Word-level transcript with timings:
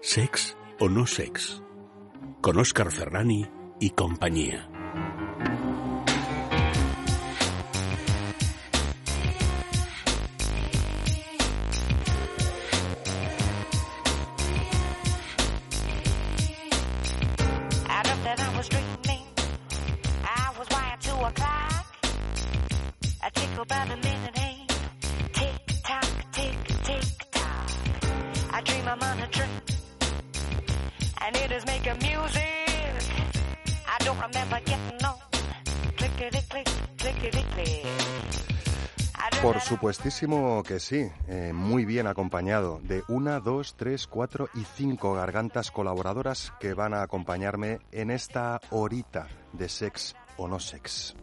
Sex 0.00 0.56
o 0.78 0.88
no 0.88 1.06
sex. 1.06 1.62
Con 2.40 2.58
Oscar 2.58 2.90
Ferrani 2.90 3.46
y 3.78 3.90
compañía. 3.90 4.79
Supuestísimo 39.92 40.62
que 40.62 40.78
sí, 40.78 41.10
eh, 41.26 41.52
muy 41.52 41.84
bien 41.84 42.06
acompañado 42.06 42.80
de 42.84 43.02
una, 43.08 43.40
dos, 43.40 43.74
tres, 43.76 44.06
cuatro 44.06 44.48
y 44.54 44.62
cinco 44.76 45.14
gargantas 45.14 45.72
colaboradoras 45.72 46.52
que 46.60 46.74
van 46.74 46.94
a 46.94 47.02
acompañarme 47.02 47.80
en 47.90 48.12
esta 48.12 48.60
horita 48.70 49.26
de 49.52 49.68
sex 49.68 50.14
o 50.36 50.46
no 50.46 50.60
sex. 50.60 51.16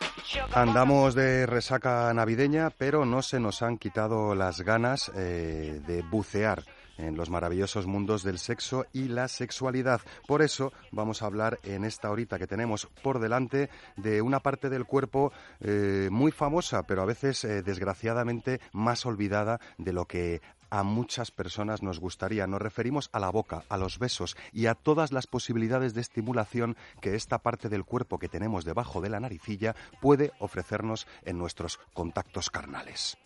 I 0.00 0.07
Andamos 0.53 1.15
de 1.15 1.47
resaca 1.47 2.12
navideña, 2.12 2.71
pero 2.71 3.05
no 3.05 3.22
se 3.22 3.41
nos 3.41 3.62
han 3.62 3.78
quitado 3.78 4.34
las 4.34 4.61
ganas 4.61 5.11
eh, 5.15 5.81
de 5.87 6.03
bucear 6.03 6.65
en 6.99 7.16
los 7.16 7.31
maravillosos 7.31 7.87
mundos 7.87 8.22
del 8.22 8.38
sexo 8.38 8.84
y 8.93 9.09
la 9.09 9.28
sexualidad. 9.28 10.00
Por 10.27 10.43
eso 10.43 10.72
vamos 10.91 11.22
a 11.22 11.27
hablar 11.27 11.59
en 11.62 11.84
esta 11.84 12.11
horita 12.11 12.38
que 12.38 12.47
tenemos 12.47 12.88
por 13.03 13.21
delante 13.21 13.71
de 13.97 14.21
una 14.21 14.41
parte 14.41 14.69
del 14.69 14.84
cuerpo 14.84 15.33
eh, 15.61 16.09
muy 16.11 16.33
famosa, 16.33 16.83
pero 16.83 17.03
a 17.03 17.06
veces 17.06 17.44
eh, 17.44 17.62
desgraciadamente 17.62 18.61
más 18.72 19.06
olvidada 19.06 19.61
de 19.78 19.93
lo 19.93 20.05
que 20.05 20.43
a 20.71 20.83
muchas 20.83 21.31
personas 21.31 21.83
nos 21.83 22.01
gustaría. 22.01 22.47
Nos 22.47 22.62
referimos 22.62 23.11
a 23.12 23.19
la 23.19 23.31
boca, 23.31 23.65
a 23.69 23.77
los 23.77 23.99
besos 23.99 24.37
y 24.53 24.67
a 24.67 24.75
todas 24.75 25.12
las 25.12 25.27
posibilidades 25.27 25.95
de 25.95 26.01
estimulación 26.01 26.77
que 27.01 27.15
esta 27.15 27.39
parte 27.39 27.69
del 27.69 27.84
cuerpo 27.84 28.19
que 28.19 28.29
tenemos 28.29 28.65
debajo 28.65 29.01
de 29.01 29.11
la 29.11 29.21
naricilla 29.21 29.75
puede 30.01 30.33
ofrecernos 30.39 31.06
en 31.25 31.39
nuestros 31.39 31.79
contactos 31.95 32.51
carnales. 32.51 33.17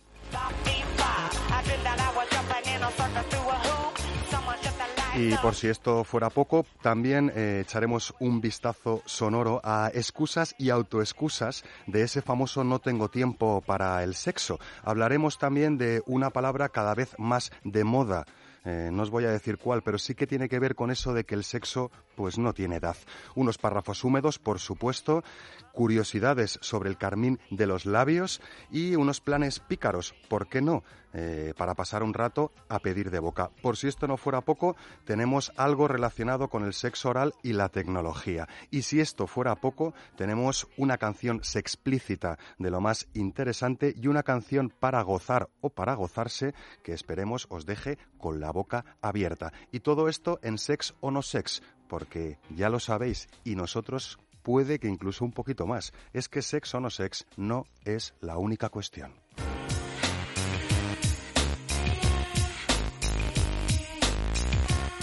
Y 5.15 5.37
por 5.37 5.55
si 5.55 5.69
esto 5.69 6.05
fuera 6.05 6.31
poco, 6.31 6.65
también 6.81 7.31
eh, 7.35 7.61
echaremos 7.63 8.15
un 8.19 8.41
vistazo 8.41 9.03
sonoro 9.05 9.61
a 9.63 9.91
excusas 9.93 10.55
y 10.57 10.71
autoexcusas 10.71 11.65
de 11.87 12.03
ese 12.03 12.23
famoso 12.23 12.65
no 12.65 12.79
tengo 12.79 13.11
tiempo 13.11 13.61
para 13.61 14.03
el 14.05 14.15
sexo. 14.15 14.59
Hablaremos 14.83 15.39
también 15.39 15.77
de 15.77 16.03
una 16.07 16.31
palabra 16.31 16.71
cada 16.71 16.95
vez 16.95 17.15
más 17.19 17.53
de 17.63 17.85
moda. 17.85 18.25
Eh, 18.65 18.91
no 18.91 19.03
os 19.03 19.11
voy 19.11 19.25
a 19.25 19.31
decir 19.31 19.59
cuál, 19.59 19.83
pero 19.83 19.99
sí 19.99 20.15
que 20.15 20.27
tiene 20.27 20.49
que 20.49 20.59
ver 20.59 20.75
con 20.75 20.91
eso 20.91 21.13
de 21.13 21.25
que 21.25 21.35
el 21.35 21.45
sexo 21.45 21.91
pues 22.15 22.39
no 22.39 22.55
tiene 22.55 22.77
edad. 22.77 22.97
Unos 23.35 23.59
párrafos 23.59 24.05
húmedos, 24.05 24.39
por 24.39 24.61
supuesto, 24.61 25.25
curiosidades 25.73 26.59
sobre 26.63 26.89
el 26.89 26.97
carmín 26.97 27.39
de 27.51 27.67
los 27.67 27.85
labios 27.85 28.41
y 28.71 28.95
unos 28.95 29.21
planes 29.21 29.59
pícaros, 29.59 30.15
¿por 30.29 30.49
qué 30.49 30.63
no? 30.63 30.85
Eh, 31.15 31.53
para 31.57 31.75
pasar 31.75 32.03
un 32.03 32.15
rato 32.15 32.53
a 32.69 32.79
pedir 32.79 33.11
de 33.11 33.19
boca. 33.19 33.51
Por 33.61 33.77
si 33.77 33.87
esto 33.87 34.09
no 34.09 34.17
fuera 34.17 34.41
poco, 34.41 34.77
tenemos 35.05 35.53
algo 35.57 35.87
relacionado 35.87 36.49
con 36.49 36.65
el 36.65 36.73
sexo 36.73 37.11
oral 37.11 37.35
y 37.43 37.53
la 37.53 37.69
tecnología. 37.69 38.49
Y 38.71 38.83
si 38.83 39.01
esto 39.01 39.27
fuera 39.27 39.57
poco, 39.57 39.93
tenemos 40.17 40.69
una 40.79 40.97
canción 40.97 41.41
sexplícita 41.43 42.39
de 42.59 42.71
lo 42.71 42.81
más 42.81 43.09
interesante 43.13 43.95
y 43.95 44.07
una 44.07 44.23
canción 44.23 44.71
para 44.71 45.03
gozar 45.03 45.51
o 45.61 45.71
para 45.71 45.95
gozarse 45.95 46.55
que 46.83 46.93
esperemos 46.95 47.47
os 47.51 47.67
deje 47.67 47.99
con 48.19 48.41
la 48.41 48.51
boca 48.51 48.97
abierta. 49.03 49.53
Y 49.71 49.81
todo 49.81 50.09
esto 50.09 50.39
en 50.43 50.57
sex 50.57 50.95
o 51.01 51.11
no 51.11 51.21
sex, 51.21 51.63
porque 51.89 52.39
ya 52.49 52.71
lo 52.71 52.81
sabéis 52.81 53.29
y 53.45 53.55
nosotros 53.55 54.19
puede 54.43 54.79
que 54.79 54.89
incluso 54.89 55.25
un 55.25 55.33
poquito 55.33 55.67
más. 55.67 55.93
Es 56.13 56.29
que 56.29 56.43
sex 56.43 56.75
o 56.75 56.81
no 56.81 56.91
sex 56.91 57.27
no 57.37 57.67
es 57.85 58.15
la 58.21 58.39
única 58.39 58.71
cuestión. 58.71 59.22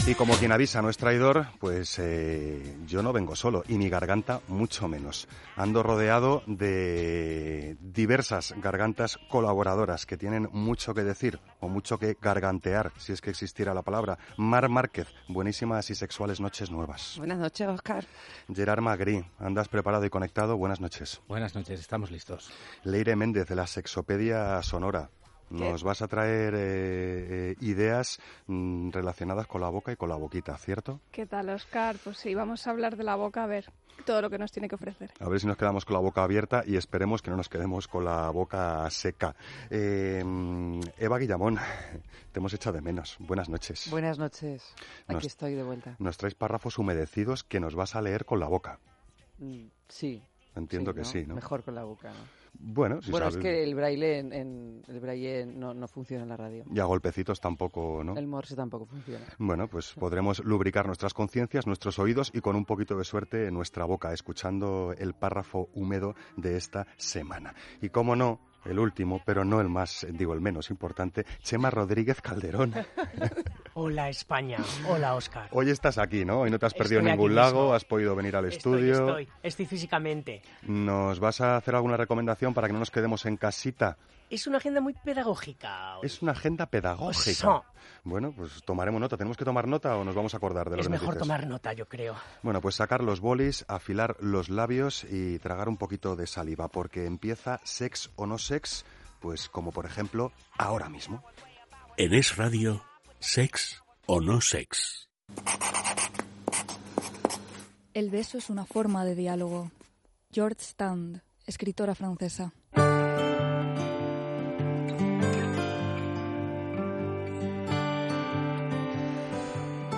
Y 0.09 0.15
como 0.15 0.33
quien 0.37 0.51
avisa 0.51 0.81
no 0.81 0.89
es 0.89 0.97
traidor, 0.97 1.49
pues 1.59 1.99
eh, 1.99 2.77
yo 2.87 3.03
no 3.03 3.13
vengo 3.13 3.35
solo 3.35 3.63
y 3.67 3.77
mi 3.77 3.89
garganta 3.89 4.41
mucho 4.47 4.87
menos. 4.87 5.27
Ando 5.55 5.83
rodeado 5.83 6.41
de 6.47 7.77
diversas 7.79 8.55
gargantas 8.57 9.19
colaboradoras 9.29 10.07
que 10.07 10.17
tienen 10.17 10.49
mucho 10.51 10.95
que 10.95 11.03
decir 11.03 11.39
o 11.59 11.69
mucho 11.69 11.99
que 11.99 12.17
gargantear, 12.19 12.91
si 12.97 13.13
es 13.13 13.21
que 13.21 13.29
existiera 13.29 13.75
la 13.75 13.83
palabra. 13.83 14.17
Mar 14.35 14.67
Márquez, 14.67 15.09
buenísimas 15.27 15.91
y 15.91 15.93
sexuales 15.93 16.39
noches 16.39 16.71
nuevas. 16.71 17.13
Buenas 17.19 17.37
noches, 17.37 17.67
Oscar. 17.67 18.03
Gerard 18.51 18.81
Magri, 18.81 19.23
andas 19.37 19.67
preparado 19.67 20.05
y 20.05 20.09
conectado, 20.09 20.57
buenas 20.57 20.81
noches. 20.81 21.21
Buenas 21.27 21.53
noches, 21.53 21.79
estamos 21.79 22.09
listos. 22.09 22.49
Leire 22.83 23.15
Méndez 23.15 23.47
de 23.47 23.55
la 23.55 23.67
Sexopedia 23.67 24.63
Sonora. 24.63 25.11
Nos 25.49 25.83
vas 25.83 26.01
a 26.01 26.07
traer 26.07 26.53
eh, 26.55 26.59
eh, 27.51 27.55
ideas 27.61 28.19
mm, 28.47 28.91
relacionadas 28.91 29.47
con 29.47 29.61
la 29.61 29.69
boca 29.69 29.91
y 29.91 29.95
con 29.95 30.09
la 30.09 30.15
boquita, 30.15 30.57
¿cierto? 30.57 30.99
¿Qué 31.11 31.25
tal, 31.25 31.49
Oscar? 31.49 31.95
Pues 32.03 32.17
sí, 32.17 32.35
vamos 32.35 32.67
a 32.67 32.71
hablar 32.71 32.95
de 32.97 33.03
la 33.03 33.15
boca, 33.15 33.43
a 33.43 33.47
ver 33.47 33.65
todo 34.05 34.21
lo 34.21 34.29
que 34.29 34.37
nos 34.37 34.51
tiene 34.51 34.69
que 34.69 34.75
ofrecer. 34.75 35.11
A 35.19 35.27
ver 35.27 35.39
si 35.41 35.47
nos 35.47 35.57
quedamos 35.57 35.83
con 35.83 35.93
la 35.95 35.99
boca 35.99 36.23
abierta 36.23 36.63
y 36.65 36.77
esperemos 36.77 37.21
que 37.21 37.29
no 37.31 37.35
nos 37.37 37.49
quedemos 37.49 37.87
con 37.87 38.05
la 38.05 38.29
boca 38.29 38.89
seca. 38.89 39.35
Eh, 39.69 40.23
Eva 40.97 41.17
Guillamón, 41.17 41.57
te 42.31 42.39
hemos 42.39 42.53
echado 42.53 42.75
de 42.75 42.81
menos. 42.81 43.17
Buenas 43.19 43.49
noches. 43.49 43.89
Buenas 43.91 44.17
noches. 44.17 44.63
Aquí 45.05 45.15
Nos- 45.15 45.25
estoy 45.25 45.55
de 45.55 45.63
vuelta. 45.63 45.95
Nos 45.99 46.17
traes 46.17 46.35
párrafos 46.35 46.77
humedecidos 46.77 47.43
que 47.43 47.59
nos 47.59 47.75
vas 47.75 47.95
a 47.95 48.01
leer 48.01 48.23
con 48.25 48.39
la 48.39 48.47
boca. 48.47 48.79
Mm, 49.39 49.65
Sí. 49.87 50.23
Entiendo 50.55 50.93
que 50.93 51.01
¿no? 51.01 51.05
sí, 51.05 51.25
¿no? 51.25 51.35
Mejor 51.35 51.63
con 51.63 51.75
la 51.75 51.83
boca, 51.83 52.09
¿no? 52.09 52.38
Bueno, 52.53 53.01
si 53.01 53.11
bueno, 53.11 53.25
sabes- 53.29 53.37
es 53.37 53.41
que 53.41 53.63
el 53.63 53.75
braille, 53.75 54.19
en, 54.19 54.33
en- 54.33 54.81
el 54.87 54.99
braille 54.99 55.45
no, 55.45 55.73
no 55.73 55.87
funciona 55.87 56.23
en 56.23 56.29
la 56.29 56.37
radio. 56.37 56.63
y 56.73 56.79
a 56.79 56.83
golpecitos 56.85 57.39
tampoco, 57.39 58.03
¿no? 58.03 58.17
El 58.17 58.27
morse 58.27 58.55
tampoco 58.55 58.85
funciona. 58.85 59.25
Bueno, 59.37 59.67
pues 59.67 59.93
podremos 59.93 60.43
lubricar 60.43 60.85
nuestras 60.87 61.13
conciencias, 61.13 61.67
nuestros 61.67 61.99
oídos 61.99 62.31
y 62.33 62.41
con 62.41 62.55
un 62.55 62.65
poquito 62.65 62.97
de 62.97 63.03
suerte 63.03 63.51
nuestra 63.51 63.85
boca, 63.85 64.13
escuchando 64.13 64.93
el 64.97 65.13
párrafo 65.13 65.69
húmedo 65.73 66.15
de 66.37 66.57
esta 66.57 66.87
semana. 66.97 67.53
Y 67.81 67.89
como 67.89 68.15
no, 68.15 68.39
el 68.65 68.79
último, 68.79 69.21
pero 69.25 69.43
no 69.45 69.61
el 69.61 69.69
más, 69.69 70.05
digo, 70.11 70.33
el 70.33 70.41
menos 70.41 70.69
importante, 70.69 71.25
Chema 71.41 71.69
Rodríguez 71.69 72.21
Calderón. 72.21 72.73
Hola 73.73 74.09
España, 74.09 74.57
hola 74.89 75.15
Oscar. 75.15 75.47
Hoy 75.51 75.69
estás 75.69 75.97
aquí, 75.97 76.25
¿no? 76.25 76.41
Hoy 76.41 76.49
no 76.51 76.59
te 76.59 76.65
has 76.65 76.73
perdido 76.73 76.99
Estoy 76.99 77.11
ningún 77.13 77.35
lago, 77.35 77.61
mismo. 77.61 77.73
has 77.73 77.85
podido 77.85 78.15
venir 78.15 78.35
al 78.35 78.45
Estoy, 78.45 78.89
estudio. 78.89 79.07
Estoy, 79.07 79.27
estoy 79.41 79.65
físicamente. 79.65 80.41
¿Nos 80.63 81.19
vas 81.19 81.39
a 81.39 81.55
hacer 81.55 81.75
alguna 81.75 81.95
recomendación 81.95 82.53
para 82.53 82.67
que 82.67 82.73
no 82.73 82.79
nos 82.79 82.91
quedemos 82.91 83.25
en 83.25 83.37
casita? 83.37 83.97
Es 84.29 84.45
una 84.45 84.57
agenda 84.57 84.79
muy 84.79 84.93
pedagógica. 84.93 85.97
hoy. 85.97 86.05
Es 86.05 86.21
una 86.21 86.33
agenda 86.33 86.67
pedagógica. 86.67 87.31
Eso. 87.31 87.65
Bueno, 88.03 88.31
pues 88.31 88.61
tomaremos 88.63 89.01
nota. 89.01 89.17
¿Tenemos 89.17 89.37
que 89.37 89.45
tomar 89.45 89.67
nota 89.67 89.95
o 89.97 90.03
nos 90.03 90.13
vamos 90.13 90.33
a 90.33 90.37
acordar 90.37 90.69
de 90.69 90.75
lo 90.75 90.81
Es 90.81 90.87
que 90.87 90.91
nos 90.91 91.01
mejor 91.01 91.15
dices? 91.15 91.27
tomar 91.27 91.47
nota, 91.47 91.73
yo 91.73 91.87
creo. 91.87 92.15
Bueno, 92.43 92.61
pues 92.61 92.75
sacar 92.75 93.03
los 93.03 93.19
bolis, 93.21 93.65
afilar 93.67 94.15
los 94.19 94.49
labios 94.49 95.03
y 95.03 95.39
tragar 95.39 95.67
un 95.67 95.77
poquito 95.77 96.15
de 96.15 96.27
saliva, 96.27 96.67
porque 96.67 97.05
empieza 97.05 97.59
sex 97.63 98.11
o 98.15 98.27
no 98.27 98.37
sex, 98.37 98.85
pues 99.19 99.49
como 99.49 99.71
por 99.71 99.85
ejemplo 99.85 100.31
ahora 100.57 100.89
mismo. 100.89 101.23
En 101.97 102.13
Es 102.13 102.37
Radio, 102.37 102.83
Sex 103.19 103.81
o 104.05 104.21
no 104.21 104.41
sex. 104.41 105.09
El 107.93 108.09
beso 108.11 108.37
es 108.37 108.49
una 108.49 108.65
forma 108.65 109.03
de 109.05 109.15
diálogo. 109.15 109.71
George 110.31 110.61
Stand, 110.61 111.21
escritora 111.47 111.95
francesa. 111.95 112.53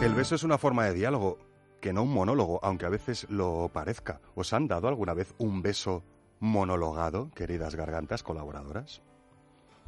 El 0.01 0.15
beso 0.15 0.33
es 0.33 0.43
una 0.43 0.57
forma 0.57 0.85
de 0.85 0.95
diálogo, 0.95 1.37
que 1.79 1.93
no 1.93 2.01
un 2.01 2.11
monólogo, 2.11 2.59
aunque 2.63 2.87
a 2.87 2.89
veces 2.89 3.29
lo 3.29 3.69
parezca. 3.71 4.19
¿Os 4.33 4.51
han 4.51 4.67
dado 4.67 4.87
alguna 4.87 5.13
vez 5.13 5.35
un 5.37 5.61
beso 5.61 6.03
monologado, 6.39 7.29
queridas 7.35 7.75
gargantas 7.75 8.23
colaboradoras? 8.23 9.03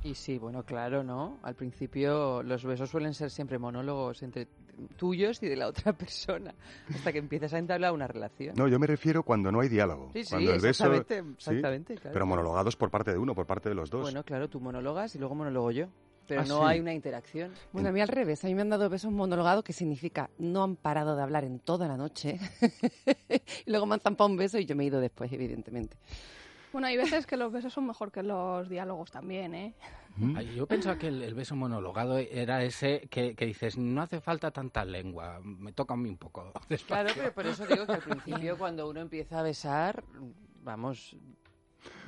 Y 0.04 0.14
sí, 0.14 0.38
bueno, 0.38 0.64
claro, 0.64 1.04
¿no? 1.04 1.40
Al 1.42 1.56
principio 1.56 2.44
los 2.44 2.64
besos 2.64 2.92
suelen 2.92 3.16
ser 3.16 3.32
siempre 3.32 3.58
monólogos 3.58 4.22
entre 4.22 4.48
tuyos 4.98 5.42
y 5.42 5.48
de 5.48 5.56
la 5.56 5.68
otra 5.68 5.94
persona, 5.98 6.54
hasta 6.94 7.12
que 7.12 7.18
empiezas 7.18 7.52
a 7.56 7.58
entablar 7.58 7.92
una 7.92 8.06
relación. 8.06 8.54
No, 8.56 8.68
yo 8.68 8.78
me 8.78 8.86
refiero 8.86 9.24
cuando 9.24 9.52
no 9.52 9.62
hay 9.62 9.70
diálogo. 9.70 10.12
Sí, 10.14 10.26
sí, 10.26 10.30
cuando 10.30 10.54
el 10.54 10.62
beso, 10.62 10.94
exactamente, 10.94 11.24
sí, 11.40 11.50
exactamente, 11.50 11.96
claro. 11.96 12.14
pero 12.14 12.26
monologados 12.28 12.76
por 12.76 12.92
parte 12.92 13.12
de 13.12 13.18
uno, 13.18 13.34
por 13.34 13.48
parte 13.48 13.70
de 13.70 13.76
los 13.76 13.90
dos. 13.90 14.02
Bueno, 14.02 14.24
claro, 14.24 14.48
tú 14.48 14.60
monologas 14.60 15.16
y 15.16 15.18
luego 15.18 15.34
monólogo 15.34 15.72
yo. 15.72 15.88
Pero 16.28 16.42
Ah, 16.42 16.46
no 16.48 16.60
sí. 16.60 16.64
hay 16.66 16.80
una 16.80 16.94
interacción. 16.94 17.52
Bueno, 17.74 17.90
a 17.90 17.92
mí 17.92 18.00
al 18.00 18.08
revés, 18.08 18.44
a 18.44 18.48
mí 18.48 18.56
me 18.56 18.62
han 18.62 18.70
dado 18.70 18.90
besos 18.90 19.12
monologados 19.12 19.64
que 19.64 19.74
significa 19.74 20.30
no 20.38 20.64
han 20.64 20.76
parado 20.78 21.16
de 21.18 21.24
hablar 21.24 21.44
en 21.44 21.60
toda 21.60 21.88
la 21.88 21.98
noche 21.98 22.40
y 23.66 23.70
luego 23.72 23.86
me 23.86 23.96
han 23.96 24.00
zampado 24.02 24.30
un 24.30 24.38
beso 24.38 24.58
y 24.58 24.66
yo 24.66 24.76
me 24.76 24.84
he 24.84 24.88
ido 24.88 25.00
después, 25.02 25.32
evidentemente. 25.34 25.98
Bueno, 26.72 26.88
hay 26.88 26.98
veces 26.98 27.28
que 27.28 27.38
los 27.38 27.52
besos 27.52 27.72
son 27.72 27.86
mejor 27.86 28.12
que 28.12 28.24
los 28.24 28.68
diálogos 28.68 29.12
también, 29.12 29.54
¿eh? 29.54 29.74
¿Mm? 30.16 30.40
Yo 30.56 30.66
pensaba 30.66 30.98
que 30.98 31.08
el, 31.08 31.22
el 31.22 31.36
beso 31.36 31.56
monologado 31.56 32.18
era 32.18 32.64
ese 32.64 33.02
que, 33.12 33.36
que 33.36 33.46
dices, 33.46 33.78
no 33.78 34.02
hace 34.02 34.22
falta 34.22 34.50
tanta 34.50 34.84
lengua, 34.84 35.40
me 35.44 35.72
toca 35.74 35.94
a 35.94 35.98
mí 35.98 36.10
un 36.10 36.18
poco. 36.18 36.52
Claro, 36.88 37.10
pero 37.16 37.32
por 37.34 37.46
eso 37.46 37.68
digo 37.68 37.86
que 37.86 37.92
al 37.94 38.02
principio 38.02 38.58
cuando 38.58 38.90
uno 38.90 39.02
empieza 39.02 39.40
a 39.40 39.44
besar, 39.44 40.04
vamos, 40.64 41.16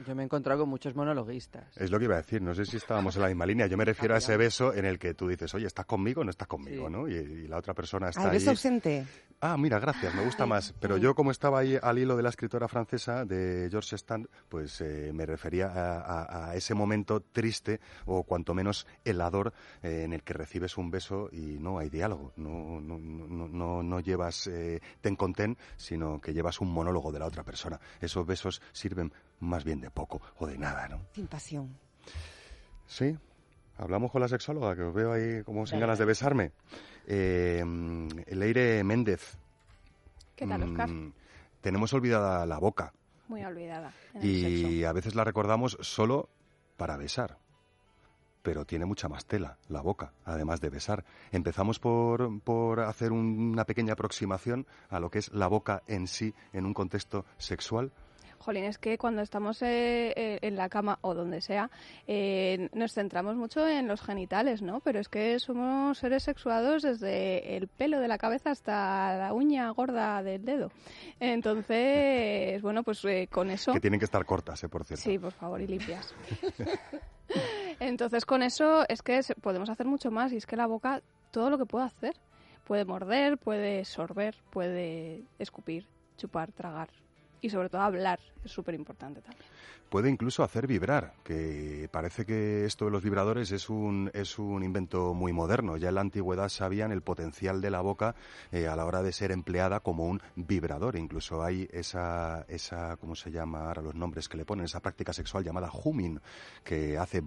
yo 0.08 0.16
me 0.16 0.24
he 0.24 0.26
encontrado 0.26 0.62
con 0.62 0.70
muchos 0.70 0.96
monologuistas. 0.96 1.76
Es 1.78 1.92
lo 1.92 2.00
que 2.00 2.06
iba 2.06 2.16
a 2.16 2.18
decir, 2.18 2.42
no 2.42 2.54
sé 2.54 2.66
si 2.66 2.78
estábamos 2.78 3.16
en 3.16 3.22
la 3.24 3.28
misma 3.28 3.46
línea. 3.46 3.68
Yo 3.68 3.78
me 3.78 3.86
refiero 3.86 4.16
a 4.16 4.18
ese 4.18 4.38
beso 4.38 4.74
en 4.74 4.86
el 4.86 5.00
que 5.00 5.14
tú 5.14 5.28
dices, 5.28 5.54
oye, 5.56 5.68
¿estás 5.68 5.86
conmigo 5.86 6.22
o 6.22 6.24
no 6.24 6.30
estás 6.32 6.48
conmigo? 6.48 6.88
Sí. 6.88 6.92
¿no? 6.94 7.08
Y, 7.08 7.14
y 7.14 7.48
la 7.48 7.58
otra 7.58 7.74
persona 7.74 8.10
está 8.10 8.24
Al 8.24 8.32
beso 8.32 8.52
ausente. 8.52 9.06
Ah, 9.42 9.58
mira, 9.58 9.80
gracias, 9.80 10.16
me 10.16 10.24
gusta 10.24 10.46
más. 10.46 10.74
Pero 10.80 10.98
yo, 10.98 11.14
como 11.14 11.30
estaba 11.30 11.60
ahí 11.60 11.78
al 11.82 12.00
hilo 12.00 12.16
de 12.16 12.24
la 12.24 12.30
escritora 12.30 12.68
francesa, 12.68 13.26
de 13.26 13.68
George 13.70 13.98
Sand, 13.98 14.28
pues 14.50 14.80
eh, 14.82 15.12
me 15.14 15.26
refería 15.26 15.68
a, 15.68 16.00
a- 16.00 16.50
a 16.52 16.56
ese 16.56 16.74
momento 16.74 17.20
triste 17.20 17.80
o 18.06 18.24
cuanto 18.24 18.54
menos 18.54 18.88
helador 19.04 19.54
eh, 19.84 20.04
en 20.06 20.14
el 20.14 20.24
que 20.24 20.34
recibes 20.34 20.78
un 20.78 20.90
beso 20.90 21.30
y 21.32 21.58
no 21.60 21.78
hay 21.80 21.90
diálogo. 21.90 22.32
No, 22.38 22.80
no, 22.82 22.98
no, 22.98 23.48
no, 23.48 23.84
no 23.84 24.00
llevas 24.00 24.48
eh, 24.48 24.82
ten 25.02 25.16
con 25.16 25.34
ten, 25.34 25.58
sino 25.76 26.20
que 26.22 26.34
llevas 26.34 26.62
un 26.62 26.72
monólogo 26.72 27.12
de 27.12 27.20
la 27.20 27.26
otra 27.26 27.44
persona. 27.44 27.80
Esos 28.00 28.26
besos 28.26 28.62
sirven 28.72 29.12
más 29.40 29.64
bien 29.64 29.82
de 29.82 29.90
poco 29.92 30.22
o 30.40 30.48
de 30.48 30.58
nada, 30.58 30.88
¿no? 30.88 31.02
Sin 31.14 31.28
pasión. 31.28 31.78
Sí, 32.88 33.18
hablamos 33.78 34.12
con 34.12 34.22
la 34.22 34.28
sexóloga, 34.28 34.76
que 34.76 34.84
os 34.84 34.94
veo 34.94 35.12
ahí 35.14 35.44
como 35.44 35.66
sin 35.66 35.80
ganas 35.80 35.98
de 36.00 36.06
besarme. 36.06 36.52
Eh, 37.08 37.64
Leire 38.28 38.84
Méndez. 38.84 39.38
¿Qué 40.36 40.46
tal, 40.48 40.64
Oscar? 40.64 40.90
Mm, 40.90 41.14
tenemos 41.62 41.94
olvidada 41.94 42.46
la 42.46 42.58
boca 42.60 42.94
Muy 43.28 43.44
olvidada 43.44 43.92
en 44.14 44.22
el 44.22 44.28
y 44.28 44.62
sexo. 44.64 44.90
a 44.90 44.94
veces 44.94 45.16
la 45.16 45.24
recordamos 45.24 45.78
solo 45.82 46.30
para 46.78 46.98
besar. 46.98 47.38
Pero 48.44 48.64
tiene 48.66 48.86
mucha 48.86 49.08
más 49.10 49.26
tela 49.26 49.58
la 49.70 49.82
boca, 49.82 50.14
además 50.24 50.62
de 50.62 50.70
besar. 50.70 51.04
Empezamos 51.32 51.80
por, 51.80 52.42
por 52.42 52.82
hacer 52.82 53.12
un- 53.12 53.52
una 53.54 53.66
pequeña 53.66 53.94
aproximación 53.94 54.68
a 54.90 55.00
lo 55.00 55.10
que 55.10 55.18
es 55.20 55.32
la 55.34 55.48
boca 55.48 55.82
en 55.88 56.08
sí 56.08 56.36
en 56.54 56.66
un 56.68 56.74
contexto 56.76 57.26
sexual. 57.40 57.92
Jolín, 58.40 58.66
es 58.66 58.78
que 58.78 58.98
cuando 58.98 59.22
estamos 59.22 59.62
eh, 59.62 60.14
eh, 60.16 60.40
en 60.42 60.56
la 60.56 60.70
cama 60.70 61.00
o 61.02 61.14
donde 61.14 61.42
sea, 61.42 61.70
eh, 62.08 62.70
nos 62.74 62.94
centramos 62.94 63.36
mucho 63.36 63.68
en 63.68 63.88
los 63.88 64.02
genitales, 64.02 64.62
¿no? 64.62 64.80
Pero 64.82 65.00
es 65.00 65.10
que 65.10 65.40
somos 65.40 65.98
seres 65.98 66.24
sexuados 66.24 66.84
desde 66.84 67.58
el 67.58 67.68
pelo 67.68 68.00
de 68.00 68.08
la 68.08 68.18
cabeza 68.18 68.52
hasta 68.52 69.18
la 69.18 69.34
uña 69.34 69.70
gorda 69.72 70.22
del 70.24 70.46
dedo. 70.46 70.72
Entonces, 71.20 72.62
bueno, 72.62 72.84
pues 72.84 73.04
eh, 73.06 73.28
con 73.32 73.50
eso... 73.50 73.74
Que 73.74 73.80
tienen 73.80 74.00
que 74.00 74.06
estar 74.06 74.26
cortas, 74.26 74.64
eh, 74.64 74.70
por 74.70 74.84
cierto. 74.84 75.04
Sí, 75.04 75.18
por 75.18 75.32
favor, 75.32 75.62
y 75.62 75.68
limpias. 75.68 76.14
Entonces, 77.80 78.26
con 78.26 78.44
eso 78.44 78.86
es 78.88 79.02
que 79.02 79.22
podemos 79.42 79.70
hacer 79.70 79.86
mucho 79.86 80.12
más 80.12 80.32
y 80.32 80.38
es 80.38 80.46
que 80.46 80.56
la 80.56 80.68
boca, 80.68 81.02
todo 81.32 81.50
lo 81.50 81.58
que 81.58 81.66
puede 81.66 81.86
hacer, 81.86 82.16
puede 82.64 82.86
morder, 82.86 83.38
puede 83.38 83.86
sorber, 83.86 84.36
puede 84.52 85.24
escupir, 85.40 85.88
chupar, 86.18 86.52
tragar 86.52 86.90
y 87.46 87.50
sobre 87.50 87.70
todo 87.70 87.82
hablar, 87.82 88.20
es 88.44 88.52
súper 88.52 88.74
importante 88.74 89.22
también. 89.22 89.46
Puede 89.90 90.10
incluso 90.10 90.44
hacer 90.44 90.66
vibrar, 90.66 91.14
que 91.24 91.88
parece 91.92 92.26
que 92.26 92.66
esto 92.66 92.86
de 92.86 92.92
los 92.92 93.04
vibradores 93.04 93.52
es 93.52 93.70
un, 93.70 94.10
es 94.16 94.40
un 94.40 94.64
invento 94.64 95.14
muy 95.14 95.32
moderno. 95.32 95.78
Ya 95.78 95.90
en 95.90 95.96
la 95.96 96.02
antigüedad 96.02 96.50
sabían 96.50 96.92
el 96.92 97.04
potencial 97.04 97.62
de 97.62 97.70
la 97.70 97.82
boca 97.82 98.16
eh, 98.52 98.68
a 98.68 98.76
la 98.76 98.86
hora 98.86 99.04
de 99.04 99.12
ser 99.12 99.32
empleada 99.32 99.82
como 99.82 100.06
un 100.06 100.22
vibrador. 100.36 100.96
Incluso 100.96 101.44
hay 101.44 101.70
esa, 101.72 102.46
esa, 102.48 102.98
¿cómo 102.98 103.16
se 103.16 103.32
llama 103.32 103.68
ahora 103.68 103.84
los 103.84 103.94
nombres 103.94 104.28
que 104.28 104.38
le 104.38 104.46
ponen? 104.46 104.66
Esa 104.66 104.80
práctica 104.80 105.14
sexual 105.14 105.44
llamada 105.44 105.70
humming, 105.72 106.20
que 106.64 106.98
hace 106.98 107.22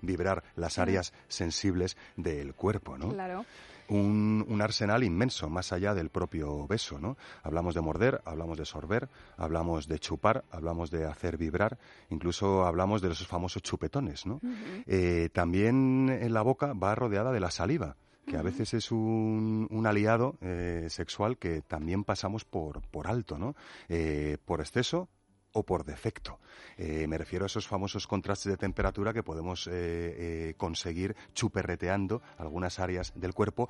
vibrar 0.00 0.42
las 0.56 0.78
áreas 0.78 1.12
sensibles 1.28 1.98
del 2.16 2.54
cuerpo, 2.54 2.96
¿no? 2.96 3.10
Claro. 3.10 3.44
Un, 3.88 4.44
un 4.48 4.62
arsenal 4.62 5.04
inmenso, 5.04 5.48
más 5.48 5.72
allá 5.72 5.94
del 5.94 6.10
propio 6.10 6.66
beso, 6.66 6.98
¿no? 6.98 7.16
Hablamos 7.42 7.74
de 7.74 7.80
morder, 7.80 8.20
hablamos 8.24 8.58
de 8.58 8.64
sorber, 8.64 9.08
hablamos 9.36 9.88
de 9.88 9.98
chupar, 9.98 10.44
hablamos 10.50 10.90
de 10.90 11.06
hacer 11.06 11.36
vibrar, 11.36 11.78
incluso 12.10 12.64
hablamos 12.64 13.02
de 13.02 13.10
esos 13.10 13.26
famosos 13.26 13.62
chupetones, 13.62 14.26
¿no? 14.26 14.40
Eh, 14.86 15.28
también 15.32 16.08
en 16.08 16.32
la 16.32 16.42
boca 16.42 16.72
va 16.72 16.94
rodeada 16.94 17.32
de 17.32 17.40
la 17.40 17.50
saliva 17.50 17.96
que 18.26 18.36
a 18.36 18.42
veces 18.42 18.72
es 18.72 18.92
un, 18.92 19.66
un 19.70 19.86
aliado 19.86 20.36
eh, 20.40 20.86
sexual 20.88 21.38
que 21.38 21.60
también 21.62 22.04
pasamos 22.04 22.44
por, 22.44 22.80
por 22.82 23.08
alto, 23.08 23.36
¿no? 23.36 23.56
Eh, 23.88 24.38
por 24.44 24.60
exceso 24.60 25.08
o 25.52 25.62
por 25.62 25.84
defecto. 25.84 26.38
Eh, 26.76 27.06
me 27.06 27.18
refiero 27.18 27.44
a 27.44 27.46
esos 27.46 27.66
famosos 27.66 28.06
contrastes 28.06 28.50
de 28.50 28.56
temperatura 28.56 29.12
que 29.12 29.22
podemos 29.22 29.66
eh, 29.66 29.70
eh, 29.72 30.54
conseguir 30.56 31.14
chuperreteando 31.34 32.22
algunas 32.38 32.78
áreas 32.78 33.12
del 33.14 33.34
cuerpo 33.34 33.68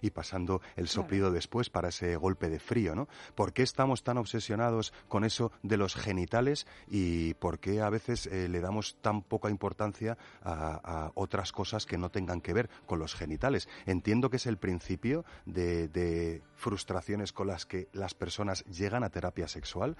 y 0.00 0.10
pasando 0.10 0.60
el 0.76 0.88
soplido 0.88 1.30
después 1.30 1.70
para 1.70 1.88
ese 1.88 2.16
golpe 2.16 2.48
de 2.48 2.58
frío, 2.58 2.94
¿no? 2.94 3.08
¿Por 3.34 3.52
qué 3.52 3.62
estamos 3.62 4.02
tan 4.02 4.18
obsesionados 4.18 4.92
con 5.08 5.24
eso 5.24 5.52
de 5.62 5.76
los 5.76 5.94
genitales 5.94 6.66
y 6.88 7.34
por 7.34 7.58
qué 7.58 7.80
a 7.80 7.90
veces 7.90 8.26
le 8.26 8.60
damos 8.60 8.96
tan 9.00 9.22
poca 9.22 9.50
importancia 9.50 10.16
a, 10.42 11.06
a 11.06 11.12
otras 11.14 11.52
cosas 11.52 11.86
que 11.86 11.98
no 11.98 12.10
tengan 12.10 12.40
que 12.40 12.52
ver 12.52 12.70
con 12.86 12.98
los 12.98 13.14
genitales? 13.14 13.68
Entiendo 13.86 14.30
que 14.30 14.36
es 14.36 14.46
el 14.46 14.58
principio 14.58 15.24
de, 15.46 15.88
de 15.88 16.42
frustraciones 16.56 17.32
con 17.32 17.46
las 17.46 17.66
que 17.66 17.88
las 17.92 18.14
personas 18.14 18.64
llegan 18.66 19.04
a 19.04 19.10
terapia 19.10 19.48
sexual. 19.48 19.96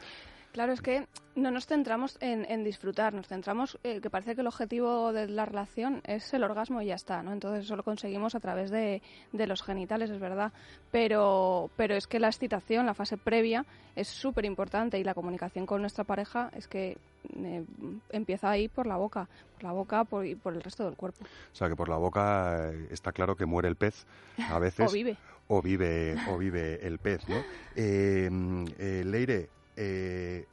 Claro, 0.54 0.72
es 0.72 0.80
que 0.80 1.08
no 1.34 1.50
nos 1.50 1.66
centramos 1.66 2.16
en, 2.20 2.48
en 2.48 2.62
disfrutar, 2.62 3.12
nos 3.12 3.26
centramos 3.26 3.76
eh, 3.82 4.00
que 4.00 4.08
parece 4.08 4.36
que 4.36 4.42
el 4.42 4.46
objetivo 4.46 5.12
de 5.12 5.26
la 5.26 5.46
relación 5.46 6.00
es 6.04 6.32
el 6.32 6.44
orgasmo 6.44 6.80
y 6.80 6.86
ya 6.86 6.94
está, 6.94 7.24
¿no? 7.24 7.32
Entonces 7.32 7.64
eso 7.64 7.74
lo 7.74 7.82
conseguimos 7.82 8.36
a 8.36 8.40
través 8.40 8.70
de, 8.70 9.02
de 9.32 9.46
los 9.48 9.64
genitales, 9.64 10.10
es 10.10 10.20
verdad. 10.20 10.52
Pero, 10.92 11.70
pero 11.74 11.96
es 11.96 12.06
que 12.06 12.20
la 12.20 12.28
excitación, 12.28 12.86
la 12.86 12.94
fase 12.94 13.16
previa, 13.16 13.66
es 13.96 14.06
súper 14.06 14.44
importante 14.44 14.96
y 14.96 15.02
la 15.02 15.12
comunicación 15.12 15.66
con 15.66 15.80
nuestra 15.80 16.04
pareja 16.04 16.52
es 16.54 16.68
que 16.68 16.98
eh, 17.36 17.64
empieza 18.10 18.48
ahí 18.48 18.68
por 18.68 18.86
la 18.86 18.96
boca, 18.96 19.28
por 19.54 19.64
la 19.64 19.72
boca 19.72 20.04
por, 20.04 20.24
y 20.24 20.36
por 20.36 20.54
el 20.54 20.62
resto 20.62 20.84
del 20.84 20.94
cuerpo. 20.94 21.24
O 21.24 21.56
sea, 21.56 21.68
que 21.68 21.74
por 21.74 21.88
la 21.88 21.96
boca 21.96 22.70
eh, 22.70 22.90
está 22.92 23.10
claro 23.10 23.34
que 23.34 23.44
muere 23.44 23.66
el 23.66 23.74
pez 23.74 24.06
a 24.48 24.56
veces. 24.60 24.88
O 24.88 24.92
vive. 24.92 25.16
O 25.48 25.60
vive, 25.60 26.16
o 26.30 26.38
vive 26.38 26.86
el 26.86 27.00
pez, 27.00 27.28
¿no? 27.28 27.42
Leire, 27.74 29.50
eh, 29.76 30.46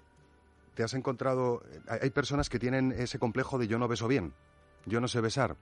¿te 0.76 0.84
has 0.84 0.94
encontrado...? 0.94 1.64
Hay 1.88 2.00
hay 2.04 2.10
personas 2.10 2.50
que 2.50 2.60
tienen 2.60 2.92
ese 2.92 3.20
complejo 3.20 3.58
de 3.58 3.68
yo 3.68 3.78
no 3.80 3.88
beso 3.88 4.08
bien, 4.08 4.34
yo 4.86 5.00
no 5.02 5.08
sé 5.08 5.22
besar. 5.22 5.56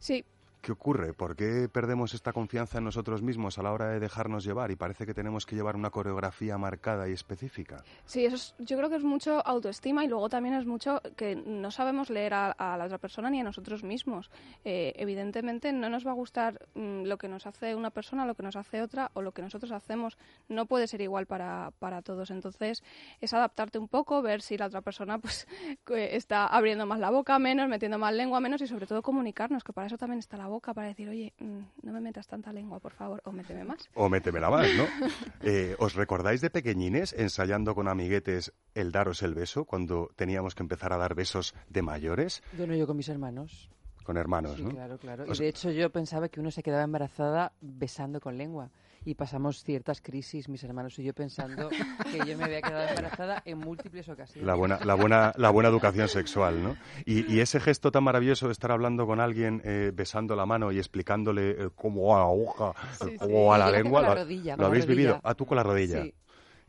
Sí, 0.00 0.24
¿Qué 0.68 0.72
ocurre? 0.72 1.14
¿Por 1.14 1.34
qué 1.34 1.66
perdemos 1.72 2.12
esta 2.12 2.34
confianza 2.34 2.76
en 2.76 2.84
nosotros 2.84 3.22
mismos 3.22 3.56
a 3.58 3.62
la 3.62 3.72
hora 3.72 3.88
de 3.88 4.00
dejarnos 4.00 4.44
llevar 4.44 4.70
y 4.70 4.76
parece 4.76 5.06
que 5.06 5.14
tenemos 5.14 5.46
que 5.46 5.56
llevar 5.56 5.76
una 5.76 5.88
coreografía 5.88 6.58
marcada 6.58 7.08
y 7.08 7.12
específica? 7.12 7.82
Sí, 8.04 8.26
eso 8.26 8.36
es- 8.36 8.54
yo 8.58 8.76
creo 8.76 8.90
que 8.90 8.96
es 8.96 9.02
mucho 9.02 9.40
autoestima 9.46 10.04
y 10.04 10.08
luego 10.08 10.28
también 10.28 10.54
es 10.56 10.66
mucho 10.66 11.00
que 11.16 11.36
no 11.36 11.70
sabemos 11.70 12.10
leer 12.10 12.34
a, 12.34 12.50
a 12.50 12.76
la 12.76 12.84
otra 12.84 12.98
persona 12.98 13.30
ni 13.30 13.40
a 13.40 13.44
nosotros 13.44 13.82
mismos. 13.82 14.30
Eh, 14.62 14.92
evidentemente 14.96 15.72
no 15.72 15.88
nos 15.88 16.06
va 16.06 16.10
a 16.10 16.14
gustar 16.14 16.60
mm, 16.74 17.04
lo 17.04 17.16
que 17.16 17.28
nos 17.28 17.46
hace 17.46 17.74
una 17.74 17.88
persona, 17.88 18.26
lo 18.26 18.34
que 18.34 18.42
nos 18.42 18.56
hace 18.56 18.82
otra 18.82 19.10
o 19.14 19.22
lo 19.22 19.32
que 19.32 19.40
nosotros 19.40 19.72
hacemos. 19.72 20.18
No 20.50 20.66
puede 20.66 20.86
ser 20.86 21.00
igual 21.00 21.24
para, 21.24 21.70
para 21.78 22.02
todos. 22.02 22.30
Entonces 22.30 22.84
es 23.22 23.32
adaptarte 23.32 23.78
un 23.78 23.88
poco, 23.88 24.20
ver 24.20 24.42
si 24.42 24.58
la 24.58 24.66
otra 24.66 24.82
persona 24.82 25.16
pues 25.18 25.48
está 25.86 26.46
abriendo 26.46 26.84
más 26.84 27.00
la 27.00 27.08
boca, 27.08 27.38
menos, 27.38 27.70
metiendo 27.70 27.98
más 27.98 28.12
lengua, 28.12 28.38
menos 28.40 28.60
y 28.60 28.66
sobre 28.66 28.86
todo 28.86 29.00
comunicarnos, 29.00 29.64
que 29.64 29.72
para 29.72 29.86
eso 29.86 29.96
también 29.96 30.18
está 30.18 30.36
la 30.36 30.46
boca, 30.46 30.57
para 30.60 30.88
decir, 30.88 31.08
oye, 31.08 31.32
mm, 31.38 31.58
no 31.82 31.92
me 31.92 32.00
metas 32.00 32.26
tanta 32.26 32.52
lengua, 32.52 32.80
por 32.80 32.92
favor, 32.92 33.20
o 33.24 33.32
méteme 33.32 33.64
más. 33.64 33.88
O 33.94 34.08
métemela 34.08 34.50
más, 34.50 34.66
¿no? 34.76 34.84
Eh, 35.42 35.76
¿Os 35.78 35.94
recordáis 35.94 36.40
de 36.40 36.50
pequeñines 36.50 37.12
ensayando 37.12 37.74
con 37.74 37.88
amiguetes 37.88 38.52
el 38.74 38.90
daros 38.92 39.22
el 39.22 39.34
beso 39.34 39.64
cuando 39.64 40.10
teníamos 40.16 40.54
que 40.54 40.62
empezar 40.62 40.92
a 40.92 40.96
dar 40.98 41.14
besos 41.14 41.54
de 41.68 41.82
mayores? 41.82 42.42
Bueno, 42.52 42.74
yo 42.74 42.86
con 42.86 42.96
mis 42.96 43.08
hermanos. 43.08 43.70
Con 44.04 44.16
hermanos, 44.16 44.56
Sí, 44.56 44.62
¿no? 44.62 44.70
claro, 44.70 44.98
claro. 44.98 45.24
O 45.24 45.32
Y 45.32 45.34
sea- 45.34 45.44
de 45.44 45.48
hecho 45.50 45.70
yo 45.70 45.90
pensaba 45.90 46.28
que 46.28 46.40
uno 46.40 46.50
se 46.50 46.62
quedaba 46.62 46.82
embarazada 46.82 47.52
besando 47.60 48.20
con 48.20 48.36
lengua. 48.38 48.70
Y 49.04 49.14
pasamos 49.14 49.62
ciertas 49.62 50.00
crisis, 50.02 50.48
mis 50.48 50.62
hermanos 50.64 50.98
y 50.98 51.04
yo, 51.04 51.14
pensando 51.14 51.70
que 51.70 52.18
yo 52.26 52.36
me 52.36 52.44
había 52.44 52.60
quedado 52.60 52.88
embarazada 52.88 53.42
en 53.46 53.58
múltiples 53.58 54.08
ocasiones. 54.08 54.46
La 54.46 54.54
buena, 54.54 54.78
la 54.84 54.94
buena, 54.94 55.32
la 55.36 55.50
buena 55.50 55.68
educación 55.70 56.08
sexual, 56.08 56.62
¿no? 56.62 56.76
Y, 57.06 57.32
y 57.32 57.40
ese 57.40 57.58
gesto 57.60 57.90
tan 57.90 58.04
maravilloso 58.04 58.46
de 58.46 58.52
estar 58.52 58.70
hablando 58.70 59.06
con 59.06 59.20
alguien, 59.20 59.62
eh, 59.64 59.92
besando 59.94 60.36
la 60.36 60.44
mano 60.46 60.72
y 60.72 60.78
explicándole 60.78 61.50
eh, 61.52 61.68
cómo 61.74 62.08
va 62.08 62.18
la 62.18 62.24
aguja, 62.26 62.72
Sí, 62.98 63.16
cómo 63.18 63.46
va 63.46 63.58
la 63.58 63.70
lengua. 63.70 64.02
la 64.02 64.08
¿lo- 64.08 64.14
rodilla, 64.16 64.56
¿Lo 64.56 64.66
habéis 64.66 64.84
rodilla. 64.84 65.00
vivido? 65.00 65.20
Ah, 65.24 65.34
tú 65.34 65.46
con 65.46 65.56
la 65.56 65.62
rodilla. 65.62 66.02
Sí. 66.02 66.14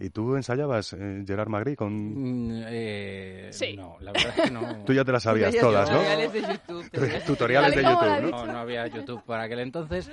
¿Y 0.02 0.10
tú 0.12 0.36
ensayabas, 0.38 0.94
eh, 0.94 1.24
Gerard 1.28 1.50
Magri, 1.50 1.76
con...? 1.76 1.92
Mm, 1.94 2.64
eh, 2.68 3.50
Sí. 3.52 3.76
No, 3.76 3.98
la 4.00 4.14
verdad 4.14 4.34
es 4.38 4.44
que 4.44 4.52
no. 4.52 4.62
Tú 4.86 4.94
ya 4.94 5.04
te 5.04 5.12
las 5.12 5.24
sabías 5.24 5.54
todas, 5.60 5.92
¿no? 5.92 5.98
Tutoriales 5.98 6.34
de 6.34 6.42
YouTube. 6.42 6.90
Tutoriales 7.28 7.76
de 7.76 7.84
YouTube, 7.84 8.22
¿no? 8.22 8.30
No, 8.30 8.46
no 8.46 8.60
había 8.60 8.88
YouTube 8.88 9.22
por 9.26 9.38
aquel 9.40 9.60
entonces, 9.60 10.10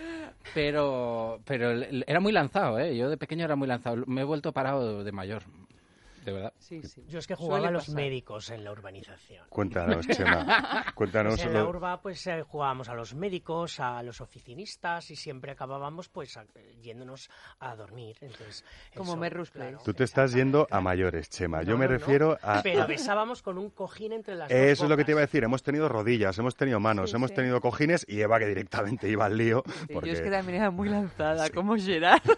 pero, 0.54 1.40
pero 1.44 1.70
era 2.06 2.18
muy 2.18 2.32
lanzado, 2.32 2.80
¿eh? 2.80 2.96
Yo 2.96 3.08
de 3.08 3.16
pequeño 3.16 3.44
era 3.44 3.54
muy 3.54 3.68
lanzado. 3.68 4.02
Me 4.06 4.22
he 4.22 4.24
vuelto 4.24 4.52
parado 4.52 5.04
de 5.04 5.12
mayor, 5.12 5.44
de 6.26 6.32
verdad. 6.32 6.52
Sí, 6.58 6.82
sí. 6.82 7.04
Yo 7.08 7.18
es 7.20 7.26
que 7.26 7.34
Suele 7.36 7.46
jugaba 7.46 7.68
a 7.68 7.70
los 7.70 7.84
pasar. 7.86 7.94
médicos 7.94 8.50
en 8.50 8.64
la 8.64 8.72
urbanización. 8.72 9.46
Cuéntanos, 9.48 10.06
Chema. 10.08 10.84
Cuéntanos. 10.94 11.34
Pues 11.36 11.46
en 11.46 11.54
la 11.54 11.64
urba 11.64 12.02
pues 12.02 12.26
eh, 12.26 12.42
jugábamos 12.42 12.88
a 12.88 12.94
los 12.94 13.14
médicos, 13.14 13.80
a 13.80 14.02
los 14.02 14.20
oficinistas 14.20 15.10
y 15.10 15.16
siempre 15.16 15.52
acabábamos 15.52 16.08
pues 16.08 16.36
a- 16.36 16.44
yéndonos 16.82 17.30
a 17.60 17.74
dormir. 17.76 18.16
Entonces, 18.20 18.64
Como 18.94 19.12
eso, 19.12 19.16
Merrus 19.20 19.50
claro. 19.52 19.78
Tú 19.84 19.94
te 19.94 20.04
estás 20.04 20.32
yendo 20.32 20.66
a 20.70 20.80
mayores, 20.80 21.30
Chema. 21.30 21.62
Yo 21.62 21.72
No, 21.72 21.78
me 21.78 21.84
no, 21.86 21.92
no. 21.92 21.98
refiero 21.98 22.38
a... 22.42 22.60
Pero 22.62 22.86
besábamos 22.86 23.40
con 23.42 23.56
un 23.56 23.70
cojín 23.70 24.12
entre 24.12 24.34
las 24.34 24.48
dos 24.48 24.58
Eso 24.58 24.84
es 24.84 24.90
lo 24.90 24.96
que 24.96 25.04
te 25.04 25.12
iba 25.12 25.20
a 25.20 25.26
decir. 25.26 25.44
Hemos 25.44 25.62
tenido 25.62 25.88
rodillas, 25.88 26.36
hemos 26.38 26.56
tenido 26.56 26.80
manos, 26.80 27.10
Sí, 27.10 27.16
hemos 27.16 27.30
sí. 27.30 27.36
tenido 27.36 27.60
cojines 27.60 28.04
y 28.08 28.20
Eva 28.20 28.38
que 28.40 28.46
directamente 28.46 29.08
iba 29.08 29.26
al 29.26 29.36
lío. 29.36 29.62
Sí, 29.86 29.92
porque... 29.94 30.08
Yo 30.08 30.14
es 30.14 30.20
que 30.20 30.30
también 30.30 30.58
era 30.58 30.70
muy 30.72 30.88
lanzada, 30.96 31.46
Sí. 31.46 31.52
como 31.52 31.76
Gerard. 31.76 32.20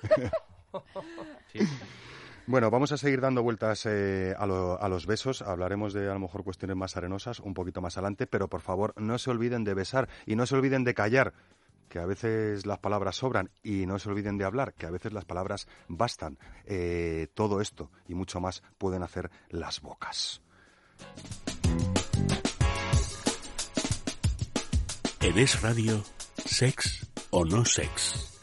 Bueno, 2.49 2.71
vamos 2.71 2.93
a 2.93 2.97
seguir 2.97 3.21
dando 3.21 3.43
vueltas 3.43 3.85
eh, 3.85 4.35
a 4.39 4.47
los 4.47 5.05
besos. 5.05 5.43
Hablaremos 5.43 5.93
de 5.93 6.09
a 6.09 6.15
lo 6.15 6.21
mejor 6.21 6.45
cuestiones 6.45 6.79
más 6.79 6.97
arenosas 6.97 7.41
un 7.41 7.53
poquito 7.53 7.83
más 7.83 7.99
adelante, 7.99 8.27
pero 8.27 8.49
por 8.49 8.63
favor 8.63 8.95
no 8.97 9.19
se 9.19 9.29
olviden 9.29 9.65
de 9.65 9.75
besar 9.75 10.09
y 10.25 10.35
no 10.35 10.47
se 10.47 10.55
olviden 10.55 10.83
de 10.83 10.95
callar, 10.95 11.35
que 11.91 11.99
a 11.99 12.07
veces 12.07 12.65
las 12.65 12.79
palabras 12.79 13.17
sobran, 13.17 13.51
y 13.63 13.85
no 13.85 13.99
se 13.99 14.09
olviden 14.09 14.39
de 14.39 14.47
hablar, 14.47 14.73
que 14.73 14.87
a 14.87 14.91
veces 14.91 15.13
las 15.13 15.27
palabras 15.27 15.69
bastan. 15.89 16.39
Eh, 16.65 17.29
todo 17.35 17.61
esto 17.61 17.91
y 18.09 18.15
mucho 18.15 18.41
más 18.41 18.63
pueden 18.79 19.03
hacer 19.03 19.31
las 19.51 19.83
bocas. 19.83 20.41
En 25.21 25.39
Es 25.39 25.61
Radio, 25.61 26.03
Sex 26.47 27.11
o 27.29 27.45
No 27.45 27.67
Sex. 27.67 28.39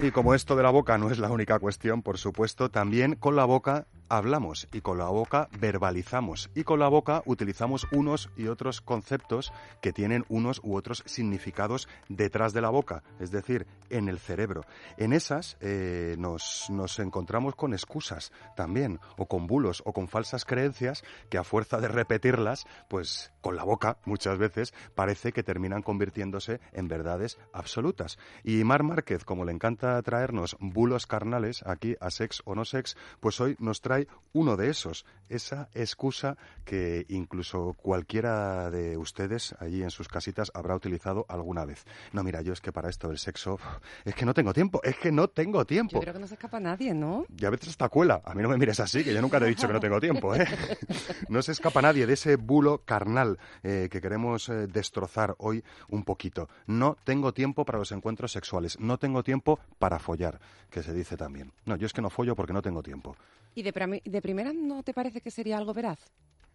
Y 0.00 0.12
como 0.12 0.34
esto 0.34 0.54
de 0.54 0.62
la 0.62 0.70
boca 0.70 0.96
no 0.96 1.10
es 1.10 1.18
la 1.18 1.30
única 1.30 1.58
cuestión, 1.58 2.02
por 2.02 2.18
supuesto, 2.18 2.70
también 2.70 3.16
con 3.16 3.34
la 3.34 3.44
boca 3.44 3.88
hablamos 4.08 4.68
y 4.72 4.80
con 4.80 4.98
la 4.98 5.08
boca 5.08 5.48
verbalizamos 5.58 6.50
y 6.54 6.64
con 6.64 6.78
la 6.78 6.88
boca 6.88 7.22
utilizamos 7.26 7.86
unos 7.92 8.30
y 8.36 8.48
otros 8.48 8.80
conceptos 8.80 9.52
que 9.80 9.92
tienen 9.92 10.24
unos 10.28 10.60
u 10.62 10.76
otros 10.76 11.02
significados 11.06 11.88
detrás 12.08 12.52
de 12.52 12.60
la 12.60 12.70
boca, 12.70 13.02
es 13.20 13.30
decir, 13.30 13.66
en 13.90 14.08
el 14.08 14.18
cerebro. 14.18 14.64
En 14.96 15.12
esas 15.12 15.56
eh, 15.60 16.16
nos, 16.18 16.66
nos 16.70 16.98
encontramos 16.98 17.54
con 17.54 17.72
excusas 17.72 18.32
también, 18.56 19.00
o 19.16 19.26
con 19.26 19.46
bulos, 19.46 19.82
o 19.84 19.92
con 19.92 20.08
falsas 20.08 20.44
creencias 20.44 21.04
que 21.30 21.38
a 21.38 21.44
fuerza 21.44 21.80
de 21.80 21.88
repetirlas, 21.88 22.66
pues 22.88 23.32
con 23.40 23.56
la 23.56 23.64
boca 23.64 23.98
muchas 24.04 24.38
veces 24.38 24.74
parece 24.94 25.32
que 25.32 25.42
terminan 25.42 25.82
convirtiéndose 25.82 26.60
en 26.72 26.88
verdades 26.88 27.38
absolutas. 27.52 28.18
Y 28.44 28.64
Mar 28.64 28.82
Márquez, 28.82 29.24
como 29.24 29.44
le 29.44 29.52
encanta 29.52 30.00
traernos 30.02 30.56
bulos 30.60 31.06
carnales 31.06 31.62
aquí 31.66 31.96
a 32.00 32.10
Sex 32.10 32.42
o 32.44 32.54
No 32.54 32.64
Sex, 32.64 32.96
pues 33.20 33.40
hoy 33.40 33.56
nos 33.58 33.80
trae 34.06 34.18
uno 34.32 34.56
de 34.56 34.68
esos, 34.68 35.04
esa 35.28 35.68
excusa 35.74 36.36
que 36.64 37.06
incluso 37.08 37.74
cualquiera 37.74 38.70
de 38.70 38.96
ustedes 38.96 39.54
allí 39.58 39.82
en 39.82 39.90
sus 39.90 40.06
casitas 40.06 40.52
habrá 40.54 40.76
utilizado 40.76 41.26
alguna 41.28 41.64
vez. 41.64 41.84
No, 42.12 42.22
mira, 42.22 42.42
yo 42.42 42.52
es 42.52 42.60
que 42.60 42.70
para 42.72 42.90
esto 42.90 43.08
del 43.08 43.18
sexo, 43.18 43.58
es 44.04 44.14
que 44.14 44.26
no 44.26 44.34
tengo 44.34 44.52
tiempo, 44.52 44.80
es 44.84 44.96
que 44.96 45.10
no 45.10 45.28
tengo 45.28 45.64
tiempo. 45.64 45.94
Yo 45.94 46.00
creo 46.00 46.14
que 46.14 46.20
no 46.20 46.26
se 46.26 46.34
escapa 46.34 46.60
nadie, 46.60 46.94
¿no? 46.94 47.26
Y 47.36 47.44
a 47.46 47.50
veces 47.50 47.70
hasta 47.70 47.88
cuela. 47.88 48.22
A 48.24 48.34
mí 48.34 48.42
no 48.42 48.48
me 48.48 48.58
mires 48.58 48.78
así, 48.80 49.02
que 49.02 49.12
yo 49.12 49.20
nunca 49.20 49.38
te 49.38 49.46
he 49.46 49.48
dicho 49.48 49.66
que 49.66 49.72
no 49.72 49.80
tengo 49.80 49.98
tiempo, 49.98 50.34
¿eh? 50.34 50.46
No 51.28 51.42
se 51.42 51.52
escapa 51.52 51.82
nadie 51.82 52.06
de 52.06 52.12
ese 52.12 52.36
bulo 52.36 52.82
carnal 52.84 53.38
eh, 53.62 53.88
que 53.90 54.00
queremos 54.00 54.48
eh, 54.48 54.66
destrozar 54.66 55.34
hoy 55.38 55.64
un 55.88 56.04
poquito. 56.04 56.48
No 56.66 56.96
tengo 57.04 57.32
tiempo 57.32 57.64
para 57.64 57.78
los 57.78 57.92
encuentros 57.92 58.32
sexuales. 58.32 58.78
No 58.78 58.98
tengo 58.98 59.22
tiempo 59.22 59.58
para 59.78 59.98
follar, 59.98 60.38
que 60.70 60.82
se 60.82 60.92
dice 60.92 61.16
también. 61.16 61.52
No, 61.64 61.76
yo 61.76 61.86
es 61.86 61.92
que 61.92 62.02
no 62.02 62.10
follo 62.10 62.36
porque 62.36 62.52
no 62.52 62.62
tengo 62.62 62.82
tiempo. 62.82 63.16
¿Y 63.58 63.62
de, 63.62 63.72
de 64.04 64.22
primera 64.22 64.52
no 64.52 64.82
te 64.82 64.94
parece 64.94 65.20
que 65.20 65.30
sería 65.30 65.58
algo 65.58 65.74
veraz? 65.74 65.98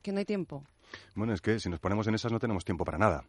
Que 0.01 0.11
no 0.11 0.19
hay 0.19 0.25
tiempo. 0.25 0.63
Bueno, 1.15 1.33
es 1.33 1.41
que 1.41 1.59
si 1.59 1.69
nos 1.69 1.79
ponemos 1.79 2.07
en 2.07 2.15
esas 2.15 2.31
no 2.31 2.39
tenemos 2.39 2.65
tiempo 2.65 2.85
para 2.85 2.97
nada. 2.97 3.23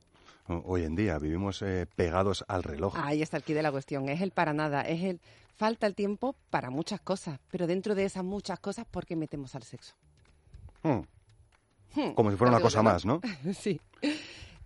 Hoy 0.46 0.84
en 0.84 0.94
día 0.94 1.18
vivimos 1.18 1.62
eh, 1.62 1.86
pegados 1.96 2.44
al 2.48 2.62
reloj. 2.62 2.94
Ahí 2.98 3.22
está 3.22 3.38
el 3.38 3.42
quid 3.42 3.54
de 3.54 3.62
la 3.62 3.72
cuestión. 3.72 4.08
Es 4.08 4.20
el 4.20 4.30
para 4.30 4.52
nada. 4.52 4.82
Es 4.82 5.02
el 5.02 5.20
falta 5.56 5.86
el 5.86 5.94
tiempo 5.94 6.34
para 6.50 6.68
muchas 6.70 7.00
cosas. 7.00 7.40
Pero 7.50 7.66
dentro 7.66 7.94
de 7.94 8.04
esas 8.04 8.24
muchas 8.24 8.60
cosas, 8.60 8.84
¿por 8.86 9.06
qué 9.06 9.16
metemos 9.16 9.54
al 9.54 9.62
sexo? 9.62 9.94
Hmm, 10.82 11.00
Hmm, 11.94 12.10
Como 12.14 12.30
si 12.30 12.36
fuera 12.36 12.50
una 12.52 12.60
cosa 12.60 12.82
más, 12.82 13.04
¿no? 13.06 13.20
sí. 13.54 13.80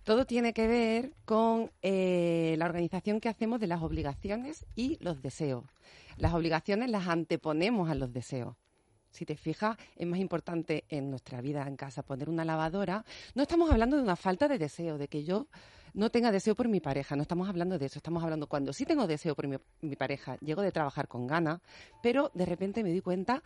Todo 0.03 0.25
tiene 0.25 0.53
que 0.53 0.67
ver 0.67 1.13
con 1.25 1.71
eh, 1.81 2.55
la 2.57 2.65
organización 2.65 3.19
que 3.19 3.29
hacemos 3.29 3.59
de 3.59 3.67
las 3.67 3.83
obligaciones 3.83 4.65
y 4.75 4.97
los 5.03 5.21
deseos. 5.21 5.63
Las 6.17 6.33
obligaciones 6.33 6.89
las 6.89 7.07
anteponemos 7.07 7.89
a 7.89 7.95
los 7.95 8.11
deseos. 8.11 8.55
Si 9.11 9.25
te 9.25 9.35
fijas, 9.35 9.77
es 9.95 10.07
más 10.07 10.19
importante 10.19 10.85
en 10.89 11.09
nuestra 11.09 11.41
vida 11.41 11.67
en 11.67 11.75
casa 11.75 12.03
poner 12.03 12.29
una 12.29 12.45
lavadora. 12.45 13.03
No 13.35 13.43
estamos 13.43 13.71
hablando 13.71 13.97
de 13.97 14.03
una 14.03 14.15
falta 14.15 14.47
de 14.47 14.57
deseo, 14.57 14.97
de 14.97 15.07
que 15.07 15.23
yo 15.23 15.47
no 15.93 16.09
tenga 16.11 16.31
deseo 16.31 16.55
por 16.55 16.67
mi 16.67 16.79
pareja. 16.79 17.15
No 17.15 17.23
estamos 17.23 17.49
hablando 17.49 17.77
de 17.79 17.87
eso. 17.87 17.99
Estamos 17.99 18.23
hablando 18.23 18.47
cuando 18.47 18.73
sí 18.73 18.85
tengo 18.85 19.07
deseo 19.07 19.35
por 19.35 19.47
mi, 19.47 19.95
pareja, 19.95 20.37
llego 20.37 20.61
de 20.61 20.71
trabajar 20.71 21.07
con 21.07 21.27
ganas, 21.27 21.61
pero 22.03 22.31
de 22.33 22.45
repente 22.45 22.83
me 22.83 22.91
di 22.91 23.01
cuenta 23.01 23.41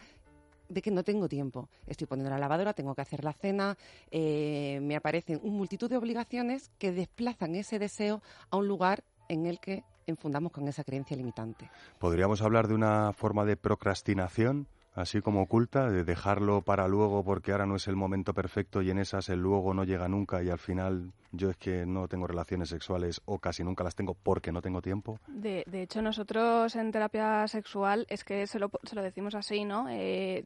de 0.69 0.81
que 0.81 0.91
no 0.91 1.03
tengo 1.03 1.27
tiempo. 1.27 1.69
Estoy 1.87 2.07
poniendo 2.07 2.29
la 2.29 2.39
lavadora, 2.39 2.73
tengo 2.73 2.95
que 2.95 3.01
hacer 3.01 3.23
la 3.23 3.33
cena, 3.33 3.77
eh, 4.11 4.79
me 4.81 4.95
aparecen 4.95 5.39
un 5.43 5.55
multitud 5.55 5.89
de 5.89 5.97
obligaciones 5.97 6.71
que 6.77 6.91
desplazan 6.91 7.55
ese 7.55 7.79
deseo 7.79 8.21
a 8.49 8.57
un 8.57 8.67
lugar 8.67 9.03
en 9.29 9.45
el 9.45 9.59
que 9.59 9.83
enfundamos 10.07 10.51
con 10.51 10.67
esa 10.67 10.83
creencia 10.83 11.15
limitante. 11.15 11.69
¿Podríamos 11.99 12.41
hablar 12.41 12.67
de 12.67 12.73
una 12.73 13.13
forma 13.13 13.45
de 13.45 13.55
procrastinación? 13.55 14.67
Así 14.95 15.21
como 15.21 15.41
oculta, 15.41 15.89
de 15.89 16.03
dejarlo 16.03 16.61
para 16.61 16.87
luego 16.87 17.23
porque 17.23 17.51
ahora 17.51 17.65
no 17.65 17.75
es 17.77 17.87
el 17.87 17.95
momento 17.95 18.33
perfecto 18.35 18.83
y 18.83 18.91
en 18.91 18.99
esas 18.99 19.27
el 19.29 19.39
luego 19.39 19.73
no 19.73 19.85
llega 19.85 20.07
nunca 20.07 20.43
y 20.43 20.49
al 20.51 20.59
final 20.59 21.11
yo 21.31 21.49
es 21.49 21.57
que 21.57 21.87
no 21.87 22.07
tengo 22.07 22.27
relaciones 22.27 22.69
sexuales 22.69 23.19
o 23.25 23.39
casi 23.39 23.63
nunca 23.63 23.83
las 23.83 23.95
tengo 23.95 24.13
porque 24.13 24.51
no 24.51 24.61
tengo 24.61 24.83
tiempo. 24.83 25.19
De, 25.27 25.63
de 25.65 25.81
hecho, 25.81 26.03
nosotros 26.03 26.75
en 26.75 26.91
terapia 26.91 27.47
sexual 27.47 28.05
es 28.07 28.23
que 28.23 28.45
se 28.45 28.59
lo, 28.59 28.69
se 28.83 28.93
lo 28.95 29.01
decimos 29.01 29.33
así, 29.33 29.65
¿no? 29.65 29.87
Eh, 29.89 30.43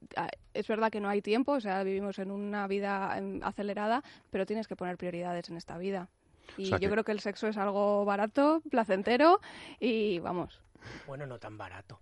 es 0.53 0.67
verdad 0.69 0.89
que 0.91 1.01
no 1.01 1.09
hay 1.09 1.21
tiempo, 1.21 1.51
o 1.51 1.59
sea, 1.59 1.83
vivimos 1.83 2.17
en 2.19 2.31
una 2.31 2.67
vida 2.67 3.17
em, 3.17 3.41
acelerada, 3.43 4.01
pero 4.31 4.45
tienes 4.45 4.69
que 4.69 4.77
poner 4.77 4.95
prioridades 4.95 5.49
en 5.49 5.57
esta 5.57 5.77
vida. 5.77 6.07
Y 6.57 6.67
sea 6.67 6.77
yo 6.77 6.87
que- 6.87 6.91
creo 6.93 7.03
que 7.03 7.11
el 7.11 7.19
sexo 7.19 7.47
es 7.49 7.57
algo 7.57 8.05
barato, 8.05 8.61
placentero 8.71 9.41
y 9.81 10.19
vamos. 10.19 10.61
Bueno, 11.05 11.25
no 11.25 11.37
tan 11.37 11.57
barato. 11.57 11.99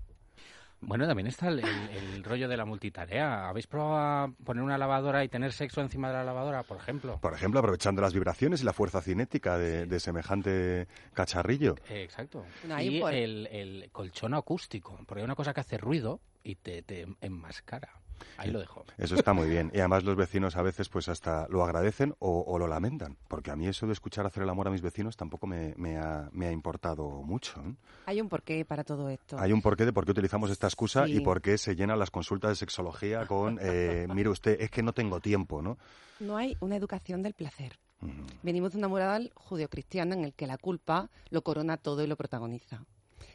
Bueno, 0.82 1.08
también 1.08 1.28
está 1.28 1.48
el, 1.48 1.60
el- 1.60 1.90
el 2.16 2.24
rollo 2.24 2.48
de 2.48 2.58
la 2.58 2.66
multitarea. 2.66 3.48
¿Habéis 3.50 3.66
probado 3.68 3.98
a 3.98 4.32
poner 4.44 4.62
una 4.64 4.78
lavadora 4.78 5.24
y 5.24 5.30
tener 5.30 5.52
sexo 5.52 5.82
encima 5.82 6.10
de 6.10 6.14
la 6.16 6.24
lavadora, 6.24 6.64
por 6.64 6.78
ejemplo? 6.78 7.18
Por 7.20 7.34
ejemplo, 7.34 7.60
aprovechando 7.60 8.02
las 8.02 8.14
vibraciones 8.14 8.62
y 8.62 8.66
la 8.66 8.74
fuerza 8.74 9.02
cinética 9.02 9.58
de, 9.58 9.86
de 9.86 10.00
semejante 10.00 10.88
cacharrillo. 11.14 11.76
Eh, 11.90 12.04
exacto. 12.04 12.46
No, 12.68 12.80
y 12.82 13.00
por- 13.00 13.14
el, 13.14 13.48
el 13.48 13.90
colchón 13.92 14.34
acústico, 14.34 15.00
porque 15.08 15.22
hay 15.22 15.26
una 15.26 15.36
cosa 15.36 15.54
que 15.54 15.62
hace 15.62 15.78
ruido 15.78 16.20
y 16.44 16.56
te, 16.56 16.84
te 16.84 17.08
enmascara. 17.22 17.90
Ahí 18.38 18.52
lo 18.52 18.60
dejo. 18.60 18.84
Eso 18.98 19.16
está 19.16 19.34
muy 19.34 19.48
bien. 19.50 19.72
Y 19.74 19.80
además 19.80 20.04
los 20.04 20.16
vecinos 20.16 20.56
a 20.56 20.62
veces 20.62 20.90
pues 20.90 21.08
hasta 21.10 21.48
lo 21.50 21.64
agradecen 21.64 22.16
o, 22.20 22.44
o 22.48 22.58
lo 22.60 22.68
lamentan. 22.68 23.18
Porque 23.28 23.52
a 23.52 23.56
mí 23.56 23.68
eso 23.68 23.88
de 23.88 23.94
escuchar 23.94 24.26
hacer 24.26 24.44
el 24.44 24.50
amor 24.50 24.68
a 24.68 24.72
mis 24.72 24.82
vecinos 24.82 25.16
tampoco 25.18 25.48
me, 25.48 25.74
me 25.78 25.98
ha, 25.98 26.30
me 26.32 26.48
ha 26.48 26.52
importado 26.52 27.10
mucho. 27.24 27.62
¿eh? 27.62 27.76
Hay 28.06 28.22
un 28.22 28.30
porqué 28.30 28.66
para 28.66 28.84
todo 28.84 29.10
esto. 29.10 29.38
Hay 29.40 29.52
un 29.54 29.62
porqué 29.62 29.86
de 29.86 29.94
por 29.94 30.06
qué 30.06 30.12
utilizamos 30.12 30.50
esta 30.52 30.68
excusa 30.68 31.06
Sí. 31.06 31.18
y 31.18 31.20
por 31.22 31.42
qué 31.42 31.58
se 31.58 31.76
llenan 31.76 32.00
las 32.00 32.12
consultas 32.12 32.52
de 32.52 32.56
sexología 32.56 33.26
con, 33.26 33.60
eh, 33.62 34.08
mire 34.14 34.30
usted, 34.30 34.60
es 34.60 34.70
que 34.72 34.82
no 34.84 34.94
tengo 34.94 35.20
tiempo, 35.20 35.62
¿no? 35.62 35.78
No 36.20 36.38
hay 36.38 36.56
una 36.62 36.76
educación 36.76 37.22
del 37.22 37.34
placer. 37.34 37.78
Mm. 38.02 38.22
Venimos 38.44 38.72
de 38.74 38.78
una 38.78 38.88
moral 38.88 39.32
judeocristiana 39.36 40.16
en 40.16 40.24
el 40.26 40.34
que 40.34 40.48
la 40.48 40.58
culpa 40.58 41.10
lo 41.30 41.42
corona 41.44 41.78
todo 41.78 42.04
y 42.04 42.08
lo 42.08 42.16
protagoniza. 42.16 42.86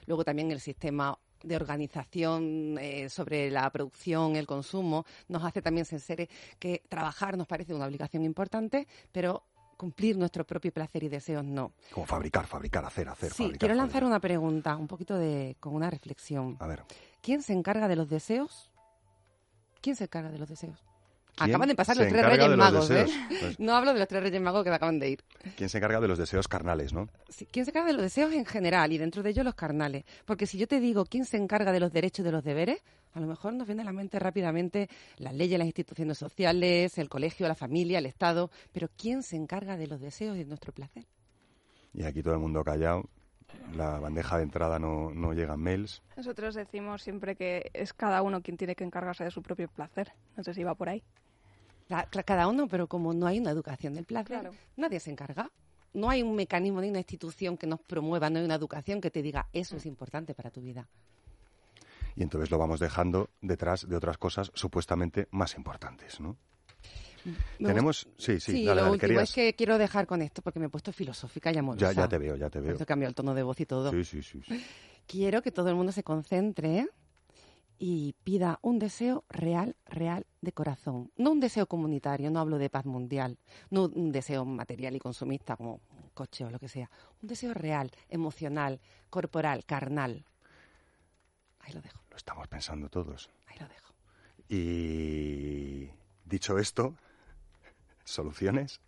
Luego 0.07 0.25
también 0.25 0.51
el 0.51 0.61
sistema 0.61 1.19
de 1.43 1.57
organización 1.57 2.77
eh, 2.81 3.09
sobre 3.09 3.51
la 3.51 3.69
producción, 3.71 4.37
el 4.37 4.47
consumo, 4.47 5.05
nos 5.29 5.45
hace 5.45 5.63
también 5.63 5.85
ser 5.85 6.29
que 6.59 6.83
trabajar 6.89 7.37
nos 7.37 7.47
parece 7.47 7.75
una 7.75 7.87
obligación 7.87 8.25
importante, 8.25 8.87
pero 9.13 9.43
cumplir 9.77 10.17
nuestro 10.19 10.45
propio 10.45 10.73
placer 10.73 11.03
y 11.05 11.09
deseos 11.09 11.43
no. 11.45 11.73
Como 11.93 12.05
fabricar, 12.07 12.47
fabricar, 12.47 12.85
hacer, 12.85 13.09
hacer, 13.09 13.31
Sí, 13.33 13.45
fabricar. 13.45 13.59
quiero 13.59 13.75
lanzar 13.75 13.93
fabricar. 14.03 14.09
una 14.09 14.21
pregunta, 14.21 14.77
un 14.77 14.87
poquito 14.87 15.17
de 15.17 15.57
con 15.59 15.75
una 15.75 15.89
reflexión. 15.89 16.57
A 16.61 16.67
ver. 16.67 16.83
¿Quién 17.23 17.43
se 17.43 17.55
encarga 17.55 17.89
de 17.89 17.97
los 17.97 18.09
deseos? 18.11 18.71
¿Quién 19.81 19.97
se 19.97 20.05
encarga 20.05 20.31
de 20.31 20.39
los 20.39 20.49
deseos? 20.51 20.79
¿Quién 21.45 21.55
Acaban 21.55 21.69
de 21.69 21.75
pasar 21.75 21.97
los 21.97 22.09
tres 22.09 22.25
Reyes 22.25 22.49
los 22.49 22.57
Magos, 22.57 22.91
¿eh? 22.91 23.07
Pues, 23.29 23.61
No 23.61 23.75
hablo 23.75 23.93
de 23.93 23.99
los 23.99 24.09
tres 24.09 24.23
Reyes 24.23 24.41
Magos 24.41 24.65
que 24.65 24.71
acaban 24.71 24.99
de 24.99 25.11
ir. 25.11 25.25
¿Quién 25.57 25.69
se 25.69 25.79
encarga 25.79 26.01
de 26.01 26.09
los 26.09 26.19
deseos 26.19 26.49
carnales, 26.49 26.93
no? 26.93 27.09
Sí, 27.29 27.47
¿Quién 27.51 27.65
se 27.65 27.71
encarga 27.71 27.89
de 27.89 27.95
los 27.95 28.03
deseos 28.03 28.33
en 28.33 28.45
general 28.45 28.93
y 28.93 28.99
dentro 28.99 29.23
de 29.23 29.31
ellos 29.31 29.45
los 29.45 29.55
carnales? 29.55 30.05
Porque 30.25 30.47
si 30.47 30.59
yo 30.59 30.67
te 30.67 30.81
digo 30.81 31.05
quién 31.05 31.25
se 31.25 31.37
encarga 31.37 31.73
de 31.73 31.81
los 31.81 31.93
derechos 31.93 32.21
y 32.21 32.23
de 32.25 32.33
los 32.33 32.45
deberes, 32.45 32.83
a 33.13 33.21
lo 33.21 33.27
mejor 33.27 33.53
nos 33.55 33.67
viene 33.67 33.83
a 33.83 33.85
la 33.85 33.93
mente 33.93 34.19
rápidamente 34.19 34.89
las 35.19 35.35
leyes, 35.35 35.59
las 35.59 35.67
instituciones 35.67 36.19
sociales, 36.19 36.97
el 36.99 37.09
colegio, 37.09 37.49
la 37.49 37.55
familia, 37.55 37.99
el 37.99 38.07
Estado. 38.07 38.51
Pero 38.73 38.89
¿quién 38.97 39.23
se 39.23 39.37
encarga 39.37 39.77
de 39.77 39.87
los 39.87 40.01
deseos 40.01 40.37
y 40.37 40.41
de 40.41 40.47
nuestro 40.47 40.73
placer? 40.73 41.07
Y 41.93 42.05
aquí 42.05 42.23
todo 42.23 42.35
el 42.35 42.41
mundo 42.41 42.63
callado. 42.63 43.05
La 43.75 43.99
bandeja 43.99 44.37
de 44.37 44.45
entrada 44.45 44.79
no, 44.79 45.13
no 45.13 45.33
llegan 45.33 45.61
mails. 45.61 46.03
Nosotros 46.17 46.55
decimos 46.55 47.03
siempre 47.03 47.35
que 47.35 47.71
es 47.75 47.93
cada 47.93 48.23
uno 48.23 48.43
quien 48.43 48.57
tiene 48.57 48.77
que 48.77 48.85
encargarse 48.85 49.25
de 49.25 49.31
su 49.31 49.43
propio 49.43 49.69
placer. 49.69 50.13
No 50.37 50.45
sé 50.45 50.55
si 50.55 50.63
va 50.63 50.75
por 50.75 50.89
ahí. 50.89 51.03
Cada 52.25 52.47
uno, 52.49 52.69
pero 52.69 52.87
como 52.87 53.13
no 53.13 53.27
hay 53.27 53.39
una 53.39 53.51
educación 53.51 53.95
del 53.95 54.05
placer, 54.05 54.27
Claro. 54.41 54.55
nadie 54.77 55.01
se 55.01 55.11
encarga. 55.11 55.51
No 55.93 56.09
hay 56.09 56.23
un 56.23 56.37
mecanismo 56.37 56.81
ni 56.81 56.89
una 56.89 56.99
institución 56.99 57.57
que 57.57 57.67
nos 57.67 57.81
promueva, 57.81 58.31
no 58.31 58.39
hay 58.39 58.45
una 58.45 58.55
educación 58.55 59.01
que 59.01 59.11
te 59.11 59.23
diga 59.23 59.49
eso 59.53 59.77
es 59.77 59.87
importante 59.87 60.35
para 60.35 60.51
tu 60.51 60.61
vida. 60.61 60.87
Y 62.17 62.23
entonces 62.23 62.51
lo 62.51 62.59
vamos 62.59 62.79
dejando 62.81 63.31
detrás 63.41 63.89
de 63.89 63.97
otras 63.97 64.19
cosas 64.19 64.51
supuestamente 64.55 65.27
más 65.33 65.57
importantes, 65.57 66.21
¿no? 66.21 66.37
Me 67.59 67.69
Tenemos... 67.69 68.09
Sí, 68.17 68.41
sí, 68.41 68.53
Sí, 68.53 68.65
dale, 68.65 68.77
lo 68.81 68.83
dale, 68.87 68.93
último 68.93 69.09
querías- 69.09 69.29
es 69.29 69.35
que 69.35 69.55
quiero 69.55 69.77
dejar 69.79 70.07
con 70.07 70.23
esto 70.23 70.41
porque 70.43 70.59
me 70.59 70.67
he 70.67 70.69
puesto 70.71 70.93
filosófica 70.93 71.53
y 71.53 71.59
amorosa. 71.59 71.93
Ya, 71.93 72.03
ya 72.03 72.09
te 72.09 72.19
veo, 72.19 72.37
ya 72.37 72.49
te 72.49 72.59
Por 72.61 72.67
veo. 72.69 72.77
eso 72.77 72.87
cambio 72.87 73.09
el 73.09 73.15
tono 73.15 73.35
de 73.35 73.43
voz 73.43 73.61
y 73.61 73.67
todo. 73.67 73.91
Sí, 73.91 74.05
sí, 74.05 74.23
sí. 74.23 74.41
sí. 74.47 74.65
Quiero 75.07 75.43
que 75.43 75.51
todo 75.53 75.69
el 75.69 75.75
mundo 75.75 75.93
se 75.93 76.03
concentre 76.03 76.89
y 77.83 78.15
pida 78.25 78.59
un 78.61 78.79
deseo 78.79 79.25
real, 79.31 79.75
real 79.87 80.27
de 80.43 80.53
corazón. 80.53 81.11
No 81.17 81.33
un 81.33 81.41
deseo 81.41 81.67
comunitario, 81.67 82.31
no 82.31 82.39
hablo 82.39 82.59
de 82.59 82.69
paz 82.69 82.85
mundial, 82.85 83.39
no 83.71 83.87
un 83.87 84.13
deseo 84.13 84.45
material 84.45 84.95
y 84.97 84.99
consumista 84.99 85.57
como 85.57 85.81
un 85.91 86.11
coche 86.13 86.45
o 86.45 86.51
lo 86.51 86.59
que 86.59 86.69
sea. 86.69 86.91
Un 87.23 87.29
deseo 87.31 87.55
real, 87.55 87.91
emocional, 88.11 88.81
corporal, 89.09 89.65
carnal. 89.65 90.27
Ahí 91.61 91.73
lo 91.73 91.81
dejo, 91.81 92.03
Lo 92.11 92.19
estamos 92.19 92.47
pensando 92.49 92.91
todos. 92.91 93.31
ahí 93.47 93.59
lo 93.59 93.67
dejo. 93.67 93.95
Y 94.47 95.89
dicho 96.27 96.59
esto, 96.59 96.95
soluciones. 98.05 98.83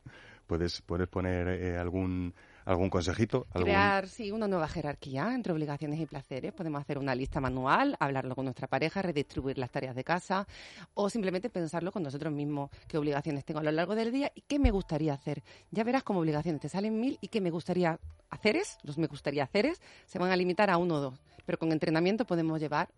¿Puedes, 0.47 0.83
puedes 0.83 1.09
poner 1.09 1.49
eh, 1.49 1.79
algún, 1.79 2.35
algún 2.65 2.91
consejito? 2.91 3.47
¿Algún- 3.53 3.71
Crear, 3.71 4.09
sí, 4.09 4.31
una 4.31 4.49
nueva 4.49 4.69
jerarquía 4.69 5.35
entre 5.35 5.53
obligaciones 5.53 6.01
y 6.01 6.07
placeres. 6.07 6.53
Podemos 6.53 6.81
hacer 6.81 6.99
una 6.99 7.15
lista 7.15 7.41
manual, 7.41 7.97
hablarlo 8.01 8.35
con 8.35 8.45
nuestra 8.45 8.67
pareja, 8.69 9.03
redistribuir 9.03 9.59
las 9.59 9.71
tareas 9.71 9.95
de 9.95 10.05
casa 10.05 10.47
o 10.95 11.09
simplemente 11.11 11.51
pensarlo 11.51 11.93
con 11.93 12.03
nosotros 12.03 12.33
mismos. 12.33 12.71
¿Qué 12.89 12.99
obligaciones 12.99 13.45
tengo 13.45 13.61
a 13.61 13.63
lo 13.65 13.73
largo 13.73 13.95
del 13.95 14.13
día 14.13 14.31
y 14.35 14.43
qué 14.43 14.59
me 14.59 14.71
gustaría 14.71 15.15
hacer? 15.15 15.43
Ya 15.71 15.85
verás 15.85 16.03
como 16.03 16.21
obligaciones 16.21 16.61
te 16.61 16.69
salen 16.69 16.99
mil 17.01 17.19
y 17.21 17.29
qué 17.29 17.41
me 17.41 17.51
gustaría 17.51 17.99
haceres, 18.31 18.79
los 18.83 18.99
me 18.99 19.07
gustaría 19.07 19.45
haceres, 19.45 19.81
se 20.07 20.19
van 20.19 20.31
a 20.31 20.37
limitar 20.37 20.71
a 20.71 20.77
uno 20.79 20.95
o 20.97 21.01
dos. 21.01 21.21
Pero 21.45 21.59
con 21.59 21.73
entrenamiento 21.73 22.25
podemos 22.25 22.61
llevar 22.61 22.89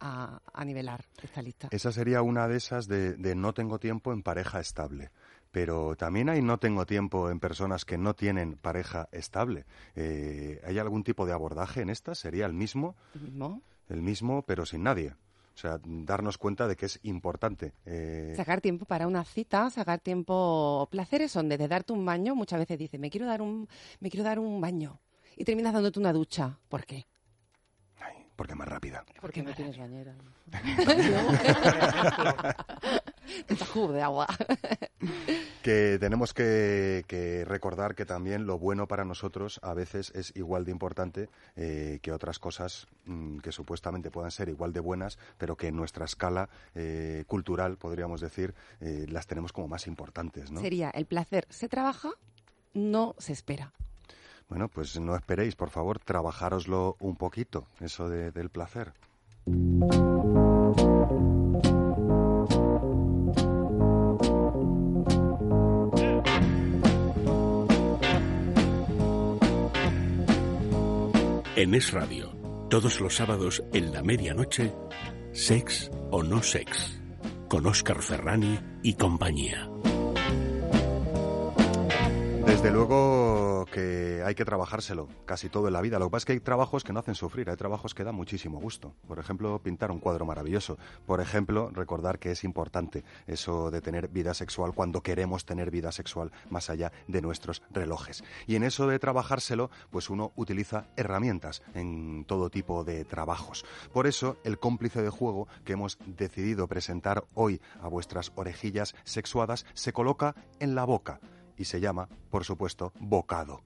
a, 0.00 0.40
a 0.54 0.64
nivelar 0.64 1.04
esta 1.22 1.42
lista. 1.42 1.68
Esa 1.70 1.92
sería 1.92 2.22
una 2.22 2.48
de 2.48 2.56
esas 2.56 2.88
de, 2.88 3.14
de 3.14 3.34
no 3.34 3.52
tengo 3.52 3.78
tiempo 3.78 4.12
en 4.12 4.22
pareja 4.22 4.60
estable. 4.60 5.10
Pero 5.50 5.96
también 5.96 6.28
hay 6.28 6.42
no 6.42 6.58
tengo 6.58 6.86
tiempo 6.86 7.28
en 7.30 7.40
personas 7.40 7.84
que 7.84 7.98
no 7.98 8.14
tienen 8.14 8.56
pareja 8.56 9.08
estable. 9.10 9.66
Eh, 9.96 10.60
¿Hay 10.64 10.78
algún 10.78 11.02
tipo 11.02 11.26
de 11.26 11.32
abordaje 11.32 11.80
en 11.82 11.90
esta? 11.90 12.14
¿Sería 12.14 12.46
el 12.46 12.52
mismo? 12.54 12.96
¿El 13.14 13.20
mismo? 13.22 13.62
El 13.88 14.02
mismo, 14.02 14.42
pero 14.42 14.64
sin 14.64 14.84
nadie. 14.84 15.14
O 15.54 15.58
sea, 15.60 15.78
darnos 15.84 16.38
cuenta 16.38 16.68
de 16.68 16.76
que 16.76 16.86
es 16.86 17.00
importante. 17.02 17.74
eh, 17.84 18.32
Sacar 18.36 18.60
tiempo 18.60 18.84
para 18.86 19.08
una 19.08 19.24
cita, 19.24 19.68
sacar 19.70 19.98
tiempo. 19.98 20.88
Placeres 20.90 21.32
son 21.32 21.48
desde 21.48 21.66
darte 21.68 21.92
un 21.92 22.06
baño. 22.06 22.34
Muchas 22.36 22.60
veces 22.60 22.78
dices, 22.78 23.00
me 23.00 23.10
quiero 23.10 23.26
dar 23.26 23.42
un, 23.42 23.68
me 23.98 24.08
quiero 24.08 24.24
dar 24.24 24.38
un 24.38 24.60
baño. 24.60 25.00
Y 25.36 25.44
terminas 25.44 25.72
dándote 25.72 25.98
una 25.98 26.12
ducha. 26.12 26.58
¿Por 26.68 26.86
qué? 26.86 27.06
ay, 28.00 28.24
porque 28.36 28.52
es 28.52 28.58
más 28.58 28.68
rápida. 28.68 29.04
Porque 29.20 29.42
no 29.42 29.52
tienes 29.52 29.76
bañera. 29.76 30.14
Jugo 33.72 33.92
de 33.92 34.02
agua. 34.02 34.26
Que 35.62 35.98
tenemos 36.00 36.32
que, 36.32 37.04
que 37.06 37.44
recordar 37.44 37.94
que 37.94 38.06
también 38.06 38.46
lo 38.46 38.58
bueno 38.58 38.88
para 38.88 39.04
nosotros 39.04 39.60
a 39.62 39.74
veces 39.74 40.10
es 40.14 40.32
igual 40.34 40.64
de 40.64 40.70
importante 40.70 41.28
eh, 41.54 41.98
que 42.00 42.12
otras 42.12 42.38
cosas 42.38 42.86
mm, 43.04 43.40
que 43.40 43.52
supuestamente 43.52 44.10
puedan 44.10 44.30
ser 44.30 44.48
igual 44.48 44.72
de 44.72 44.80
buenas, 44.80 45.18
pero 45.36 45.56
que 45.56 45.66
en 45.68 45.76
nuestra 45.76 46.06
escala 46.06 46.48
eh, 46.74 47.24
cultural, 47.26 47.76
podríamos 47.76 48.22
decir, 48.22 48.54
eh, 48.80 49.04
las 49.10 49.26
tenemos 49.26 49.52
como 49.52 49.68
más 49.68 49.86
importantes, 49.86 50.50
¿no? 50.50 50.60
Sería 50.62 50.88
el 50.90 51.04
placer 51.04 51.46
se 51.50 51.68
trabaja, 51.68 52.08
no 52.72 53.14
se 53.18 53.34
espera. 53.34 53.74
Bueno, 54.48 54.68
pues 54.68 54.98
no 54.98 55.14
esperéis, 55.14 55.56
por 55.56 55.68
favor, 55.68 55.98
trabajároslo 55.98 56.96
un 57.00 57.16
poquito, 57.16 57.66
eso 57.80 58.08
de- 58.08 58.30
del 58.32 58.48
placer. 58.48 58.94
En 71.60 71.74
Es 71.74 71.92
Radio, 71.92 72.30
todos 72.70 73.02
los 73.02 73.16
sábados 73.16 73.62
en 73.74 73.92
la 73.92 74.02
medianoche, 74.02 74.72
Sex 75.34 75.90
o 76.10 76.22
No 76.22 76.42
Sex, 76.42 77.02
con 77.50 77.66
Óscar 77.66 78.00
Ferrani 78.00 78.58
y 78.82 78.94
compañía. 78.94 79.68
Desde 82.50 82.72
luego 82.72 83.64
que 83.72 84.24
hay 84.26 84.34
que 84.34 84.44
trabajárselo 84.44 85.08
casi 85.24 85.48
todo 85.48 85.68
en 85.68 85.72
la 85.72 85.80
vida. 85.80 86.00
Lo 86.00 86.06
que 86.06 86.10
pasa 86.10 86.22
es 86.22 86.24
que 86.24 86.32
hay 86.32 86.40
trabajos 86.40 86.82
que 86.82 86.92
no 86.92 86.98
hacen 86.98 87.14
sufrir, 87.14 87.48
hay 87.48 87.54
trabajos 87.54 87.94
que 87.94 88.02
dan 88.02 88.16
muchísimo 88.16 88.58
gusto. 88.58 88.92
Por 89.06 89.20
ejemplo, 89.20 89.60
pintar 89.62 89.92
un 89.92 90.00
cuadro 90.00 90.26
maravilloso. 90.26 90.76
Por 91.06 91.20
ejemplo, 91.20 91.70
recordar 91.72 92.18
que 92.18 92.32
es 92.32 92.42
importante 92.42 93.04
eso 93.28 93.70
de 93.70 93.80
tener 93.80 94.08
vida 94.08 94.34
sexual 94.34 94.74
cuando 94.74 95.00
queremos 95.00 95.44
tener 95.44 95.70
vida 95.70 95.92
sexual 95.92 96.32
más 96.50 96.70
allá 96.70 96.90
de 97.06 97.22
nuestros 97.22 97.62
relojes. 97.70 98.24
Y 98.48 98.56
en 98.56 98.64
eso 98.64 98.88
de 98.88 98.98
trabajárselo, 98.98 99.70
pues 99.90 100.10
uno 100.10 100.32
utiliza 100.34 100.88
herramientas 100.96 101.62
en 101.74 102.24
todo 102.24 102.50
tipo 102.50 102.82
de 102.82 103.04
trabajos. 103.04 103.64
Por 103.92 104.08
eso, 104.08 104.38
el 104.42 104.58
cómplice 104.58 105.02
de 105.02 105.10
juego 105.10 105.46
que 105.64 105.74
hemos 105.74 105.98
decidido 106.04 106.66
presentar 106.66 107.22
hoy 107.34 107.60
a 107.80 107.86
vuestras 107.86 108.32
orejillas 108.34 108.96
sexuadas 109.04 109.66
se 109.74 109.92
coloca 109.92 110.34
en 110.58 110.74
la 110.74 110.84
boca 110.84 111.20
y 111.60 111.66
se 111.66 111.78
llama, 111.78 112.08
por 112.30 112.44
supuesto, 112.44 112.92
bocado. 112.98 113.62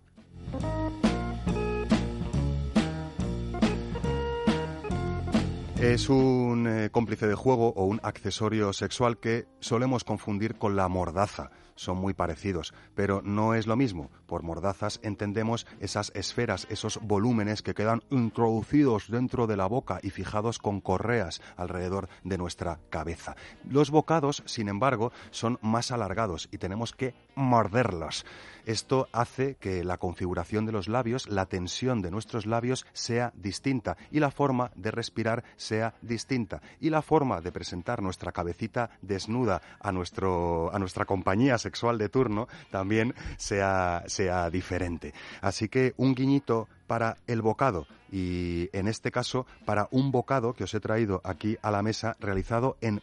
Es 5.81 6.09
un 6.09 6.67
eh, 6.67 6.91
cómplice 6.91 7.27
de 7.27 7.35
juego 7.35 7.69
o 7.69 7.85
un 7.85 8.01
accesorio 8.03 8.73
sexual 8.73 9.19
que 9.19 9.47
solemos 9.61 10.03
confundir 10.03 10.57
con 10.57 10.77
la 10.77 10.89
mordaza. 10.89 11.51
Son 11.75 11.99
muy 11.99 12.15
parecidos, 12.15 12.75
pero 12.95 13.23
no 13.23 13.55
es 13.55 13.67
lo 13.67 13.77
mismo. 13.77 14.11
Por 14.27 14.43
mordazas 14.43 15.01
entendemos 15.03 15.67
esas 15.81 16.13
esferas, 16.15 16.67
esos 16.71 17.01
volúmenes 17.03 17.63
que 17.63 17.75
quedan 17.75 18.03
introducidos 18.11 19.11
dentro 19.11 19.47
de 19.47 19.57
la 19.57 19.67
boca 19.67 20.01
y 20.03 20.11
fijados 20.11 20.59
con 20.59 20.81
correas 20.81 21.41
alrededor 21.57 22.09
de 22.23 22.39
nuestra 22.39 22.81
cabeza. 22.91 23.37
Los 23.69 23.91
bocados, 23.91 24.43
sin 24.47 24.69
embargo, 24.69 25.13
son 25.31 25.59
más 25.63 25.91
alargados 25.91 26.49
y 26.53 26.59
tenemos 26.59 26.93
que 26.93 27.15
morderlos. 27.35 28.25
Esto 28.67 29.09
hace 29.13 29.57
que 29.57 29.85
la 29.85 29.99
configuración 29.99 30.65
de 30.65 30.73
los 30.73 30.89
labios, 30.89 31.29
la 31.29 31.47
tensión 31.47 32.01
de 32.01 32.11
nuestros 32.11 32.47
labios 32.47 32.87
sea 32.93 33.33
distinta 33.37 33.99
y 34.11 34.21
la 34.21 34.31
forma 34.31 34.71
de 34.75 34.91
respirar 34.91 35.45
sea 35.57 35.95
distinta 36.01 36.63
y 36.81 36.89
la 36.89 37.03
forma 37.03 37.43
de 37.43 37.53
presentar 37.53 38.01
nuestra 38.01 38.33
cabecita 38.33 38.91
desnuda 39.03 39.61
a 39.81 39.93
nuestro 39.93 40.75
a 40.75 40.79
nuestra 40.79 41.05
compañía 41.05 41.59
sexual 41.65 41.99
de 41.99 42.09
turno 42.09 42.47
también 42.71 43.15
sea 43.37 44.05
sea 44.07 44.51
diferente. 44.51 45.13
Así 45.41 45.69
que 45.69 45.95
un 45.97 46.15
guiñito 46.15 46.69
para 46.87 47.17
el 47.27 47.43
bocado 47.43 47.87
y 48.15 48.71
en 48.73 48.87
este 48.87 49.11
caso 49.11 49.45
para 49.65 49.89
un 49.91 50.13
bocado 50.13 50.53
que 50.53 50.63
os 50.63 50.73
he 50.73 50.79
traído 50.79 51.21
aquí 51.25 51.59
a 51.63 51.73
la 51.73 51.83
mesa 51.83 52.17
realizado 52.21 52.77
en, 52.81 53.03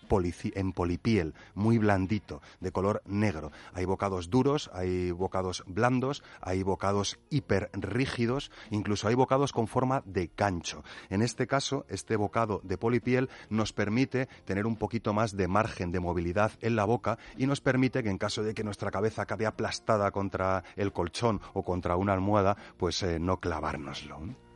en 0.55 0.71
polipiel, 0.71 1.33
muy 1.53 1.77
blandito, 1.77 2.41
de 2.61 2.71
color 2.71 3.01
negro. 3.05 3.51
Hay 3.73 3.83
bocados 3.83 4.29
duros, 4.29 4.71
hay 4.73 5.11
bocados 5.11 5.65
blandos, 5.67 6.23
hay 6.39 6.63
bocados 6.63 7.19
hiperrígidos, 7.29 8.51
incluso 8.69 9.09
hay 9.09 9.15
bocados 9.15 9.51
con 9.51 9.67
forma 9.67 10.01
de 10.05 10.31
gancho. 10.37 10.81
En 11.09 11.21
este 11.21 11.45
caso, 11.45 11.85
este 11.89 12.15
bocado 12.15 12.61
de 12.63 12.77
polipiel 12.77 13.29
nos 13.49 13.73
permite 13.73 14.29
tener 14.45 14.65
un 14.65 14.77
poquito 14.77 15.13
más 15.13 15.35
de 15.35 15.49
margen 15.49 15.91
de 15.91 15.99
movilidad 15.99 16.53
en 16.61 16.77
la 16.77 16.85
boca 16.85 17.17
y 17.35 17.47
nos 17.47 17.59
permite 17.59 18.01
que 18.01 18.09
en 18.09 18.17
caso 18.17 18.43
de 18.43 18.53
que 18.53 18.63
nuestra 18.63 18.91
cabeza 18.91 19.23
acabe 19.23 19.45
aplastada 19.45 20.09
contra 20.11 20.63
el 20.77 20.93
colchón 20.93 21.41
o 21.53 21.63
contra 21.63 21.97
una 21.97 22.13
almohada, 22.13 22.55
pues 22.77 23.03
eh, 23.03 23.19
no 23.19 23.41
clavárnoslo. 23.41 24.50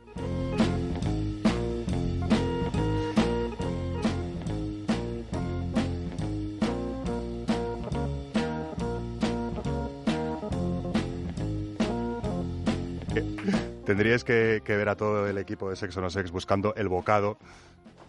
Tendríais 13.86 14.24
que, 14.24 14.62
que 14.64 14.76
ver 14.76 14.88
a 14.88 14.96
todo 14.96 15.28
el 15.28 15.38
equipo 15.38 15.70
de 15.70 15.76
Sexo 15.76 16.00
No 16.00 16.10
Sex 16.10 16.32
buscando 16.32 16.74
el 16.74 16.88
bocado 16.88 17.38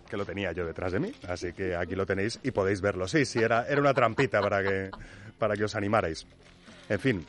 que 0.09 0.17
lo 0.17 0.25
tenía 0.25 0.51
yo 0.51 0.65
detrás 0.65 0.91
de 0.91 0.99
mí, 0.99 1.13
así 1.27 1.53
que 1.53 1.75
aquí 1.75 1.95
lo 1.95 2.05
tenéis 2.05 2.39
y 2.43 2.51
podéis 2.51 2.81
verlo. 2.81 3.07
Sí, 3.07 3.25
sí, 3.25 3.39
era, 3.39 3.65
era 3.67 3.79
una 3.79 3.93
trampita 3.93 4.41
para 4.41 4.63
que, 4.63 4.89
para 5.37 5.55
que 5.55 5.65
os 5.65 5.75
animarais. 5.75 6.25
En 6.89 6.99
fin, 6.99 7.25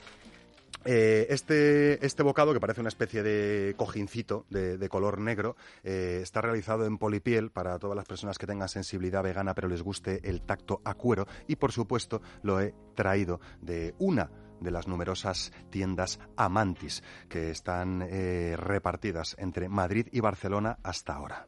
eh, 0.85 1.27
este, 1.31 2.05
este 2.05 2.23
bocado, 2.23 2.53
que 2.53 2.61
parece 2.61 2.81
una 2.81 2.89
especie 2.89 3.23
de 3.23 3.75
cojincito 3.77 4.47
de, 4.51 4.89
color 4.89 5.21
negro, 5.21 5.57
eh, 5.85 6.21
está 6.23 6.41
realizado 6.41 6.87
en 6.87 6.99
polipiel 6.99 7.51
para 7.51 7.79
todas 7.79 7.97
las 7.97 8.07
personas 8.07 8.39
que 8.39 8.47
tengan 8.47 8.69
sensibilidad 8.69 9.23
vegana 9.23 9.55
pero 9.55 9.69
les 9.69 9.83
guste 9.83 10.21
el 10.29 10.41
tacto 10.43 10.81
a 10.85 10.95
cuero 10.95 11.27
y 11.47 11.57
por 11.57 11.73
supuesto 11.73 12.23
lo 12.43 12.61
he 12.61 12.75
traído 12.95 13.41
de 13.61 13.95
una 13.99 14.31
de 14.61 14.71
las 14.71 14.89
numerosas 14.89 15.53
tiendas 15.71 16.19
Amantis 16.37 17.03
que 17.29 17.51
están 17.51 18.03
eh, 18.03 18.57
repartidas 18.57 19.37
entre 19.39 19.69
Madrid 19.69 20.09
y 20.11 20.21
Barcelona 20.21 20.79
hasta 20.83 21.15
ahora. 21.15 21.47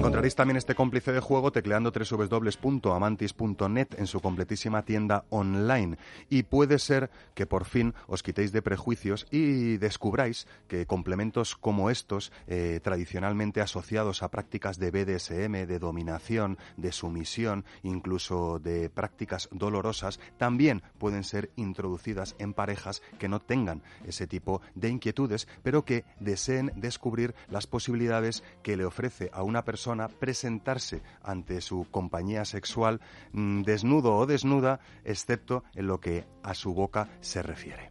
Encontraréis 0.00 0.34
también 0.34 0.56
este 0.56 0.74
cómplice 0.74 1.12
de 1.12 1.20
juego 1.20 1.52
tecleando 1.52 1.92
www.amantis.net 1.92 3.88
en 3.98 4.06
su 4.06 4.20
completísima 4.20 4.82
tienda 4.82 5.26
online. 5.28 5.98
Y 6.30 6.44
puede 6.44 6.78
ser 6.78 7.10
que 7.34 7.44
por 7.44 7.66
fin 7.66 7.92
os 8.06 8.22
quitéis 8.22 8.50
de 8.50 8.62
prejuicios 8.62 9.26
y 9.30 9.76
descubráis 9.76 10.46
que 10.68 10.86
complementos 10.86 11.54
como 11.54 11.90
estos, 11.90 12.32
eh, 12.46 12.80
tradicionalmente 12.82 13.60
asociados 13.60 14.22
a 14.22 14.30
prácticas 14.30 14.78
de 14.78 14.90
BDSM, 14.90 15.66
de 15.66 15.78
dominación, 15.78 16.56
de 16.78 16.92
sumisión, 16.92 17.66
incluso 17.82 18.58
de 18.58 18.88
prácticas 18.88 19.50
dolorosas, 19.52 20.18
también 20.38 20.82
pueden 20.96 21.24
ser 21.24 21.50
introducidas 21.56 22.36
en 22.38 22.54
parejas 22.54 23.02
que 23.18 23.28
no 23.28 23.38
tengan 23.38 23.82
ese 24.06 24.26
tipo 24.26 24.62
de 24.74 24.88
inquietudes, 24.88 25.46
pero 25.62 25.84
que 25.84 26.06
deseen 26.20 26.72
descubrir 26.74 27.34
las 27.50 27.66
posibilidades 27.66 28.42
que 28.62 28.78
le 28.78 28.86
ofrece 28.86 29.28
a 29.34 29.42
una 29.42 29.62
persona 29.62 29.89
presentarse 30.08 31.02
ante 31.22 31.60
su 31.60 31.86
compañía 31.90 32.44
sexual 32.44 33.00
mm, 33.32 33.62
desnudo 33.62 34.16
o 34.16 34.26
desnuda, 34.26 34.80
excepto 35.04 35.64
en 35.74 35.86
lo 35.86 36.00
que 36.00 36.24
a 36.42 36.54
su 36.54 36.74
boca 36.74 37.08
se 37.20 37.42
refiere. 37.42 37.90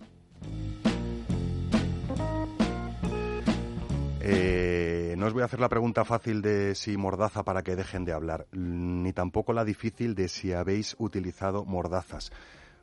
Eh, 4.22 5.16
no 5.18 5.28
os 5.28 5.34
voy 5.34 5.42
a 5.42 5.46
hacer 5.46 5.60
la 5.60 5.70
pregunta 5.70 6.06
fácil 6.06 6.42
de 6.42 6.76
si 6.76 6.98
mordaza 6.98 7.44
para 7.44 7.64
que 7.64 7.76
dejen 7.76 8.06
de 8.06 8.14
hablar, 8.14 8.48
ni 8.52 9.14
tampoco 9.14 9.54
la 9.54 9.66
difícil 9.66 10.14
de 10.14 10.28
si 10.28 10.54
habéis 10.54 10.96
utilizado 11.00 11.66
mordazas. 11.66 12.32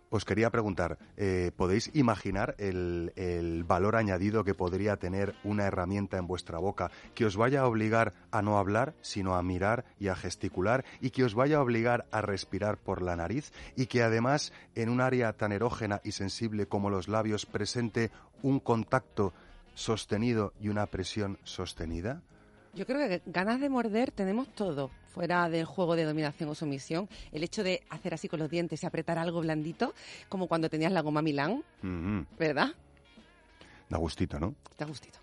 Os 0.08 0.24
quería 0.24 0.50
preguntar, 0.50 0.98
eh, 1.16 1.50
¿podéis 1.56 1.90
imaginar 1.94 2.54
el, 2.58 3.12
el 3.16 3.64
valor 3.64 3.96
añadido 3.96 4.44
que 4.44 4.54
podría 4.54 4.96
tener 4.96 5.34
una 5.42 5.64
herramienta 5.64 6.16
en 6.16 6.28
vuestra 6.28 6.58
boca 6.58 6.92
que 7.14 7.26
os 7.26 7.36
vaya 7.36 7.62
a 7.62 7.66
obligar 7.66 8.12
a 8.30 8.40
no 8.40 8.58
hablar, 8.58 8.94
sino 9.00 9.34
a 9.34 9.42
mirar 9.42 9.84
y 9.98 10.08
a 10.08 10.14
gesticular 10.14 10.84
y 11.00 11.10
que 11.10 11.24
os 11.24 11.34
vaya 11.34 11.56
a 11.56 11.62
obligar 11.62 12.06
a 12.12 12.20
respirar 12.20 12.78
por 12.78 13.02
la 13.02 13.16
nariz 13.16 13.52
y 13.74 13.86
que 13.86 14.04
además 14.04 14.52
en 14.76 14.90
un 14.90 15.00
área 15.00 15.32
tan 15.32 15.50
erógena 15.50 16.00
y 16.04 16.12
sensible 16.12 16.66
como 16.66 16.88
los 16.88 17.08
labios 17.08 17.44
presente 17.44 18.12
un 18.42 18.60
contacto 18.60 19.32
sostenido 19.74 20.52
y 20.60 20.68
una 20.68 20.86
presión 20.86 21.38
sostenida? 21.42 22.22
Yo 22.76 22.86
creo 22.86 23.08
que 23.08 23.22
ganas 23.26 23.58
de 23.60 23.68
morder 23.68 24.10
tenemos 24.12 24.48
todo, 24.54 24.90
fuera 25.14 25.48
del 25.48 25.64
juego 25.64 25.96
de 25.96 26.04
dominación 26.04 26.50
o 26.50 26.54
sumisión. 26.54 27.08
El 27.32 27.42
hecho 27.42 27.64
de 27.64 27.82
hacer 27.90 28.12
así 28.14 28.28
con 28.28 28.38
los 28.38 28.50
dientes 28.50 28.82
y 28.82 28.86
apretar 28.86 29.18
algo 29.18 29.40
blandito, 29.40 29.94
como 30.28 30.46
cuando 30.46 30.68
tenías 30.68 30.92
la 30.92 31.00
goma 31.00 31.22
Milán. 31.22 31.64
¿verdad? 32.38 32.68
Da 33.88 33.96
gustito, 33.98 34.38
¿no? 34.38 34.54
Da 34.78 34.84
gustito. 34.86 35.18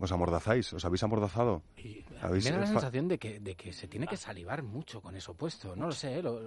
¿Os 0.00 0.10
amordazáis? 0.12 0.72
¿Os 0.72 0.82
habéis 0.84 1.02
amordazado? 1.02 1.62
Y 1.76 1.98
a 2.22 2.28
mí 2.28 2.38
¿Habéis- 2.40 2.44
me 2.46 2.50
da 2.52 2.58
la 2.60 2.66
sensación 2.66 3.06
de 3.06 3.18
que, 3.18 3.38
de 3.38 3.54
que 3.54 3.72
se 3.74 3.86
tiene 3.86 4.06
que 4.06 4.16
salivar 4.16 4.62
mucho 4.62 5.02
con 5.02 5.14
eso 5.14 5.34
puesto. 5.34 5.76
No 5.76 5.86
lo 5.86 5.92
sé, 5.92 6.18
¿eh? 6.18 6.22
lo, 6.22 6.40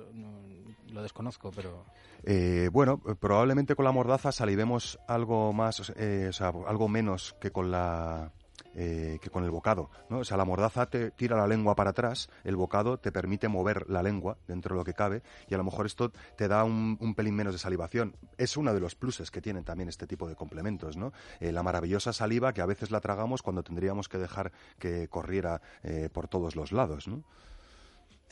lo 0.91 1.01
desconozco, 1.03 1.51
pero... 1.51 1.85
Eh, 2.23 2.69
bueno, 2.73 2.97
probablemente 2.97 3.75
con 3.75 3.85
la 3.85 3.91
mordaza 3.91 4.31
salivemos 4.31 4.97
algo 5.07 5.53
más, 5.53 5.93
eh, 5.97 6.25
o 6.29 6.33
sea, 6.33 6.47
algo 6.67 6.87
menos 6.87 7.35
que 7.39 7.51
con 7.51 7.69
la 7.69 8.31
eh, 8.75 9.19
que 9.21 9.29
con 9.29 9.43
el 9.43 9.51
bocado, 9.51 9.89
¿no? 10.09 10.19
O 10.19 10.23
sea, 10.23 10.37
la 10.37 10.45
mordaza 10.45 10.87
te 10.87 11.11
tira 11.11 11.37
la 11.37 11.47
lengua 11.47 11.75
para 11.75 11.91
atrás, 11.91 12.29
el 12.43 12.55
bocado 12.55 12.97
te 12.97 13.11
permite 13.11 13.47
mover 13.47 13.89
la 13.89 14.01
lengua 14.01 14.37
dentro 14.47 14.75
de 14.75 14.79
lo 14.79 14.85
que 14.85 14.93
cabe 14.93 15.21
y 15.47 15.53
a 15.53 15.57
lo 15.57 15.63
mejor 15.63 15.85
esto 15.85 16.11
te 16.35 16.47
da 16.47 16.63
un, 16.63 17.13
pelín 17.15 17.35
menos 17.35 17.53
de 17.53 17.59
salivación. 17.59 18.15
Es 18.37 18.57
uno 18.57 18.73
de 18.73 18.79
los 18.79 18.95
pluses 18.95 19.29
que 19.29 19.41
tienen 19.41 19.63
también 19.63 19.89
este 19.89 20.07
tipo 20.07 20.27
de 20.27 20.35
complementos, 20.35 20.97
¿no? 20.97 21.13
Eh, 21.39 21.51
la 21.51 21.61
maravillosa 21.61 22.13
saliva 22.13 22.53
que 22.53 22.61
a 22.61 22.65
veces 22.65 22.89
la 22.89 22.99
tragamos 22.99 23.43
cuando 23.43 23.63
tendríamos 23.63 24.09
que 24.09 24.17
dejar 24.17 24.51
que 24.79 25.07
corriera 25.07 25.61
eh, 25.83 26.09
por 26.11 26.27
todos 26.27 26.55
los 26.55 26.71
lados, 26.71 27.07
¿no? 27.07 27.23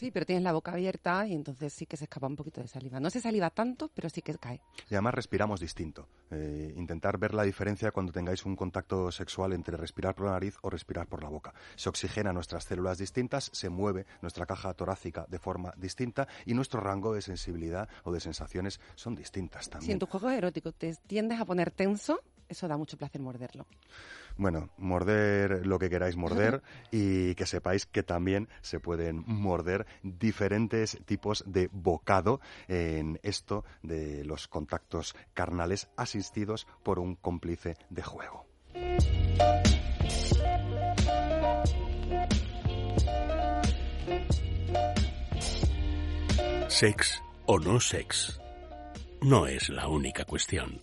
Sí, 0.01 0.09
pero 0.09 0.25
tienes 0.25 0.43
la 0.43 0.51
boca 0.51 0.71
abierta 0.71 1.27
y 1.27 1.35
entonces 1.35 1.71
sí 1.73 1.85
que 1.85 1.95
se 1.95 2.05
escapa 2.05 2.25
un 2.25 2.35
poquito 2.35 2.59
de 2.59 2.67
saliva. 2.67 2.99
No 2.99 3.11
se 3.11 3.21
saliva 3.21 3.51
tanto, 3.51 3.91
pero 3.93 4.09
sí 4.09 4.23
que 4.23 4.33
cae. 4.33 4.59
Y 4.89 4.95
además 4.95 5.13
respiramos 5.13 5.59
distinto. 5.59 6.07
Eh, 6.31 6.73
intentar 6.75 7.19
ver 7.19 7.35
la 7.35 7.43
diferencia 7.43 7.91
cuando 7.91 8.11
tengáis 8.11 8.43
un 8.43 8.55
contacto 8.55 9.11
sexual 9.11 9.53
entre 9.53 9.77
respirar 9.77 10.15
por 10.15 10.25
la 10.25 10.31
nariz 10.31 10.57
o 10.63 10.71
respirar 10.71 11.05
por 11.05 11.21
la 11.21 11.29
boca. 11.29 11.53
Se 11.75 11.87
oxigena 11.87 12.33
nuestras 12.33 12.63
células 12.63 12.97
distintas, 12.97 13.51
se 13.53 13.69
mueve 13.69 14.07
nuestra 14.23 14.47
caja 14.47 14.73
torácica 14.73 15.27
de 15.29 15.37
forma 15.37 15.71
distinta 15.77 16.27
y 16.47 16.55
nuestro 16.55 16.81
rango 16.81 17.13
de 17.13 17.21
sensibilidad 17.21 17.87
o 18.03 18.11
de 18.11 18.21
sensaciones 18.21 18.79
son 18.95 19.13
distintas 19.13 19.65
Si 19.65 19.69
también. 19.69 19.91
en 19.91 19.99
tu 19.99 20.07
juego 20.07 20.31
erótico 20.31 20.71
te 20.71 20.95
tiendes 21.05 21.39
a 21.39 21.45
poner 21.45 21.69
tenso, 21.69 22.21
eso 22.49 22.67
da 22.67 22.75
mucho 22.75 22.97
placer 22.97 23.21
morderlo. 23.21 23.67
Bueno, 24.37 24.69
morder 24.77 25.65
lo 25.65 25.79
que 25.79 25.89
queráis 25.89 26.15
morder 26.15 26.61
y 26.91 27.35
que 27.35 27.45
sepáis 27.45 27.85
que 27.85 28.03
también 28.03 28.49
se 28.61 28.79
pueden 28.79 29.23
morder 29.25 29.85
diferentes 30.03 30.99
tipos 31.05 31.43
de 31.47 31.69
bocado 31.71 32.41
en 32.67 33.19
esto 33.23 33.65
de 33.83 34.23
los 34.25 34.47
contactos 34.47 35.15
carnales 35.33 35.89
asistidos 35.95 36.67
por 36.83 36.99
un 36.99 37.15
cómplice 37.15 37.75
de 37.89 38.03
juego. 38.03 38.45
Sex 46.67 47.21
o 47.45 47.59
no 47.59 47.79
sex. 47.79 48.39
No 49.21 49.45
es 49.45 49.69
la 49.69 49.87
única 49.87 50.25
cuestión. 50.25 50.81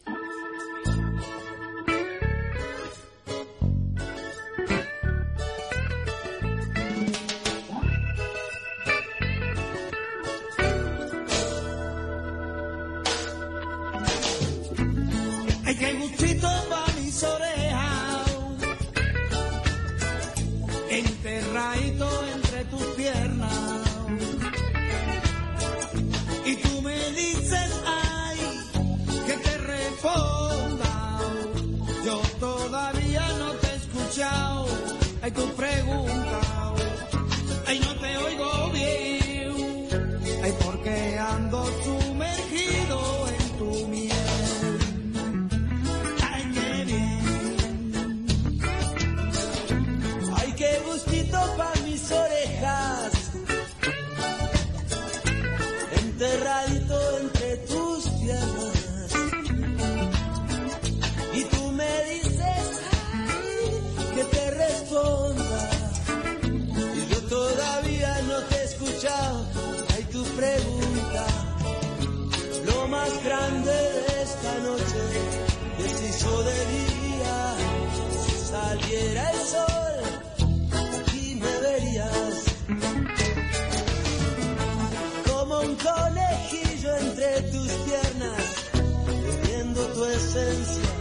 Tu 90.39 90.98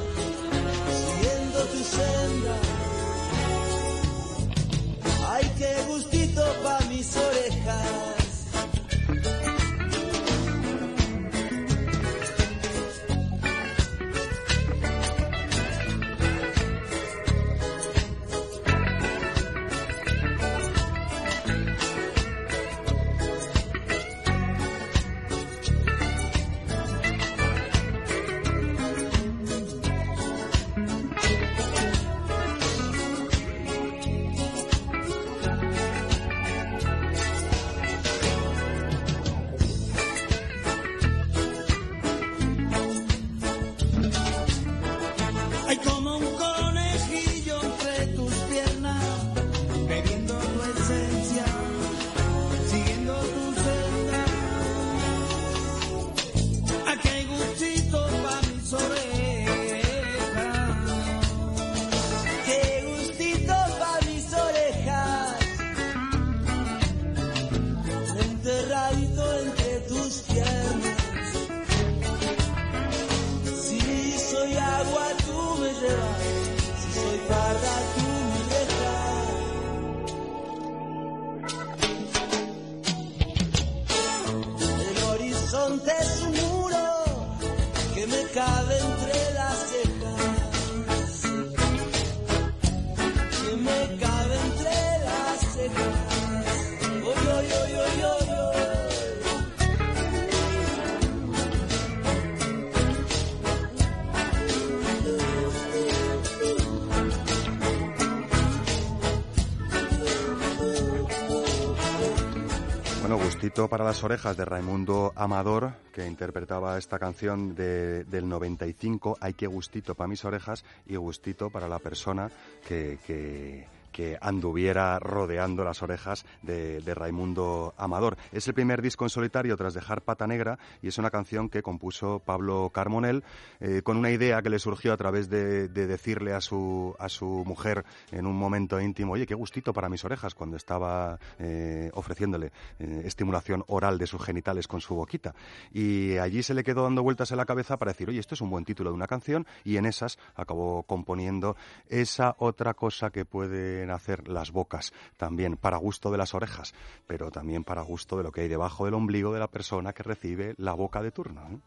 Bueno, 113.07 113.23
gustito 113.23 113.69
para 113.69 113.85
las 113.85 114.03
orejas 114.03 114.35
de 114.35 114.43
Raimundo 114.43 115.13
Amador, 115.15 115.71
que 115.93 116.05
interpretaba 116.05 116.77
esta 116.77 116.99
canción 116.99 117.55
de- 117.55 118.03
del 118.03 118.27
95, 118.27 119.17
Hay 119.21 119.33
que 119.33 119.47
gustito 119.47 119.95
para 119.95 120.09
mis 120.09 120.25
orejas, 120.25 120.65
y 120.85 120.97
gustito 120.97 121.49
para 121.49 121.69
la 121.69 121.79
persona 121.79 122.29
que, 122.67 122.99
que- 123.07 123.65
que 123.97 124.15
anduviera 124.21 124.99
rodeando 124.99 125.63
las 125.63 125.81
orejas 125.81 126.23
de, 126.43 126.81
de 126.81 126.93
Raimundo 126.93 127.73
Amador. 127.79 128.15
Es 128.31 128.47
el 128.47 128.53
primer 128.53 128.79
disco 128.79 129.05
en 129.05 129.09
solitario 129.09 129.57
tras 129.57 129.73
dejar 129.73 130.03
Pata 130.03 130.27
Negra 130.27 130.59
y 130.83 130.89
es 130.89 130.99
una 130.99 131.09
canción 131.09 131.49
que 131.49 131.63
compuso 131.63 132.21
Pablo 132.23 132.69
Carmonel 132.71 133.23
eh, 133.59 133.81
con 133.81 133.97
una 133.97 134.11
idea 134.11 134.43
que 134.43 134.51
le 134.51 134.59
surgió 134.59 134.93
a 134.93 134.97
través 134.97 135.31
de, 135.31 135.67
de 135.67 135.87
decirle 135.87 136.33
a 136.33 136.41
su, 136.41 136.95
a 136.99 137.09
su 137.09 137.43
mujer 137.47 137.85
en 138.11 138.27
un 138.27 138.35
momento 138.35 138.79
íntimo, 138.79 139.13
oye, 139.13 139.25
qué 139.25 139.33
gustito 139.33 139.73
para 139.73 139.89
mis 139.89 140.05
orejas, 140.05 140.35
cuando 140.35 140.57
estaba 140.57 141.17
eh, 141.39 141.89
ofreciéndole 141.95 142.51
eh, 142.77 143.01
estimulación 143.03 143.63
oral 143.65 143.97
de 143.97 144.05
sus 144.05 144.23
genitales 144.23 144.67
con 144.67 144.79
su 144.79 144.93
boquita. 144.93 145.33
Y 145.71 146.17
allí 146.17 146.43
se 146.43 146.53
le 146.53 146.63
quedó 146.63 146.83
dando 146.83 147.01
vueltas 147.01 147.31
en 147.31 147.37
la 147.37 147.45
cabeza 147.45 147.77
para 147.77 147.93
decir, 147.93 148.09
oye, 148.09 148.19
esto 148.19 148.35
es 148.35 148.41
un 148.41 148.51
buen 148.51 148.63
título 148.63 148.91
de 148.91 148.95
una 148.95 149.07
canción, 149.07 149.47
y 149.63 149.77
en 149.77 149.87
esas 149.87 150.19
acabó 150.35 150.83
componiendo 150.83 151.55
esa 151.89 152.35
otra 152.37 152.75
cosa 152.75 153.09
que 153.09 153.25
puede 153.25 153.86
pueden 153.87 153.95
hacer 153.95 154.27
las 154.27 154.51
bocas 154.51 154.93
también 155.15 155.55
para 155.55 155.77
gusto 155.77 156.11
de 156.11 156.17
las 156.17 156.33
orejas, 156.33 156.73
pero 157.07 157.31
también 157.31 157.63
para 157.63 157.81
gusto 157.81 158.17
de 158.17 158.23
lo 158.23 158.31
que 158.31 158.41
hay 158.41 158.47
debajo 158.47 158.85
del 158.85 158.95
ombligo 158.95 159.33
de 159.33 159.39
la 159.39 159.47
persona 159.47 159.93
que 159.93 160.03
recibe 160.03 160.55
la 160.57 160.73
boca 160.73 161.01
de 161.01 161.11
turno. 161.11 161.41
¿eh? 161.49 161.57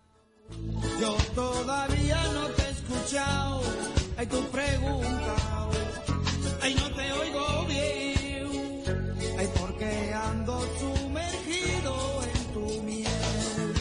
Yo 1.00 1.16
todavía 1.34 2.22
no 2.34 2.46
te 2.48 2.62
he 2.62 2.70
escuchado. 2.70 3.62
Ay, 4.16 4.26
tu 4.26 4.42
pregunta. 4.50 5.36
Ay, 6.60 6.74
no 6.74 6.90
te 6.94 7.12
oigo 7.12 7.66
bien. 7.66 8.82
Ay, 9.38 9.48
porque 9.58 10.12
ando 10.12 10.60
sumergido 10.78 12.22
en 12.22 12.52
tu 12.52 12.82
miel. 12.82 13.72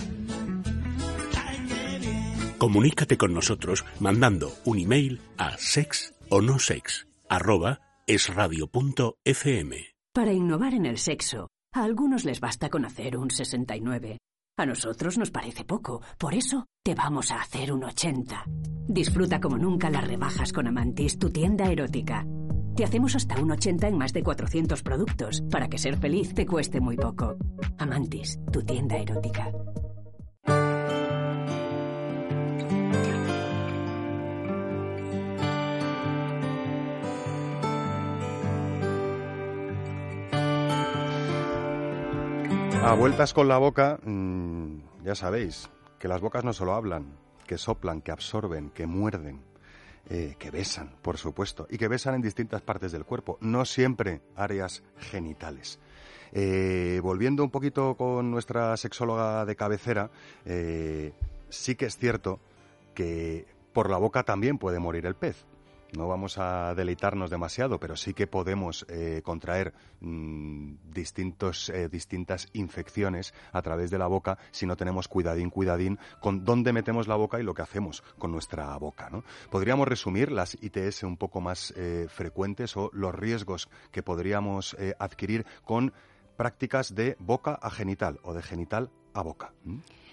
Ay, 1.36 1.66
qué 1.68 2.00
bien. 2.00 2.56
Comunícate 2.58 3.18
con 3.18 3.34
nosotros 3.34 3.84
mandando 4.00 4.54
un 4.64 4.80
email 4.80 5.20
a 5.38 5.58
sex 5.58 6.14
o 6.30 6.42
no 6.42 6.60
sex 6.60 7.08
arroba 7.28 7.89
esradio.fm. 8.10 9.86
Para 10.14 10.34
innovar 10.34 10.74
en 10.74 10.88
el 10.88 10.98
sexo, 10.98 11.50
a 11.72 11.84
algunos 11.84 12.26
les 12.26 12.40
basta 12.40 12.70
con 12.70 12.84
hacer 12.84 13.16
un 13.16 13.30
69. 13.30 14.18
A 14.58 14.66
nosotros 14.66 15.20
nos 15.20 15.30
parece 15.30 15.64
poco, 15.64 16.02
por 16.18 16.34
eso 16.34 16.66
te 16.84 16.96
vamos 16.96 17.30
a 17.32 17.40
hacer 17.40 17.72
un 17.72 17.84
80. 17.84 18.46
Disfruta 18.88 19.40
como 19.40 19.60
nunca 19.60 19.92
las 19.92 20.08
rebajas 20.08 20.52
con 20.52 20.66
Amantis, 20.66 21.20
tu 21.20 21.30
tienda 21.30 21.72
erótica. 21.72 22.26
Te 22.76 22.84
hacemos 22.84 23.16
hasta 23.16 23.40
un 23.40 23.52
80 23.52 23.88
en 23.88 23.98
más 23.98 24.12
de 24.12 24.24
400 24.24 24.82
productos, 24.82 25.44
para 25.52 25.70
que 25.70 25.78
ser 25.78 25.98
feliz 25.98 26.34
te 26.34 26.48
cueste 26.48 26.82
muy 26.82 26.98
poco. 26.98 27.38
Amantis, 27.78 28.40
tu 28.52 28.64
tienda 28.64 28.98
erótica. 28.98 29.52
A 42.82 42.94
vueltas 42.94 43.34
con 43.34 43.48
la 43.48 43.58
boca, 43.58 44.00
mm, 44.04 45.04
ya 45.04 45.14
sabéis 45.14 45.70
que 46.00 46.08
las 46.08 46.22
bocas 46.22 46.44
no 46.44 46.54
solo 46.54 46.74
hablan, 46.74 47.18
que 47.46 47.58
soplan, 47.58 48.02
que 48.02 48.12
absorben, 48.12 48.72
que 48.72 48.88
muerden, 48.88 49.42
eh, 50.10 50.36
que 50.40 50.50
besan, 50.50 50.96
por 51.02 51.18
supuesto, 51.18 51.68
y 51.70 51.78
que 51.78 51.88
besan 51.88 52.16
en 52.16 52.22
distintas 52.22 52.62
partes 52.62 52.92
del 52.92 53.06
cuerpo, 53.06 53.38
no 53.42 53.66
siempre 53.66 54.22
áreas 54.36 54.82
genitales. 54.98 55.80
Eh, 56.32 57.00
volviendo 57.04 57.44
un 57.44 57.52
poquito 57.52 57.96
con 57.96 58.32
nuestra 58.32 58.76
sexóloga 58.78 59.46
de 59.46 59.56
cabecera, 59.56 60.10
eh, 60.46 61.14
sí 61.50 61.76
que 61.76 61.86
es 61.86 61.98
cierto 61.98 62.40
que 62.96 63.46
por 63.74 63.90
la 63.90 63.98
boca 63.98 64.24
también 64.24 64.58
puede 64.58 64.80
morir 64.80 65.06
el 65.06 65.16
pez. 65.16 65.46
No 65.94 66.08
vamos 66.08 66.38
a 66.38 66.76
deleitarnos 66.76 67.30
demasiado, 67.30 67.80
pero 67.80 67.96
sí 67.96 68.14
que 68.14 68.28
podemos 68.28 68.86
eh, 68.90 69.22
contraer 69.24 69.74
mm, 70.02 70.74
distintos, 70.92 71.70
eh, 71.70 71.90
distintas 71.90 72.48
infecciones 72.54 73.34
a 73.52 73.62
través 73.62 73.90
de 73.90 73.98
la 73.98 74.08
boca 74.08 74.38
si 74.52 74.66
no 74.66 74.76
tenemos 74.76 75.08
cuidadín, 75.08 75.50
cuidadín 75.50 75.98
con 76.22 76.46
dónde 76.46 76.74
metemos 76.74 77.08
la 77.08 77.16
boca 77.16 77.40
y 77.40 77.44
lo 77.44 77.54
que 77.54 77.64
hacemos 77.64 78.04
con 78.20 78.32
nuestra 78.32 78.78
boca. 78.78 79.10
¿no? 79.10 79.24
Podríamos 79.50 79.88
resumir 79.88 80.32
las 80.32 80.56
ITS 80.62 81.04
un 81.04 81.18
poco 81.18 81.42
más 81.42 81.74
eh, 81.76 82.08
frecuentes 82.08 82.78
o 82.78 82.92
los 82.94 83.16
riesgos 83.16 83.70
que 83.92 84.04
podríamos 84.04 84.78
adquirir 85.00 85.46
con 85.64 85.94
prácticas 86.38 86.94
de 86.94 87.18
boca 87.20 87.58
a 87.62 87.70
genital 87.72 88.20
o 88.24 88.34
de 88.34 88.44
genital 88.44 88.92
a 89.14 89.22
boca. 89.24 89.54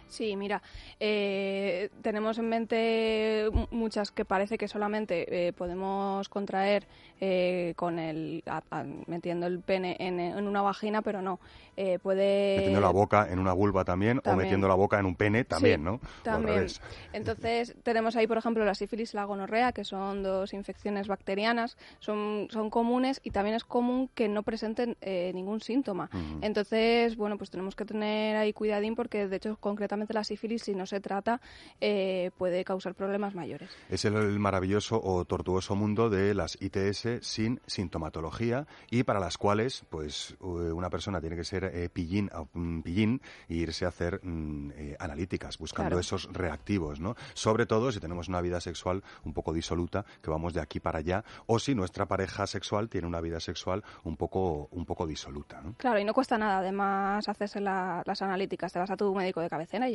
Sí, 0.08 0.36
mira, 0.36 0.62
eh, 1.00 1.90
tenemos 2.02 2.38
en 2.38 2.48
mente 2.48 3.48
mu- 3.52 3.66
muchas 3.70 4.10
que 4.12 4.24
parece 4.24 4.56
que 4.56 4.68
solamente 4.68 5.48
eh, 5.48 5.52
podemos 5.52 6.28
contraer 6.28 6.86
eh, 7.20 7.72
con 7.76 7.98
el 7.98 8.42
a- 8.46 8.62
a- 8.70 8.84
metiendo 9.06 9.46
el 9.46 9.60
pene 9.60 9.96
en, 9.98 10.20
en 10.20 10.46
una 10.46 10.62
vagina, 10.62 11.02
pero 11.02 11.22
no. 11.22 11.40
Eh, 11.76 11.98
puede 11.98 12.56
Metiendo 12.56 12.80
la 12.80 12.90
boca 12.90 13.26
en 13.30 13.38
una 13.38 13.52
vulva 13.52 13.84
también, 13.84 14.20
o 14.24 14.34
metiendo 14.36 14.68
la 14.68 14.74
boca 14.74 14.98
en 14.98 15.06
un 15.06 15.16
pene 15.16 15.44
también, 15.44 15.80
Sí, 15.80 15.84
¿no? 15.84 16.00
También. 16.22 16.66
Entonces, 17.12 17.74
tenemos 17.82 18.14
ahí, 18.16 18.26
por 18.26 18.38
ejemplo, 18.38 18.64
la 18.64 18.74
sífilis 18.74 19.12
y 19.12 19.16
la 19.16 19.24
gonorrea, 19.24 19.72
que 19.72 19.84
son 19.84 20.22
dos 20.22 20.52
infecciones 20.54 21.08
bacterianas, 21.08 21.76
son, 21.98 22.48
son 22.50 22.70
comunes 22.70 23.20
y 23.24 23.30
también 23.30 23.56
es 23.56 23.64
común 23.64 24.08
que 24.14 24.28
no 24.28 24.42
presenten 24.42 24.96
eh, 25.00 25.32
ningún 25.34 25.60
síntoma. 25.60 26.10
Ujú. 26.12 26.38
Entonces, 26.42 27.16
bueno, 27.16 27.38
pues 27.38 27.50
tenemos 27.50 27.74
que 27.74 27.84
tener 27.84 28.36
ahí 28.36 28.52
cuidadín 28.52 28.94
porque, 28.94 29.26
de 29.28 29.36
hecho, 29.36 29.56
concretamente 29.58 29.95
la 30.08 30.24
sífilis, 30.24 30.62
si 30.62 30.74
no 30.74 30.86
se 30.86 31.00
trata, 31.00 31.40
eh, 31.80 32.30
puede 32.38 32.64
causar 32.64 32.94
problemas 32.94 33.34
mayores. 33.34 33.70
Es 33.88 34.04
el, 34.04 34.14
el 34.16 34.38
maravilloso 34.38 35.00
o 35.02 35.24
tortuoso 35.24 35.74
mundo 35.76 36.10
de 36.10 36.34
las 36.34 36.56
ITS 36.60 37.20
sin 37.26 37.60
sintomatología 37.66 38.66
y 38.90 39.02
para 39.02 39.20
las 39.20 39.38
cuales, 39.38 39.84
pues, 39.90 40.36
eh, 40.40 40.44
una 40.44 40.90
persona 40.90 41.20
tiene 41.20 41.36
que 41.36 41.44
ser 41.44 41.64
eh, 41.64 41.88
pillín, 41.92 42.30
a- 42.32 42.44
mm, 42.52 42.82
pillín 42.82 43.20
e 43.48 43.54
irse 43.54 43.84
a 43.84 43.88
hacer 43.88 44.20
mm, 44.22 44.70
eh, 44.76 44.96
analíticas, 44.98 45.58
buscando 45.58 45.90
Claro. 45.90 46.00
esos 46.00 46.28
reactivos, 46.32 47.00
¿no? 47.00 47.14
Sobre 47.34 47.66
todo 47.66 47.90
si 47.92 48.00
tenemos 48.00 48.28
una 48.28 48.40
vida 48.40 48.60
sexual 48.60 49.02
un 49.24 49.32
poco 49.32 49.52
disoluta, 49.52 50.04
que 50.22 50.30
vamos 50.30 50.52
de 50.54 50.60
aquí 50.60 50.80
para 50.80 50.98
allá, 50.98 51.24
o 51.46 51.58
si 51.58 51.74
nuestra 51.74 52.06
pareja 52.06 52.46
sexual 52.46 52.88
tiene 52.88 53.06
una 53.06 53.20
vida 53.20 53.40
sexual 53.40 53.82
un 54.04 54.16
poco, 54.16 54.68
un 54.72 54.84
poco 54.84 55.06
disoluta, 55.06 55.60
¿no? 55.62 55.74
Claro, 55.78 55.98
y 55.98 56.04
no 56.04 56.12
cuesta 56.14 56.38
nada, 56.38 56.58
además, 56.58 57.28
hacerse 57.28 57.60
la- 57.60 58.02
las 58.06 58.22
analíticas. 58.22 58.72
Te 58.72 58.78
vas 58.78 58.90
a 58.90 58.96
tu 58.96 59.14
médico 59.14 59.40
de 59.40 59.48
cabecera 59.48 59.85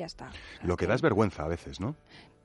Lo 0.64 0.78
que 0.78 0.88
da 0.88 0.96
es 0.96 1.02
vergüenza 1.02 1.44
a 1.44 1.48
veces, 1.48 1.80
¿no? 1.80 1.96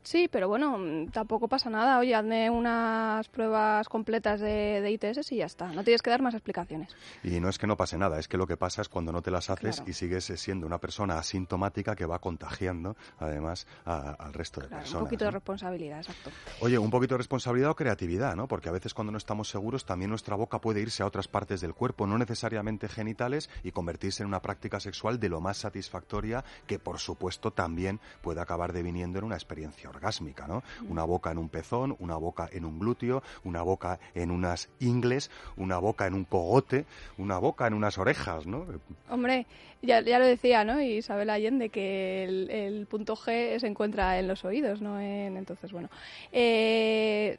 Sí, 0.06 0.28
pero 0.30 0.46
bueno, 0.48 0.78
mm, 0.78 1.08
tampoco 1.08 1.48
pasa 1.48 1.68
nada. 1.68 1.98
Oye, 1.98 2.14
hazme 2.14 2.48
unas 2.48 3.28
pruebas 3.28 3.88
completas 3.88 4.38
de, 4.40 4.80
de 4.80 4.90
ITS 4.92 5.32
y 5.32 5.38
ya 5.38 5.46
está. 5.46 5.66
No 5.72 5.82
tienes 5.82 6.00
que 6.00 6.10
dar 6.10 6.22
más 6.22 6.32
explicaciones. 6.34 6.94
Y 7.24 7.40
no 7.40 7.48
es 7.48 7.58
que 7.58 7.66
no 7.66 7.76
pase 7.76 7.98
nada, 7.98 8.20
es 8.20 8.28
que 8.28 8.36
lo 8.36 8.46
que 8.46 8.56
pasa 8.56 8.82
es 8.82 8.88
cuando 8.88 9.10
no 9.10 9.20
te 9.20 9.32
las 9.32 9.50
haces 9.50 9.76
Claro. 9.78 9.90
y 9.90 9.94
sigues 9.94 10.30
eh, 10.30 10.36
siendo 10.36 10.64
una 10.64 10.78
persona 10.78 11.18
asintomática 11.18 11.96
que 11.96 12.06
va 12.06 12.20
contagiando, 12.20 12.96
además, 13.18 13.66
a- 13.84 14.12
al 14.12 14.32
resto 14.32 14.60
de 14.60 14.68
Claro, 14.68 14.82
personas. 14.82 15.02
un 15.02 15.06
poquito 15.08 15.24
¿no? 15.24 15.26
de 15.26 15.32
responsabilidad, 15.32 15.98
exacto. 15.98 16.30
Oye, 16.60 16.78
un 16.78 16.90
poquito 16.90 17.14
de 17.14 17.18
responsabilidad 17.18 17.70
o 17.70 17.74
creatividad, 17.74 18.36
¿no? 18.36 18.46
Porque 18.46 18.68
a 18.68 18.72
veces 18.72 18.94
cuando 18.94 19.10
no 19.10 19.18
estamos 19.18 19.48
seguros, 19.50 19.84
también 19.84 20.10
nuestra 20.10 20.36
boca 20.36 20.60
puede 20.60 20.80
irse 20.82 21.02
a 21.02 21.06
otras 21.06 21.26
partes 21.26 21.60
del 21.60 21.74
cuerpo, 21.74 22.06
no 22.06 22.16
necesariamente 22.16 22.88
genitales, 22.88 23.50
y 23.64 23.72
convertirse 23.72 24.22
en 24.22 24.28
una 24.28 24.40
práctica 24.40 24.78
sexual 24.78 25.18
de 25.18 25.30
lo 25.30 25.40
más 25.40 25.56
satisfactoria, 25.58 26.44
que 26.68 26.78
por 26.78 27.00
supuesto 27.00 27.50
también 27.50 27.98
puede 28.22 28.40
acabar 28.40 28.72
deviniendo 28.72 29.18
en 29.18 29.24
una 29.24 29.34
experiencia 29.34 29.88
orgásmica, 29.96 30.46
¿no? 30.46 30.62
Una 30.88 31.04
boca 31.04 31.30
en 31.30 31.38
un 31.38 31.48
pezón, 31.48 31.96
una 31.98 32.16
boca 32.16 32.48
en 32.52 32.64
un 32.64 32.78
glúteo, 32.78 33.22
una 33.44 33.62
boca 33.62 33.98
en 34.14 34.30
unas 34.30 34.68
ingles, 34.80 35.30
una 35.56 35.78
boca 35.78 36.06
en 36.06 36.14
un 36.14 36.24
cogote, 36.24 36.85
una 37.18 37.38
boca 37.38 37.66
en 37.66 37.74
unas 37.74 37.98
orejas, 37.98 38.46
¿no? 38.46 38.66
Hombre, 39.11 39.46
ya, 39.82 40.00
ya 40.00 40.18
lo 40.18 40.26
decía, 40.26 40.64
¿no? 40.64 40.80
Isabel 40.80 41.30
Allende, 41.30 41.68
que 41.68 42.24
el, 42.24 42.50
el 42.50 42.87
punto 42.87 43.16
G 43.16 43.59
se 43.59 43.66
encuentra 43.66 44.18
en 44.18 44.28
los 44.28 44.44
oídos, 44.44 44.80
¿no? 44.80 45.00
En, 45.00 45.37
entonces, 45.37 45.72
bueno. 45.72 45.88
Eh, 46.32 47.38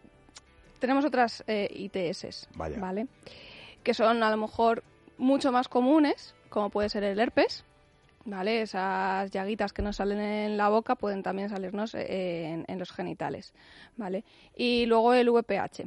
tenemos 0.79 1.05
otras 1.05 1.43
eh, 1.47 1.67
ITS, 1.71 2.49
Vaya. 2.55 2.79
¿vale? 2.79 3.07
Que 3.83 3.93
son 3.93 4.23
a 4.23 4.29
lo 4.31 4.37
mejor 4.37 4.83
mucho 5.17 5.51
más 5.51 5.67
comunes, 5.67 6.35
como 6.49 6.69
puede 6.69 6.89
ser 6.89 7.03
el 7.03 7.19
herpes, 7.19 7.63
¿vale? 8.27 8.61
Esas 8.61 9.31
llaguitas 9.31 9.73
que 9.73 9.81
nos 9.81 9.95
salen 9.95 10.19
en 10.19 10.57
la 10.57 10.69
boca 10.69 10.95
pueden 10.95 11.23
también 11.23 11.49
salirnos 11.49 11.95
eh, 11.95 12.45
en, 12.45 12.65
en 12.67 12.77
los 12.77 12.91
genitales, 12.91 13.53
¿vale? 13.95 14.23
Y 14.55 14.85
luego 14.85 15.13
el 15.13 15.29
VPH, 15.29 15.85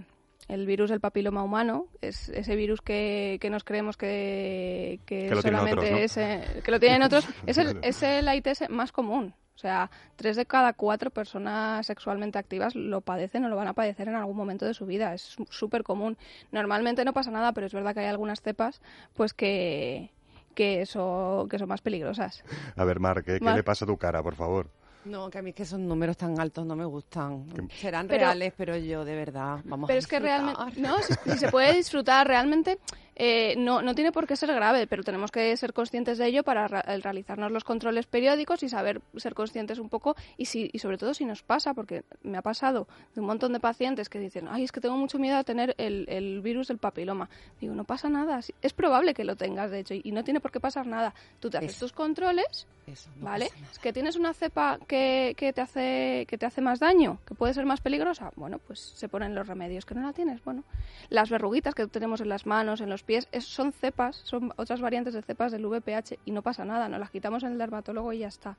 el 0.48 0.66
virus 0.66 0.90
del 0.90 1.00
papiloma 1.00 1.44
humano, 1.44 1.86
es 2.00 2.30
ese 2.30 2.56
virus 2.56 2.80
que, 2.80 3.38
que 3.40 3.50
nos 3.50 3.62
creemos 3.62 3.96
que, 3.96 5.00
que, 5.04 5.28
solamente 5.40 5.72
otros, 5.72 5.90
¿no? 5.90 5.98
es, 5.98 6.16
eh, 6.16 6.62
que 6.64 6.70
lo 6.70 6.80
tienen 6.80 7.02
otros, 7.02 7.28
es 7.46 7.58
el, 7.58 7.78
es 7.82 8.02
el 8.02 8.70
más 8.70 8.90
común. 8.90 9.34
O 9.54 9.58
sea, 9.60 9.90
tres 10.16 10.36
de 10.36 10.46
cada 10.46 10.72
cuatro 10.72 11.10
personas 11.10 11.86
sexualmente 11.86 12.38
activas 12.38 12.74
lo 12.74 13.02
padecen 13.02 13.44
o 13.44 13.50
lo 13.50 13.56
van 13.56 13.68
a 13.68 13.74
padecer 13.74 14.08
en 14.08 14.14
algún 14.14 14.34
momento 14.34 14.64
de 14.64 14.72
su 14.72 14.86
vida. 14.86 15.12
Es 15.12 15.36
súper 15.50 15.82
común. 15.82 16.16
Normalmente 16.50 17.04
no 17.04 17.12
pasa 17.12 17.30
nada, 17.30 17.52
pero 17.52 17.66
es 17.66 17.74
verdad 17.74 17.92
que 17.92 18.00
hay 18.00 18.06
algunas 18.06 18.40
cepas 18.40 18.80
pues 19.12 19.34
que, 19.34 20.12
que, 20.54 20.86
son, 20.86 21.48
que 21.48 21.58
son 21.58 21.68
más 21.68 21.80
peligrosas. 21.80 22.42
A 22.76 22.84
ver, 22.84 23.00
Mar, 23.00 23.22
¿qué, 23.24 23.38
qué 23.40 23.50
le 23.52 23.62
pasa 23.62 23.84
a 23.84 23.88
tu 23.88 23.96
cara, 23.96 24.22
por 24.22 24.34
favor? 24.34 24.70
No, 25.04 25.30
que 25.30 25.38
a 25.38 25.42
mí 25.42 25.50
es 25.50 25.56
que 25.56 25.62
esos 25.62 25.78
números 25.80 26.16
tan 26.16 26.38
altos 26.38 26.66
no 26.66 26.76
me 26.76 26.84
gustan. 26.84 27.46
Serán 27.70 28.06
Pero- 28.06 28.20
reales, 28.24 28.52
pero 28.56 28.76
yo 28.76 29.04
de 29.04 29.14
verdad, 29.14 29.60
vamos 29.64 29.86
Pero 29.88 29.96
a 29.96 29.98
es 30.00 30.06
que 30.06 30.18
realmente, 30.20 30.62
no, 30.80 30.98
si, 31.02 31.14
si 31.32 31.38
se 31.38 31.48
puede 31.50 31.74
disfrutar 31.74 32.26
realmente, 32.26 32.78
eh, 33.22 33.54
no, 33.58 33.82
no 33.82 33.94
tiene 33.94 34.12
por 34.12 34.26
qué 34.26 34.34
ser 34.34 34.50
grave, 34.54 34.86
pero 34.86 35.02
tenemos 35.02 35.30
que 35.30 35.54
ser 35.58 35.74
conscientes 35.74 36.16
de 36.16 36.26
ello 36.26 36.42
para 36.42 36.68
ra- 36.68 36.80
el 36.80 37.02
realizarnos 37.02 37.50
los 37.52 37.64
controles 37.64 38.06
periódicos 38.06 38.62
y 38.62 38.68
saber 38.70 39.02
ser 39.16 39.34
conscientes 39.34 39.78
un 39.78 39.90
poco 39.90 40.16
y, 40.38 40.46
si, 40.46 40.70
y 40.72 40.78
sobre 40.78 40.96
todo 40.96 41.12
si 41.12 41.26
nos 41.26 41.42
pasa, 41.42 41.74
porque 41.74 42.02
me 42.22 42.38
ha 42.38 42.42
pasado 42.42 42.86
de 43.14 43.20
un 43.20 43.26
montón 43.26 43.52
de 43.52 43.60
pacientes 43.60 44.08
que 44.08 44.18
dicen, 44.18 44.48
ay, 44.50 44.64
es 44.64 44.72
que 44.72 44.80
tengo 44.80 44.96
mucho 44.96 45.18
miedo 45.18 45.36
a 45.36 45.44
tener 45.44 45.74
el, 45.76 46.06
el 46.08 46.40
virus 46.40 46.68
del 46.68 46.78
papiloma. 46.78 47.28
Digo, 47.60 47.74
no 47.74 47.84
pasa 47.84 48.08
nada, 48.08 48.40
es 48.62 48.72
probable 48.72 49.12
que 49.12 49.24
lo 49.24 49.36
tengas, 49.36 49.70
de 49.70 49.80
hecho, 49.80 49.92
y, 49.94 50.00
y 50.04 50.12
no 50.12 50.24
tiene 50.24 50.40
por 50.40 50.50
qué 50.50 50.60
pasar 50.60 50.86
nada. 50.86 51.14
Tú 51.40 51.50
te 51.50 51.58
haces 51.58 51.72
Eso. 51.72 51.80
tus 51.86 51.92
controles, 51.92 52.66
Eso, 52.86 53.10
no 53.16 53.26
¿vale? 53.26 53.46
pasa 53.46 53.60
nada. 53.60 53.72
Es 53.72 53.78
que 53.80 53.92
tienes 53.92 54.16
una 54.16 54.32
cepa 54.32 54.78
que, 54.90 55.34
que 55.36 55.52
te 55.52 55.60
hace 55.60 56.26
que 56.28 56.36
te 56.36 56.46
hace 56.46 56.60
más 56.60 56.80
daño, 56.80 57.18
que 57.24 57.34
puede 57.36 57.54
ser 57.54 57.64
más 57.64 57.80
peligrosa, 57.80 58.32
bueno, 58.34 58.58
pues 58.58 58.80
se 58.80 59.08
ponen 59.08 59.36
los 59.36 59.46
remedios. 59.46 59.84
Que 59.86 59.94
no 59.94 60.02
la 60.02 60.12
tienes, 60.12 60.42
bueno. 60.44 60.64
Las 61.10 61.30
verruguitas 61.30 61.76
que 61.76 61.86
tenemos 61.86 62.20
en 62.20 62.28
las 62.28 62.44
manos, 62.44 62.80
en 62.80 62.90
los 62.90 63.04
pies, 63.04 63.28
es- 63.30 63.44
son 63.44 63.72
cepas, 63.72 64.16
son 64.24 64.52
otras 64.56 64.80
variantes 64.80 65.14
de 65.14 65.22
cepas 65.22 65.52
del 65.52 65.64
VPH 65.64 66.18
y 66.24 66.32
no 66.32 66.42
pasa 66.42 66.64
nada, 66.64 66.88
nos 66.88 66.98
las 66.98 67.10
quitamos 67.10 67.44
en 67.44 67.52
el 67.52 67.58
dermatólogo 67.58 68.12
y 68.12 68.18
ya 68.18 68.28
está. 68.28 68.56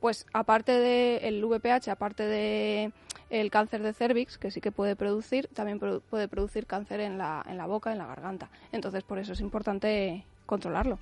Pues 0.00 0.24
aparte 0.32 0.70
del 0.72 1.44
VPH, 1.44 1.88
aparte 1.90 2.24
de 2.26 2.92
el 3.30 3.50
cáncer 3.50 3.82
de 3.82 3.92
cervix, 3.92 4.38
que 4.38 4.50
sí 4.52 4.60
que 4.60 4.70
puede 4.70 4.94
producir, 4.94 5.48
también 5.48 5.80
produ- 5.80 6.02
puede 6.08 6.28
producir 6.28 6.66
cáncer 6.66 7.00
en 7.00 7.18
la, 7.18 7.44
en 7.48 7.56
la 7.56 7.66
boca, 7.66 7.90
en 7.90 7.98
la 7.98 8.06
garganta. 8.06 8.48
Entonces, 8.70 9.02
por 9.02 9.18
eso 9.18 9.32
es 9.32 9.40
importante 9.40 10.24
controlarlo. 10.46 10.98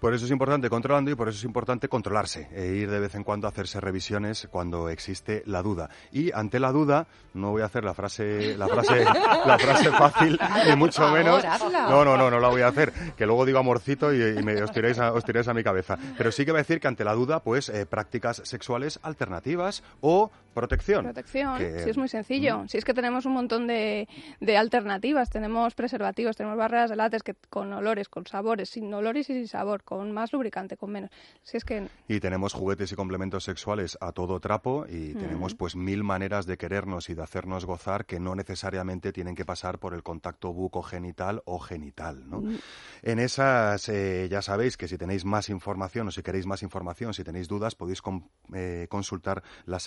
Por 0.00 0.14
eso 0.14 0.24
es 0.26 0.30
importante 0.30 0.70
controlando 0.70 1.10
y 1.10 1.14
por 1.14 1.28
eso 1.28 1.38
es 1.38 1.44
importante 1.44 1.88
controlarse 1.88 2.48
e 2.52 2.66
ir 2.66 2.90
de 2.90 3.00
vez 3.00 3.14
en 3.14 3.24
cuando 3.24 3.46
a 3.46 3.50
hacerse 3.50 3.80
revisiones 3.80 4.46
cuando 4.50 4.88
existe 4.88 5.42
la 5.46 5.62
duda. 5.62 5.90
Y 6.12 6.32
ante 6.32 6.60
la 6.60 6.70
duda, 6.70 7.06
no 7.34 7.50
voy 7.50 7.62
a 7.62 7.66
hacer 7.66 7.84
la 7.84 7.94
frase, 7.94 8.56
la 8.56 8.68
frase, 8.68 9.04
la 9.04 9.58
frase 9.58 9.90
fácil, 9.90 10.38
ni 10.68 10.76
mucho 10.76 11.02
favor, 11.02 11.18
menos. 11.18 11.44
hazla. 11.44 11.88
No, 11.88 12.04
no, 12.04 12.16
no, 12.16 12.30
no 12.30 12.38
la 12.38 12.48
voy 12.48 12.62
a 12.62 12.68
hacer. 12.68 12.92
Que 13.16 13.26
luego 13.26 13.44
digo 13.44 13.58
amorcito 13.58 14.12
y, 14.14 14.22
y 14.38 14.42
me, 14.42 14.62
os, 14.62 14.70
tiréis 14.72 14.98
a, 14.98 15.12
os 15.12 15.24
tiréis 15.24 15.48
a 15.48 15.54
mi 15.54 15.64
cabeza. 15.64 15.98
Pero 16.16 16.30
sí 16.30 16.44
que 16.44 16.52
voy 16.52 16.60
a 16.60 16.62
decir 16.62 16.80
que 16.80 16.88
ante 16.88 17.04
la 17.04 17.14
duda, 17.14 17.40
pues 17.40 17.68
eh, 17.68 17.84
prácticas 17.86 18.40
sexuales 18.44 19.00
alternativas 19.02 19.82
o 20.00 20.30
protección. 20.54 21.04
Protección, 21.04 21.58
Que- 21.58 21.84
sí, 21.84 21.90
es 21.90 21.96
muy 21.96 22.08
sencillo. 22.08 22.64
Si 22.68 22.78
es 22.78 22.84
que 22.84 22.94
tenemos 22.94 23.26
un 23.26 23.32
montón 23.32 23.66
de, 23.66 24.08
de 24.40 24.56
alternativas, 24.56 25.30
tenemos 25.30 25.74
preservativos, 25.74 26.36
tenemos 26.36 26.58
barreras 26.58 26.90
de 26.90 26.96
látex 26.96 27.22
que, 27.22 27.34
con 27.48 27.72
olores, 27.72 28.08
con 28.08 28.26
sabores, 28.26 28.70
sin 28.70 28.92
olores 28.92 29.30
y 29.30 29.34
sin 29.34 29.48
sabor, 29.48 29.84
con 29.84 30.10
más 30.12 30.32
lubricante, 30.32 30.76
con 30.76 30.90
menos. 30.90 31.10
Si 31.42 31.56
es 31.56 31.64
que 31.64 31.86
Y 32.08 32.20
tenemos 32.20 32.52
juguetes 32.54 32.90
y 32.92 32.96
complementos 32.96 33.44
sexuales 33.44 33.96
a 34.00 34.12
todo 34.12 34.40
trapo 34.40 34.84
y 34.88 35.14
Mm. 35.14 35.18
tenemos 35.18 35.54
pues 35.54 35.76
mil 35.76 36.02
maneras 36.04 36.46
de 36.46 36.56
querernos 36.56 37.08
y 37.08 37.14
de 37.14 37.22
hacernos 37.22 37.64
gozar 37.64 38.04
que 38.06 38.18
no 38.18 38.34
necesariamente 38.34 39.12
tienen 39.12 39.34
que 39.34 39.44
pasar 39.44 39.78
por 39.78 39.94
el 39.94 40.02
contacto 40.02 40.52
bucogenital 40.52 41.42
o 41.44 41.58
genital, 41.58 42.28
¿no? 42.28 42.40
Mm. 42.40 42.58
En 43.02 43.18
esas 43.18 43.88
eh, 43.88 44.28
ya 44.30 44.42
sabéis 44.42 44.76
que 44.76 44.88
si 44.88 44.98
tenéis 44.98 45.24
más 45.24 45.48
información 45.50 46.08
o 46.08 46.10
si 46.10 46.22
queréis 46.22 46.46
más 46.46 46.62
información, 46.62 47.14
si 47.14 47.22
tenéis 47.24 47.48
dudas, 47.48 47.74
podéis 47.74 48.02
com- 48.02 48.28
eh, 48.54 48.86
consultar 48.90 49.42
la 49.66 49.78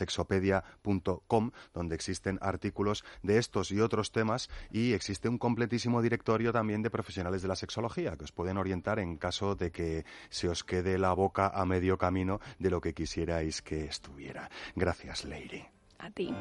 sexopedia.com 0.51 1.51
donde 1.73 1.95
existen 1.95 2.37
artículos 2.41 3.03
de 3.23 3.37
estos 3.37 3.71
y 3.71 3.79
otros 3.79 4.11
temas 4.11 4.49
y 4.71 4.93
existe 4.93 5.29
un 5.29 5.37
completísimo 5.37 6.01
directorio 6.01 6.51
también 6.51 6.81
de 6.81 6.89
profesionales 6.89 7.41
de 7.41 7.47
la 7.47 7.55
sexología 7.55 8.15
que 8.17 8.25
os 8.25 8.31
pueden 8.31 8.57
orientar 8.57 8.99
en 8.99 9.17
caso 9.17 9.55
de 9.55 9.71
que 9.71 10.05
se 10.29 10.49
os 10.49 10.63
quede 10.63 10.97
la 10.97 11.13
boca 11.13 11.47
a 11.47 11.65
medio 11.65 11.97
camino 11.97 12.39
de 12.59 12.69
lo 12.69 12.81
que 12.81 12.93
quisierais 12.93 13.61
que 13.61 13.85
estuviera. 13.85 14.49
Gracias, 14.75 15.25
Leire. 15.25 15.71
a 16.01 16.09
ti. 16.09 16.33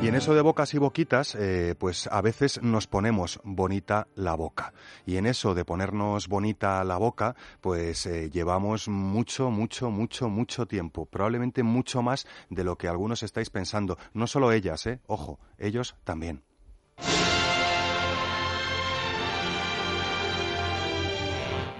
Y 0.00 0.06
en 0.06 0.14
eso 0.14 0.32
de 0.32 0.42
bocas 0.42 0.74
y 0.74 0.78
boquitas, 0.78 1.34
eh, 1.34 1.74
pues 1.76 2.06
a 2.06 2.20
veces 2.22 2.62
nos 2.62 2.86
ponemos 2.86 3.40
bonita 3.42 4.06
la 4.14 4.36
boca. 4.36 4.72
Y 5.04 5.16
en 5.16 5.26
eso 5.26 5.54
de 5.54 5.64
ponernos 5.64 6.28
bonita 6.28 6.84
la 6.84 6.98
boca, 6.98 7.34
pues 7.60 8.06
eh, 8.06 8.30
llevamos 8.30 8.86
mucho, 8.86 9.50
mucho, 9.50 9.90
mucho, 9.90 10.28
mucho 10.28 10.66
tiempo. 10.66 11.04
Probablemente 11.06 11.64
mucho 11.64 12.00
más 12.00 12.28
de 12.48 12.62
lo 12.62 12.76
que 12.76 12.86
algunos 12.86 13.24
estáis 13.24 13.50
pensando. 13.50 13.98
No 14.14 14.28
solo 14.28 14.52
ellas, 14.52 14.86
eh, 14.86 15.00
ojo, 15.08 15.40
ellos 15.58 15.96
también. 16.04 16.44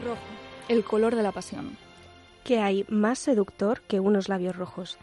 Rojo, 0.04 0.20
el 0.68 0.82
color 0.82 1.14
de 1.14 1.22
la 1.22 1.30
pasión. 1.30 1.76
¿Qué 2.42 2.58
hay 2.58 2.84
más 2.88 3.20
seductor 3.20 3.80
que 3.82 4.00
unos 4.00 4.28
labios 4.28 4.56
rojos? 4.56 4.98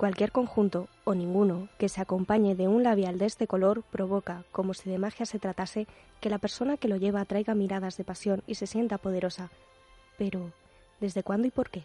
Cualquier 0.00 0.32
conjunto, 0.32 0.88
o 1.04 1.14
ninguno, 1.14 1.68
que 1.76 1.90
se 1.90 2.00
acompañe 2.00 2.54
de 2.54 2.68
un 2.68 2.82
labial 2.82 3.18
de 3.18 3.26
este 3.26 3.46
color 3.46 3.82
provoca, 3.82 4.44
como 4.50 4.72
si 4.72 4.88
de 4.88 4.96
magia 4.96 5.26
se 5.26 5.38
tratase, 5.38 5.86
que 6.22 6.30
la 6.30 6.38
persona 6.38 6.78
que 6.78 6.88
lo 6.88 6.96
lleva 6.96 7.22
traiga 7.26 7.54
miradas 7.54 7.98
de 7.98 8.04
pasión 8.04 8.42
y 8.46 8.54
se 8.54 8.66
sienta 8.66 8.96
poderosa. 8.96 9.50
Pero, 10.16 10.52
¿desde 11.00 11.22
cuándo 11.22 11.48
y 11.48 11.50
por 11.50 11.68
qué? 11.68 11.84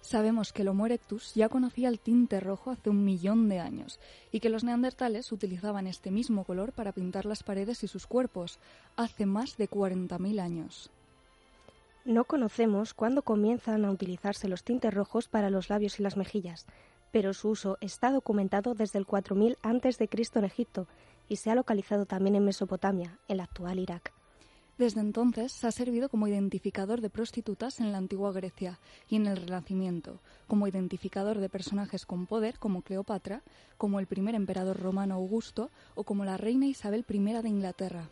Sabemos 0.00 0.52
que 0.52 0.62
el 0.62 0.68
Homo 0.68 0.84
erectus 0.84 1.32
ya 1.36 1.48
conocía 1.48 1.88
el 1.88 2.00
tinte 2.00 2.40
rojo 2.40 2.72
hace 2.72 2.90
un 2.90 3.04
millón 3.04 3.48
de 3.48 3.60
años 3.60 4.00
y 4.32 4.40
que 4.40 4.48
los 4.48 4.64
neandertales 4.64 5.30
utilizaban 5.30 5.86
este 5.86 6.10
mismo 6.10 6.42
color 6.42 6.72
para 6.72 6.90
pintar 6.90 7.24
las 7.24 7.44
paredes 7.44 7.84
y 7.84 7.86
sus 7.86 8.08
cuerpos 8.08 8.58
hace 8.96 9.26
más 9.26 9.56
de 9.58 9.70
40.000 9.70 10.40
años. 10.40 10.90
No 12.04 12.24
conocemos 12.24 12.94
cuándo 12.94 13.22
comienzan 13.22 13.84
a 13.84 13.92
utilizarse 13.92 14.48
los 14.48 14.64
tintes 14.64 14.92
rojos 14.92 15.28
para 15.28 15.50
los 15.50 15.70
labios 15.70 16.00
y 16.00 16.02
las 16.02 16.16
mejillas, 16.16 16.66
pero 17.12 17.34
su 17.34 17.50
uso 17.50 17.78
está 17.80 18.10
documentado 18.10 18.74
desde 18.74 18.98
el 18.98 19.06
4000 19.06 19.58
a.C. 19.62 20.08
en 20.34 20.44
Egipto 20.44 20.88
y 21.28 21.36
se 21.36 21.50
ha 21.50 21.54
localizado 21.54 22.06
también 22.06 22.34
en 22.34 22.44
Mesopotamia, 22.44 23.18
el 23.28 23.40
actual 23.40 23.78
Irak. 23.78 24.12
Desde 24.78 25.00
entonces 25.00 25.64
ha 25.64 25.70
servido 25.70 26.08
como 26.08 26.26
identificador 26.26 27.02
de 27.02 27.10
prostitutas 27.10 27.78
en 27.78 27.92
la 27.92 27.98
antigua 27.98 28.32
Grecia 28.32 28.80
y 29.08 29.16
en 29.16 29.26
el 29.26 29.36
Renacimiento, 29.36 30.18
como 30.48 30.66
identificador 30.66 31.38
de 31.38 31.50
personajes 31.50 32.06
con 32.06 32.26
poder 32.26 32.58
como 32.58 32.82
Cleopatra, 32.82 33.42
como 33.76 34.00
el 34.00 34.06
primer 34.06 34.34
emperador 34.34 34.80
romano 34.80 35.14
Augusto 35.14 35.70
o 35.94 36.04
como 36.04 36.24
la 36.24 36.38
reina 36.38 36.66
Isabel 36.66 37.04
I 37.08 37.18
de 37.42 37.48
Inglaterra. 37.48 38.08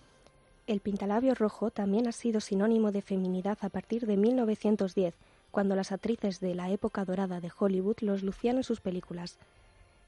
El 0.67 0.81
pintalabio 0.81 1.35
rojo 1.35 1.71
también 1.71 2.07
ha 2.07 2.13
sido 2.13 2.41
sinónimo 2.41 2.93
de 2.93 3.03
feminidad 3.03 3.59
a 3.63 3.71
partir 3.71 4.07
de 4.07 4.17
1910, 4.17 5.15
cuando 5.51 5.77
las 5.77 5.93
actrices 5.93 6.41
de 6.41 6.55
la 6.55 6.71
época 6.71 7.05
dorada 7.05 7.41
de 7.41 7.51
Hollywood 7.57 7.97
los 8.01 8.23
lucían 8.23 8.57
en 8.57 8.65
sus 8.65 8.81
películas. 8.81 9.39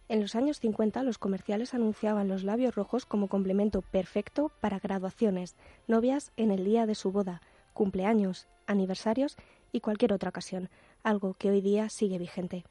En 0.09 0.20
los 0.20 0.34
años 0.34 0.61
50 0.61 1.03
los 1.03 1.18
comerciales 1.18 1.74
anunciaban 1.74 2.28
los 2.28 2.45
labios 2.45 2.74
rojos 2.74 3.07
como 3.07 3.28
complemento 3.28 3.82
perfecto 3.82 4.51
para 4.61 4.78
graduaciones, 4.78 5.57
novias 5.86 6.32
en 6.36 6.51
el 6.51 6.64
día 6.64 6.86
de 6.86 6.95
su 6.95 7.12
boda, 7.12 7.40
cumpleaños, 7.72 8.47
aniversarios 8.66 9.36
y 9.72 9.80
cualquier 9.80 10.12
otra 10.12 10.30
ocasión, 10.30 10.68
algo 11.03 11.34
que 11.34 11.51
hoy 11.51 11.61
día 11.61 11.88
sigue 11.88 12.18
vigente. 12.18 12.64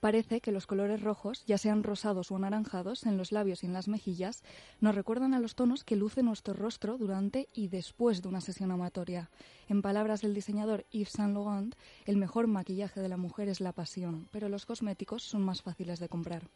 Parece 0.00 0.40
que 0.40 0.50
los 0.50 0.66
colores 0.66 1.02
rojos, 1.02 1.44
ya 1.44 1.58
sean 1.58 1.82
rosados 1.82 2.30
o 2.30 2.36
anaranjados, 2.36 3.04
en 3.04 3.18
los 3.18 3.32
labios 3.32 3.62
y 3.62 3.66
en 3.66 3.74
las 3.74 3.86
mejillas, 3.86 4.42
nos 4.80 4.94
recuerdan 4.94 5.34
a 5.34 5.40
los 5.40 5.54
tonos 5.54 5.84
que 5.84 5.94
luce 5.94 6.22
nuestro 6.22 6.54
rostro 6.54 6.96
durante 6.96 7.48
y 7.52 7.68
después 7.68 8.22
de 8.22 8.28
una 8.28 8.40
sesión 8.40 8.70
amatoria. 8.70 9.28
En 9.68 9.82
palabras 9.82 10.22
del 10.22 10.32
diseñador 10.32 10.86
Yves 10.90 11.10
Saint 11.10 11.34
Laurent, 11.34 11.74
el 12.06 12.16
mejor 12.16 12.46
maquillaje 12.46 13.00
de 13.00 13.10
la 13.10 13.18
mujer 13.18 13.50
es 13.50 13.60
la 13.60 13.72
pasión, 13.72 14.26
pero 14.30 14.48
los 14.48 14.64
cosméticos 14.64 15.22
son 15.22 15.42
más 15.42 15.60
fáciles 15.60 16.00
de 16.00 16.08
comprar. 16.08 16.48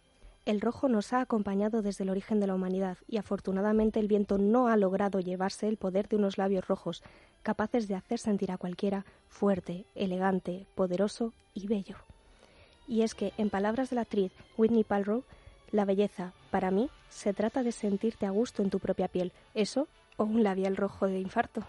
El 0.47 0.63
rojo 0.63 0.89
nos 0.89 1.13
ha 1.13 1.21
acompañado 1.21 1.83
desde 1.83 2.05
el 2.05 2.11
origen 2.11 2.41
de 2.41 2.47
la 2.47 2.55
humanidad 2.55 2.97
y 3.07 3.19
afortunadamente 3.19 4.01
el 4.01 4.09
viento 4.09 4.39
no 4.39 4.69
ha 4.69 4.77
logrado 4.79 5.21
llevarse 5.21 5.69
el 5.69 5.77
poder 5.77 6.09
de 6.09 6.17
unos 6.17 6.39
labios 6.39 6.67
rojos, 6.67 7.03
capaces 7.43 7.89
de 7.89 7.95
hacer 7.95 8.19
sentir 8.19 8.53
a 8.53 8.59
cualquiera 8.59 9.05
fuerte, 9.29 9.85
elegante, 9.95 10.67
poderoso 10.75 11.35
y 11.53 11.67
bello. 11.67 11.97
Y 12.87 13.03
es 13.03 13.15
que, 13.15 13.33
en 13.39 13.51
palabras 13.51 13.91
de 13.91 13.97
la 13.97 14.03
actriz 14.03 14.33
Whitney 14.57 14.85
Paltrow, 14.85 15.25
la 15.71 15.85
belleza, 15.85 16.33
para 16.51 16.71
mí, 16.71 16.91
se 17.09 17.33
trata 17.33 17.63
de 17.63 17.73
sentirte 17.73 18.27
a 18.27 18.31
gusto 18.31 18.63
en 18.63 18.71
tu 18.71 18.79
propia 18.79 19.09
piel, 19.09 19.33
eso 19.55 19.89
o 20.17 20.25
un 20.25 20.43
labial 20.43 20.77
rojo 20.77 21.07
de 21.07 21.19
infarto. 21.19 21.63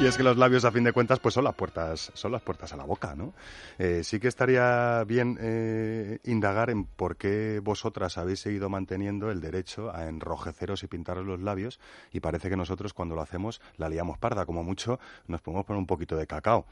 Y 0.00 0.06
es 0.06 0.16
que 0.16 0.22
los 0.22 0.36
labios, 0.36 0.64
a 0.64 0.70
fin 0.70 0.84
de 0.84 0.92
cuentas, 0.92 1.18
pues 1.18 1.34
son 1.34 1.42
las 1.42 1.56
puertas, 1.56 2.12
son 2.14 2.30
las 2.30 2.40
puertas 2.40 2.72
a 2.72 2.76
la 2.76 2.84
boca, 2.84 3.16
¿no? 3.16 3.34
Eh, 3.78 4.02
sí 4.04 4.20
que 4.20 4.28
estaría 4.28 5.02
bien 5.02 5.36
eh, 5.40 6.20
indagar 6.22 6.70
en 6.70 6.84
por 6.84 7.16
qué 7.16 7.60
vosotras 7.60 8.16
habéis 8.16 8.38
seguido 8.38 8.68
manteniendo 8.68 9.28
el 9.32 9.40
derecho 9.40 9.90
a 9.92 10.06
enrojeceros 10.06 10.84
y 10.84 10.86
pintaros 10.86 11.26
los 11.26 11.40
labios 11.40 11.80
y 12.12 12.20
parece 12.20 12.48
que 12.48 12.56
nosotros 12.56 12.94
cuando 12.94 13.16
lo 13.16 13.22
hacemos 13.22 13.60
la 13.76 13.88
liamos 13.88 14.18
parda, 14.18 14.46
como 14.46 14.62
mucho 14.62 15.00
nos 15.26 15.40
podemos 15.42 15.66
poner 15.66 15.80
un 15.80 15.86
poquito 15.86 16.14
de 16.14 16.28
cacao, 16.28 16.66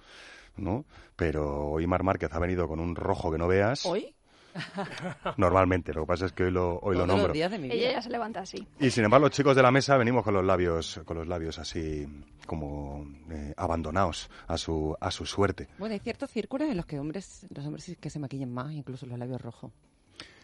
¿no? 0.57 0.85
Pero 1.17 1.71
hoy 1.71 1.85
Mar 1.89 2.05
Márquez 2.05 2.33
ha 2.33 2.39
venido 2.39 2.69
con 2.69 2.79
un 2.79 2.95
rojo 2.95 3.33
que 3.33 3.39
no 3.39 3.49
veas. 3.49 3.87
¿Hoy? 3.87 4.16
Normalmente, 5.37 5.93
lo 5.93 6.03
que 6.03 6.07
pasa 6.07 6.27
es 6.27 6.33
que 6.33 6.45
hoy 6.45 6.51
lo, 6.51 6.79
hoy 6.81 6.97
lo 6.97 7.07
nombro. 7.07 7.33
días 7.33 7.51
de 7.51 7.59
mi 7.59 7.69
vida. 7.69 7.75
Ella 7.75 7.93
ya 7.93 8.03
se 8.03 8.11
levanta 8.11 8.41
así. 8.41 8.67
Y 8.81 8.91
sin 8.91 9.05
embargo, 9.05 9.27
los 9.27 9.37
chicos 9.37 9.57
de 9.57 9.63
la 9.63 9.71
mesa 9.71 9.97
venimos 9.97 10.25
con 10.25 10.35
los 10.35 10.45
labios, 10.45 11.01
con 11.05 11.17
los 11.17 11.27
labios 11.27 11.59
así 11.59 12.07
como 12.47 13.07
eh, 13.31 13.53
abandonados 13.57 14.31
a 14.47 14.57
su, 14.57 14.97
a 15.01 15.11
su 15.11 15.27
suerte. 15.27 15.69
Bueno, 15.79 15.95
hay 15.95 16.01
ciertos 16.01 16.31
círculos 16.31 16.69
en 16.69 16.77
los 16.77 16.87
que 16.87 16.99
hombres, 16.99 17.47
los 17.55 17.67
hombres 17.67 17.85
sí 17.85 17.97
que 17.97 18.11
se 18.11 18.19
maquillan 18.19 18.53
más, 18.53 18.73
incluso 18.73 19.07
los 19.07 19.19
labios 19.19 19.41
rojos. 19.41 19.73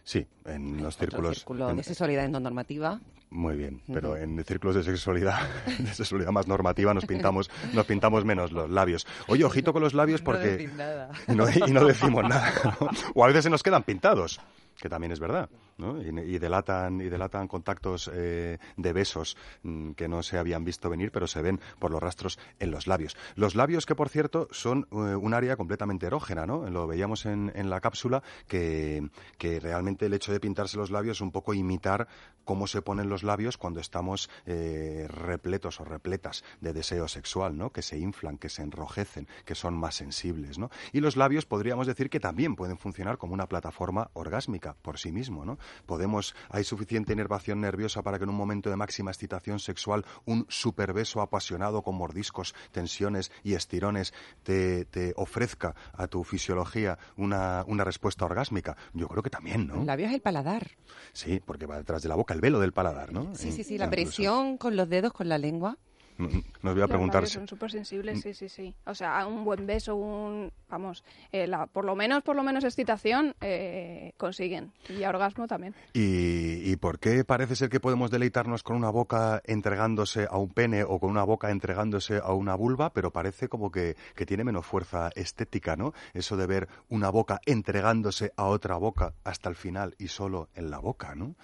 Sí, 0.05 0.27
en 0.45 0.83
los 0.83 0.97
círculos... 0.97 1.37
Círculo 1.39 1.71
en- 1.71 1.77
de 1.77 1.83
sexualidad 1.83 2.29
no 2.29 2.41
normativa. 2.41 3.01
Muy 3.31 3.57
bien, 3.57 3.81
pero 3.91 4.15
en 4.17 4.45
círculos 4.45 4.77
de 4.77 4.83
sexualidad, 4.83 5.41
de 5.79 5.95
sexualidad 5.95 6.33
más 6.33 6.47
normativa 6.47 6.93
nos 6.93 7.07
pintamos, 7.07 7.51
nos 7.73 7.87
pintamos 7.87 8.27
menos 8.27 8.53
los 8.53 8.69
labios. 8.69 9.07
Oye, 9.27 9.43
ojito 9.45 9.73
con 9.73 9.81
los 9.83 9.95
labios 9.95 10.21
No 10.23 10.25
porque 10.27 10.49
decir 10.49 10.73
nada. 10.75 11.11
y 11.29 11.33
no, 11.33 11.47
y 11.49 11.73
no 11.73 11.85
decimos 11.87 12.29
nada. 12.29 12.53
¿no? 12.81 12.91
O 13.15 13.25
a 13.25 13.29
veces 13.29 13.45
se 13.45 13.51
nos 13.51 13.63
quedan 13.63 13.85
pintados, 13.85 14.39
que 14.83 14.89
también 14.89 15.12
es 15.12 15.20
verdad, 15.20 15.49
¿no? 15.78 16.03
Y, 16.03 16.39
delatan 16.41 17.01
y 17.01 17.09
delatan 17.09 17.47
contactos 17.47 18.11
eh, 18.12 18.59
de 18.76 18.93
besos 18.93 19.37
mm, 19.62 19.93
que 19.93 20.09
no 20.09 20.24
se 20.24 20.39
habían 20.39 20.64
visto 20.64 20.91
venir, 20.91 21.12
pero 21.12 21.28
se 21.28 21.41
ven 21.41 21.61
por 21.78 21.93
los 21.93 22.03
rastros 22.03 22.37
en 22.59 22.72
los 22.72 22.89
labios. 22.89 23.16
Los 23.37 23.55
labios 23.55 23.87
que, 23.87 23.95
por 23.95 24.09
cierto, 24.09 24.49
son 24.51 24.89
eh, 24.91 24.97
un 24.97 25.35
área 25.35 25.57
completamente 25.57 26.07
erógena, 26.07 26.47
¿no? 26.47 26.68
Lo 26.68 26.89
veíamos 26.89 27.26
en, 27.26 27.53
en 27.55 27.70
la 27.70 27.80
cápsula 27.80 28.24
que, 28.49 29.09
que 29.39 29.61
realmente 29.61 30.07
el 30.07 30.14
hecho 30.14 30.33
de 30.33 30.41
pintarse 30.41 30.76
los 30.76 30.91
labios 30.91 31.18
es 31.18 31.20
un 31.20 31.30
poco 31.30 31.55
imitar 31.55 32.09
cómo 32.45 32.66
se 32.66 32.83
ponen 32.83 33.09
los 33.09 33.22
labios 33.22 33.57
cuando 33.57 33.78
estamos 33.78 34.30
eh, 34.47 35.07
repletos 35.09 35.80
o 35.80 35.85
repletas 35.85 36.43
de 36.61 36.72
deseo 36.72 37.07
sexual, 37.07 37.57
¿no? 37.57 37.70
Que 37.70 37.83
se 37.83 37.99
inflan, 37.99 38.37
que 38.37 38.49
se 38.49 38.62
enrojecen, 38.62 39.28
que 39.45 39.55
son 39.55 39.74
más 39.74 39.95
sensibles, 39.95 40.59
¿no? 40.59 40.70
Y 40.93 40.99
los 41.01 41.16
labios 41.16 41.47
podríamos 41.47 41.87
decir 41.87 42.11
que 42.11 42.18
también 42.18 42.57
pueden 42.57 42.78
funcionar 42.78 43.16
como 43.16 43.35
una 43.35 43.47
plataforma 43.47 44.11
orgásmica 44.14 44.72
por 44.83 44.99
sí 44.99 45.12
mismo, 45.12 45.45
¿no? 45.45 45.59
Podemos, 45.87 46.35
hay 46.51 46.64
suficiente 46.64 47.12
inervación 47.12 47.61
nerviosa 47.61 48.03
para 48.03 48.18
que 48.18 48.25
en 48.25 48.31
un 48.31 48.37
momento 48.37 48.70
de 48.70 48.77
máxima 48.77 49.11
excitación 49.11 49.59
sexual 49.59 50.05
un 50.25 50.47
superbeso 50.49 51.20
apasionado 51.20 51.83
con 51.83 51.97
mordiscos, 51.97 52.55
tensiones 52.70 53.31
y 53.43 53.55
estirones 53.55 54.14
te, 54.43 54.85
te 54.87 55.12
ofrezca 55.16 55.75
a 55.93 56.07
tu 56.07 56.25
fisiología 56.25 56.99
una, 57.16 57.64
una 57.66 57.85
respuesta 57.85 58.25
orgásmica. 58.25 58.77
Yo 58.93 59.09
creo 59.09 59.23
que 59.23 59.31
también, 59.31 59.66
¿no? 59.66 59.85
Labio 59.85 60.07
es 60.07 60.12
el 60.12 60.20
paladar. 60.20 60.73
Sí, 61.12 61.41
porque 61.45 61.66
va 61.66 61.77
detrás 61.77 62.03
de 62.03 62.09
la 62.09 62.14
boca, 62.14 62.35
el 62.35 62.41
velo 62.41 62.61
del 62.61 62.73
paladar, 62.73 63.12
¿no? 63.12 63.35
Sí, 63.35 63.53
sí, 63.53 63.64
sí, 63.64 63.79
la 63.79 63.91
presión 63.91 64.57
con 64.59 64.77
los 64.77 64.89
dedos, 64.89 65.12
con 65.12 65.29
la 65.29 65.39
lengua. 65.39 65.79
Mm, 66.19 66.25
mm, 66.25 66.43
Nos 66.63 66.75
voy 66.75 66.83
a 66.83 66.87
preguntar 66.89 67.27
si- 67.27 67.35
son 67.35 67.49
súper 67.49 67.71
sensibles, 67.71 68.21
sí, 68.21 68.35
sí, 68.35 68.49
sí. 68.49 68.75
O 68.85 68.95
sea, 68.95 69.27
un 69.27 69.45
buen 69.45 69.67
beso, 69.67 69.97
un... 69.97 70.53
Vamos, 70.69 71.05
eh, 71.33 71.47
la- 71.47 71.67
por 71.67 71.85
lo 71.85 71.95
menos, 71.97 72.23
por 72.23 72.37
lo 72.37 72.43
menos 72.43 72.65
excitación 72.65 73.35
eh, 73.41 74.13
consiguen. 74.17 74.73
Y 74.89 75.05
orgasmo 75.05 75.47
también. 75.47 75.75
¿Y, 75.95 76.71
¿Y 76.71 76.77
por 76.77 76.99
qué 76.99 77.25
parece 77.25 77.57
ser 77.57 77.69
que 77.71 77.81
podemos 77.81 78.11
deleitarnos 78.11 78.63
con 78.63 78.77
una 78.77 78.91
boca 78.91 79.43
entregándose 79.47 80.27
a 80.31 80.37
un 80.39 80.51
pene 80.51 80.85
o 80.85 80.99
con 80.99 81.11
una 81.11 81.25
boca 81.25 81.51
entregándose 81.51 82.19
a 82.23 82.33
una 82.33 82.55
vulva, 82.55 82.93
pero 82.93 83.11
parece 83.11 83.49
como 83.49 83.71
que, 83.71 83.97
que 84.15 84.27
tiene 84.27 84.45
menos 84.45 84.65
fuerza 84.67 85.11
estética, 85.15 85.77
¿no? 85.77 85.93
Eso 86.15 86.37
de 86.37 86.47
ver 86.47 86.69
una 86.89 87.11
boca 87.11 87.41
entregándose 87.47 88.33
a 88.37 88.45
otra 88.47 88.77
boca 88.77 89.15
hasta 89.25 89.49
el 89.49 89.57
final 89.57 89.95
y 89.99 90.09
solo 90.09 90.49
en 90.55 90.71
la 90.71 90.79
boca, 90.79 91.15
¿no? 91.15 91.35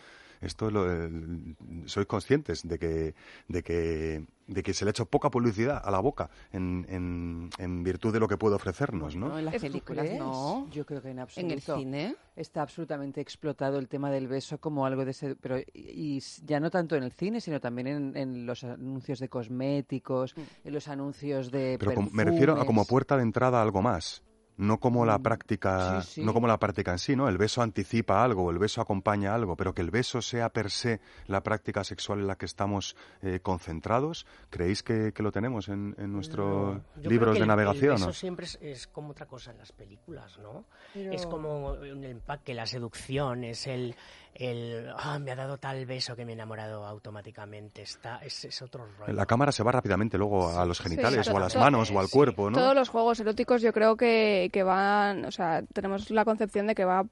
Esto 0.41 0.71
lo, 0.71 0.91
el- 0.91 1.57
sois 1.87 2.07
conscientes 2.07 2.62
de 2.66 2.79
que, 2.79 3.14
de 3.49 3.62
que 3.62 4.25
de 4.49 4.62
que 4.62 4.74
se 4.74 4.84
le 4.84 4.88
ha 4.88 4.92
hecho 4.92 5.07
poca 5.07 5.30
publicidad 5.30 5.80
a 5.84 5.90
la 5.90 6.01
boca 6.01 6.30
en, 6.53 6.84
en, 6.88 7.51
en 7.59 7.84
virtud 7.84 8.12
de 8.12 8.18
lo 8.18 8.26
que 8.26 8.36
puede 8.36 8.57
ofrecernos, 8.57 9.14
¿no? 9.14 9.28
No, 9.28 9.38
en 9.38 9.44
las 9.44 9.55
¿Tú 9.55 9.61
películas 9.61 10.07
no. 10.18 10.68
Yo 10.72 10.84
creo 10.84 11.01
que 11.01 11.09
en 11.11 11.18
En 11.18 11.22
absoluto. 11.22 11.55
el 11.55 11.61
cine. 11.62 12.16
Está 12.34 12.62
absolutamente 12.62 13.20
explotado 13.20 13.78
el 13.78 13.88
tema 13.88 14.11
del 14.11 14.28
beso 14.28 14.59
como 14.59 14.86
algo 14.86 15.05
de 15.05 15.11
ese... 15.11 15.34
Pero 15.36 15.59
y, 15.74 16.20
ya 16.46 16.61
no 16.61 16.70
tanto 16.70 16.94
en 16.96 17.03
el 17.03 17.12
cine, 17.12 17.40
sino 17.40 17.61
también 17.61 17.86
en, 17.88 18.16
en 18.16 18.46
los 18.46 18.62
anuncios 18.64 19.18
de 19.18 19.28
cosméticos, 19.28 20.34
en 20.64 20.72
los 20.72 20.88
anuncios 20.88 21.51
de 21.51 21.76
Pero 21.78 21.94
como- 21.94 22.11
me 22.11 22.24
refiero 22.24 22.61
a 22.61 22.64
como 22.64 22.84
puerta 22.84 23.16
de 23.16 23.22
entrada 23.24 23.59
a 23.59 23.62
algo 23.62 23.82
más. 23.82 24.22
No 24.59 24.79
como 24.79 25.07
la 25.07 25.19
Mm, 25.19 25.23
práctica, 25.23 26.03
sí, 26.03 26.15
sí. 26.15 26.23
no 26.23 26.35
como 26.35 26.47
la 26.49 26.59
práctica 26.59 26.93
en 26.93 26.99
sí, 26.99 27.15
¿no? 27.17 27.29
El 27.29 27.39
beso 27.39 27.63
anticipa 27.63 28.23
algo, 28.23 28.43
o 28.45 28.51
el 28.51 28.59
beso 28.59 28.81
acompaña 28.81 29.33
algo, 29.35 29.57
pero 29.57 29.73
que 29.73 29.83
el 29.83 29.91
beso 29.91 30.21
sea 30.21 30.49
per 30.51 30.71
se 30.71 31.01
la 31.29 31.43
práctica 31.43 31.85
sexual 31.85 32.19
en 32.19 32.27
la 32.27 32.37
que 32.37 32.45
estamos 32.47 32.97
eh, 33.23 33.39
concentrados, 33.41 34.27
¿creéis 34.51 34.83
que, 34.83 35.13
que 35.13 35.23
lo 35.23 35.31
tenemos 35.33 35.69
en, 35.69 35.95
en 35.99 36.13
nuestros 36.13 36.75
No, 36.75 36.83
yo 36.97 37.03
creo 37.03 37.11
libros 37.11 37.33
que 37.35 37.39
de 37.39 37.43
el- 37.45 37.49
navegación? 37.49 37.95
El 37.95 38.01
¿no? 38.01 38.07
beso 38.09 38.19
siempre 38.19 38.47
es, 38.47 38.59
es 38.61 38.87
como 38.89 39.11
otra 39.11 39.27
cosa 39.27 39.53
en 39.53 39.59
las 39.59 39.71
películas, 39.73 40.39
¿no? 40.39 40.65
Pero- 40.93 41.13
Es 41.13 41.25
como 41.27 41.73
un 41.73 42.05
empaque, 42.05 42.53
la 42.53 42.67
seducción, 42.67 43.45
es 43.45 43.67
el, 43.69 43.95
el 44.35 44.91
ah, 44.97 45.18
me 45.18 45.31
ha 45.33 45.37
dado 45.37 45.59
tal 45.59 45.85
beso 45.87 46.14
que 46.16 46.24
me 46.24 46.33
he 46.33 46.35
enamorado 46.35 46.87
automáticamente. 46.87 47.83
Está, 47.83 48.18
es, 48.24 48.45
es 48.45 48.62
otro 48.62 48.87
rollo. 48.99 49.12
La 49.12 49.26
cámara 49.26 49.53
se 49.53 49.62
va 49.62 49.72
rápidamente 49.72 50.16
luego 50.18 50.49
a 50.57 50.64
los 50.64 50.81
genitales 50.81 51.26
Sí, 51.26 51.33
o 51.33 51.33
a 51.33 51.35
to- 51.35 51.41
las 51.41 51.57
manos 51.57 51.91
o 51.91 51.99
al 52.01 52.09
cuerpo, 52.09 52.51
¿no? 52.51 52.59
Todos 52.59 52.74
los 52.74 52.89
juegos 52.89 53.18
eróticos 53.20 53.62
yo 53.62 53.72
creo 53.72 53.97
que, 53.97 54.51
que 54.53 54.62
van, 54.62 55.24
o 55.24 55.31
sea, 55.31 55.62
tenemos 55.72 56.11
la 56.11 56.24
concepción 56.24 56.66
de 56.66 56.74
que 56.74 56.85
va 56.85 57.05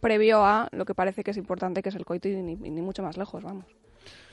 previo 0.00 0.44
a 0.44 0.68
lo 0.72 0.84
que 0.86 0.94
parece 0.94 1.22
que 1.22 1.32
es 1.32 1.36
importante, 1.36 1.82
que 1.82 1.90
es 1.90 1.94
el 1.94 2.04
coito 2.06 2.28
y 2.28 2.36
ni, 2.42 2.52
y 2.52 2.70
ni 2.70 2.80
mucho 2.80 3.02
más 3.02 3.16
lejos, 3.18 3.42
vamos. 3.42 3.66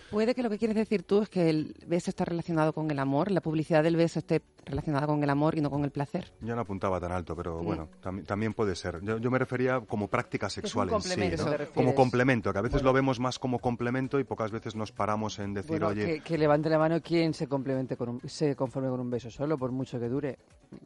Puede 0.10 0.34
que 0.34 0.42
lo 0.42 0.50
que 0.50 0.58
quieres 0.58 0.76
decir 0.76 1.04
tú 1.04 1.22
es 1.22 1.30
que 1.30 1.50
el 1.50 1.76
beso 1.86 2.10
está 2.10 2.24
relacionado 2.24 2.72
con 2.74 2.90
el 2.90 3.00
amor, 3.00 3.30
la 3.30 3.42
publicidad 3.42 3.84
del 3.84 3.98
beso 3.98 4.20
esté 4.20 4.42
relacionada 4.66 5.06
con 5.06 5.22
el 5.22 5.30
amor 5.30 5.58
y 5.58 5.62
no 5.62 5.70
con 5.70 5.84
el 5.84 5.92
placer. 5.92 6.32
Yo 6.42 6.56
no 6.56 6.62
apuntaba 6.62 7.00
tan 7.00 7.12
alto, 7.12 7.36
pero 7.36 7.62
bueno, 7.62 7.90
también, 8.02 8.26
también 8.26 8.54
puede 8.54 8.76
ser. 8.76 9.02
Yo, 9.02 9.18
yo 9.18 9.30
me 9.32 9.38
refería 9.38 9.82
como 9.82 10.08
práctica 10.08 10.50
sexual 10.50 10.90
en 10.90 11.02
sí, 11.02 11.20
¿no? 11.38 11.46
Como 11.74 11.94
complemento, 11.94 12.54
que 12.54 12.60
a 12.60 12.62
veces 12.62 12.82
Bueno. 12.82 12.90
lo 12.90 12.94
vemos 12.94 13.20
más 13.20 13.38
como 13.40 13.60
complemento 13.60 14.20
y 14.20 14.24
pocas 14.24 14.52
veces 14.52 14.76
nos 14.76 14.92
paramos 14.92 15.40
en 15.40 15.54
decir, 15.54 15.72
Bueno, 15.72 15.88
oye, 15.88 16.06
que, 16.06 16.20
que 16.22 16.38
levante 16.38 16.70
la 16.70 16.80
mano 16.80 17.02
quien 17.02 17.34
se 17.34 17.48
complemente 17.48 17.98
con 17.98 18.10
un, 18.10 18.22
se 18.26 18.56
conforme 18.56 18.90
con 18.90 19.00
un 19.00 19.10
beso 19.10 19.30
solo, 19.30 19.58
por 19.58 19.72
mucho 19.72 20.00
que 20.00 20.08
dure. 20.08 20.38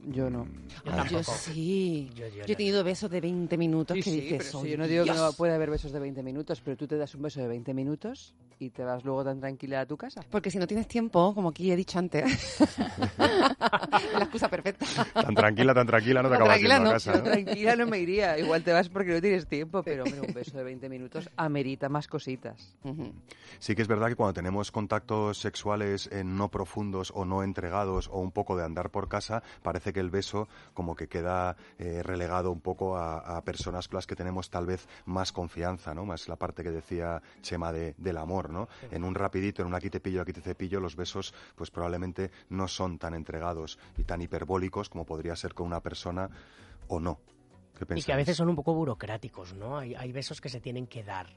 Yo 0.06 0.30
no. 0.30 0.48
Yo 0.86 1.06
Yo 1.10 1.24
sí. 1.24 2.12
Yo- 2.16 2.28
yo 2.28 2.36
Yo 2.46 2.54
he 2.54 2.56
tenido 2.56 2.84
besos 2.84 3.10
de 3.10 3.20
20 3.22 3.58
minutos 3.58 3.96
Sí, 3.98 4.04
que 4.04 4.10
sí, 4.12 4.22
dices, 4.22 4.48
sí, 4.52 4.58
"Oye, 4.58 4.72
yo 4.72 4.78
no 4.78 4.88
digo 4.88 5.04
que 5.06 5.12
no 5.12 5.16
Dios". 5.24 5.36
puede 5.36 5.54
haber 5.56 5.70
besos 5.72 5.92
de 5.92 6.00
20 6.00 6.22
minutos, 6.24 6.62
pero 6.62 6.78
tú 6.78 6.88
te 6.88 6.98
das 6.98 7.14
un 7.16 7.24
beso 7.24 7.40
de 7.42 7.48
20 7.48 7.74
minutos 7.74 8.34
y 8.60 8.70
te 8.70 8.84
vas 8.84 9.04
luego 9.04 9.24
tan 9.24 9.40
tranquila 9.40 9.82
a 9.82 9.86
tu 9.88 9.98
casa. 9.98 10.22
Porque 10.30 10.52
si 10.52 10.60
no 10.60 10.68
tienes 10.68 10.88
tiempo, 10.88 11.34
como 11.34 11.50
aquí 11.50 11.72
he 11.72 11.76
dicho 11.76 11.98
antes, 11.98 12.60
es 12.60 12.78
la 14.14 14.20
excusa 14.22 14.50
perfecta. 14.50 14.86
tan 15.14 15.34
tranquila, 15.36 15.74
tan 15.74 15.88
tranquila, 15.88 16.22
no 16.22 16.30
te 16.30 16.36
Tan 16.36 16.42
acabas 16.44 16.60
tranquila 16.60 16.76
yendo 16.76 16.90
a 16.90 16.92
no, 16.92 16.94
casa. 16.94 17.14
¿no? 17.18 17.24
tranquila 17.24 17.76
no 17.76 17.86
me 17.88 18.00
iría. 18.00 18.38
Igual 18.38 18.64
te 18.64 18.72
vas 18.74 18.90
porque 18.90 19.12
no 19.14 19.22
tienes 19.22 19.48
tiempo, 19.48 19.82
pero 19.84 20.04
hombre, 20.04 20.22
un 20.22 20.34
beso 20.34 20.58
de 20.58 20.64
20 20.64 20.90
minutos 20.90 21.30
amerita 21.38 21.90
más 21.90 22.08
cositas. 22.08 22.76
Sí 23.60 23.76
que 23.76 23.82
es 23.82 23.88
verdad 23.88 24.10
que 24.10 24.16
cuando 24.16 24.34
tenemos 24.34 24.72
contactos 24.72 25.40
sexuales 25.40 26.08
eh, 26.12 26.24
no 26.24 26.50
profundos 26.50 27.12
o 27.16 27.26
no 27.26 27.44
entregados 27.44 28.10
o 28.12 28.20
un 28.20 28.32
poco 28.32 28.56
de 28.56 28.64
andar 28.64 28.90
por 28.92 29.08
casa, 29.10 29.42
parece 29.72 29.94
que 29.94 30.02
el 30.02 30.10
beso 30.10 30.50
como 30.74 30.96
que 30.96 31.08
queda 31.08 31.56
eh, 31.80 32.04
relegado 32.04 32.52
un 32.52 32.60
poco 32.60 32.98
a, 32.98 33.38
a 33.38 33.42
personas 33.44 33.88
con 33.88 33.96
las 33.98 34.06
que 34.06 34.16
tenemos 34.18 34.50
tal 34.50 34.66
vez 34.66 34.86
más 35.06 35.32
confianza, 35.32 35.94
¿no? 35.94 36.04
Más 36.06 36.28
la 36.28 36.36
parte 36.36 36.62
que 36.62 36.72
decía 36.72 37.22
Chema 37.42 37.72
de- 37.72 37.96
del 37.98 38.18
amor, 38.18 38.50
¿no? 38.50 38.68
En 38.92 39.04
un 39.06 39.16
rapidito, 39.16 39.62
en 39.62 39.70
un 39.70 39.76
aquí 39.76 39.90
te 39.90 40.02
pillo, 40.02 40.22
aquí 40.22 40.34
te 40.34 40.42
cepillo, 40.42 40.82
los 40.82 40.96
besos 40.98 41.34
pues 41.56 41.72
probablemente 41.72 42.32
no 42.50 42.68
son 42.68 42.98
tan 43.00 43.14
entregados 43.14 43.80
y 43.98 44.04
tan 44.04 44.22
hiperbólicos 44.22 44.90
como 44.90 45.06
podría 45.06 45.36
ser 45.38 45.54
con 45.54 45.68
una 45.68 45.80
persona 45.80 46.30
o 46.90 47.00
no. 47.00 47.20
¿Qué 47.78 47.86
Y 47.98 48.04
que 48.04 48.12
a 48.14 48.18
veces 48.18 48.36
son 48.38 48.50
un 48.50 48.56
poco 48.56 48.74
burocráticos, 48.74 49.54
¿no? 49.54 49.78
Hay, 49.78 49.96
hay 49.96 50.12
besos 50.12 50.42
que 50.42 50.50
se 50.50 50.60
tienen 50.60 50.86
que 50.86 51.04
dar 51.04 51.28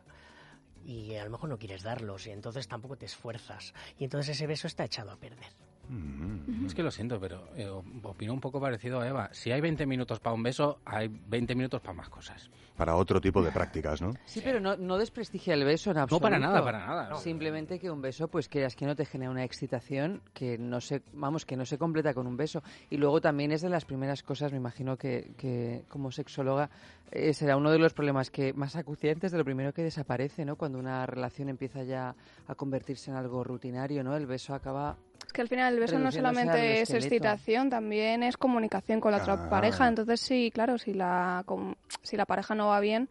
y 0.85 1.15
a 1.15 1.25
lo 1.25 1.31
mejor 1.31 1.49
no 1.49 1.57
quieres 1.59 1.83
darlos 1.83 2.27
y 2.27 2.31
entonces 2.33 2.67
tampoco 2.69 2.97
te 2.97 3.07
esfuerzas 3.07 3.73
y 3.99 4.05
entonces 4.05 4.37
ese 4.37 4.47
beso 4.47 4.67
está 4.67 4.85
echado 4.85 5.13
a 5.13 5.17
perder. 5.17 5.53
Mm. 5.89 6.67
Es 6.67 6.75
que 6.75 6.83
lo 6.83 6.91
siento, 6.91 7.21
pero 7.21 7.49
eh, 7.57 7.69
opino 8.03 8.33
un 8.33 8.41
poco 8.41 8.61
parecido 8.61 9.01
a 9.01 9.09
Eva. 9.09 9.31
Si 9.33 9.53
hay 9.53 9.61
20 9.61 9.87
minutos 9.87 10.21
para 10.21 10.35
un 10.35 10.43
beso, 10.43 10.81
hay 10.85 11.09
20 11.09 11.55
minutos 11.55 11.81
para 11.81 11.95
más 11.95 12.09
cosas. 12.09 12.51
Para 12.77 12.97
otro 12.97 13.21
tipo 13.21 13.41
de 13.41 13.53
prácticas, 13.53 14.03
¿no? 14.03 14.13
Sí, 14.25 14.41
pero 14.43 14.59
no, 14.59 14.77
no 14.77 14.99
desprestigia 14.99 15.55
el 15.55 15.65
beso 15.65 15.91
en 15.91 15.97
No, 15.97 16.03
absoluto. 16.03 16.23
para 16.23 16.39
nada, 16.41 16.63
para 16.63 16.85
nada. 16.85 17.09
No. 17.11 17.17
Simplemente 17.17 17.79
que 17.79 17.89
un 17.91 18.03
beso, 18.03 18.27
pues 18.27 18.49
creas 18.49 18.75
que 18.75 18.85
no 18.85 18.97
te 18.97 19.05
genera 19.05 19.31
una 19.31 19.45
excitación 19.45 20.23
que 20.33 20.59
no 20.59 20.81
se, 20.81 21.03
vamos, 21.13 21.47
que 21.47 21.57
no 21.57 21.65
se 21.67 21.79
completa 21.79 22.15
con 22.15 22.27
un 22.27 22.37
beso. 22.37 22.63
Y 22.91 22.97
luego 22.97 23.21
también 23.21 23.53
es 23.53 23.63
de 23.63 23.69
las 23.69 23.85
primeras 23.85 24.23
cosas, 24.25 24.51
me 24.51 24.59
imagino 24.59 24.97
que, 24.97 25.35
que 25.39 25.85
como 25.89 26.11
sexóloga 26.11 26.69
eh, 27.13 27.33
será 27.33 27.57
uno 27.57 27.71
de 27.71 27.79
los 27.79 27.95
problemas 27.95 28.31
que 28.31 28.53
más 28.53 28.75
acuciantes 28.75 29.31
de 29.31 29.39
lo 29.39 29.45
primero 29.45 29.73
que 29.73 29.83
desaparece, 29.85 30.45
¿no? 30.45 30.57
Cuando 30.57 30.79
una 30.81 31.07
relación 31.07 31.49
empieza 31.49 31.85
ya 31.85 32.17
a 32.49 32.55
convertirse 32.57 33.11
en 33.13 33.17
algo 33.17 33.45
rutinario, 33.45 34.03
¿no? 34.03 34.17
El 34.17 34.27
beso 34.27 34.53
acaba 34.53 34.97
Es 35.25 35.33
que 35.33 35.41
al 35.43 35.49
final 35.49 35.75
el 35.75 35.81
beso 35.81 35.99
no 35.99 36.11
solamente 36.11 36.81
es 36.83 36.91
excitación, 36.91 37.71
también 37.71 38.23
es 38.25 38.37
comunicación 38.37 39.01
con 39.01 39.13
la 39.13 39.19
otra 39.19 39.35
Ah. 39.45 39.49
pareja. 39.49 39.87
Entonces 39.89 40.21
sí, 40.21 40.51
claro, 40.53 40.77
si 40.77 40.93
la, 40.93 41.45
si 42.03 42.17
la 42.17 42.27
pareja 42.27 42.55
no 42.55 42.64
va 42.67 42.81
bien, 42.81 43.09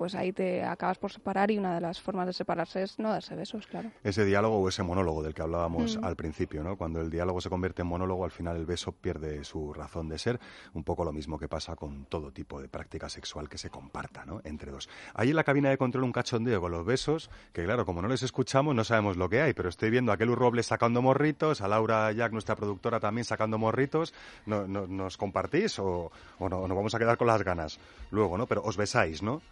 pues 0.00 0.14
ahí 0.14 0.32
te 0.32 0.64
acabas 0.64 0.96
por 0.96 1.12
separar 1.12 1.50
y 1.50 1.58
una 1.58 1.74
de 1.74 1.82
las 1.82 2.00
formas 2.00 2.26
de 2.26 2.32
separarse 2.32 2.82
es 2.82 2.98
no 2.98 3.10
darse 3.10 3.34
besos, 3.36 3.66
claro. 3.66 3.90
ese 4.02 4.24
diálogo 4.24 4.56
o 4.58 4.66
ese 4.66 4.82
monólogo 4.82 5.22
del 5.22 5.34
que 5.34 5.42
hablábamos 5.42 5.98
Mm. 5.98 6.04
al 6.06 6.16
principio, 6.16 6.62
¿no? 6.64 6.78
Cuando 6.78 7.02
el 7.02 7.10
diálogo 7.10 7.42
se 7.42 7.50
convierte 7.50 7.82
en 7.82 7.88
monólogo, 7.88 8.24
al 8.24 8.30
final 8.30 8.56
el 8.56 8.64
beso 8.64 8.92
pierde 8.92 9.44
su 9.44 9.74
razón 9.74 10.08
de 10.08 10.16
ser. 10.16 10.40
Un 10.72 10.84
poco 10.84 11.04
lo 11.04 11.12
mismo 11.12 11.38
que 11.38 11.48
pasa 11.48 11.76
con 11.76 12.06
todo 12.06 12.32
tipo 12.32 12.62
de 12.62 12.68
práctica 12.68 13.10
sexual 13.10 13.50
que 13.50 13.58
se 13.58 13.68
comparta, 13.68 14.24
¿no? 14.24 14.40
Entre 14.44 14.70
dos. 14.72 14.88
Hay 15.12 15.28
en 15.28 15.36
la 15.36 15.44
cabina 15.44 15.68
de 15.68 15.76
control 15.76 16.04
un 16.04 16.12
cachondeo 16.12 16.62
con 16.62 16.72
los 16.72 16.86
besos, 16.86 17.28
que 17.52 17.64
claro, 17.66 17.84
como 17.84 18.00
no 18.00 18.08
les 18.08 18.22
escuchamos, 18.22 18.74
no 18.74 18.84
sabemos 18.84 19.18
lo 19.18 19.28
que 19.28 19.42
hay, 19.42 19.52
pero 19.52 19.68
estoy 19.68 19.90
viendo 19.90 20.12
a 20.12 20.16
Kelu 20.16 20.34
Robles 20.34 20.64
sacando 20.64 21.02
morritos, 21.02 21.60
a 21.60 21.68
Laura 21.68 22.10
Jack, 22.12 22.32
nuestra 22.32 22.56
productora, 22.56 23.00
también 23.00 23.26
sacando 23.26 23.58
morritos. 23.58 24.14
No, 24.46 24.66
no- 24.66 24.86
¿Nos 24.86 25.18
compartís 25.18 25.78
o, 25.78 26.10
o 26.38 26.48
no, 26.48 26.66
nos 26.66 26.74
vamos 26.74 26.94
a 26.94 26.98
quedar 26.98 27.18
con 27.18 27.26
las 27.26 27.42
ganas 27.42 27.78
luego, 28.10 28.38
¿no? 28.38 28.46
Pero 28.46 28.62
os 28.64 28.78
besáis, 28.78 29.22
¿no? 29.22 29.42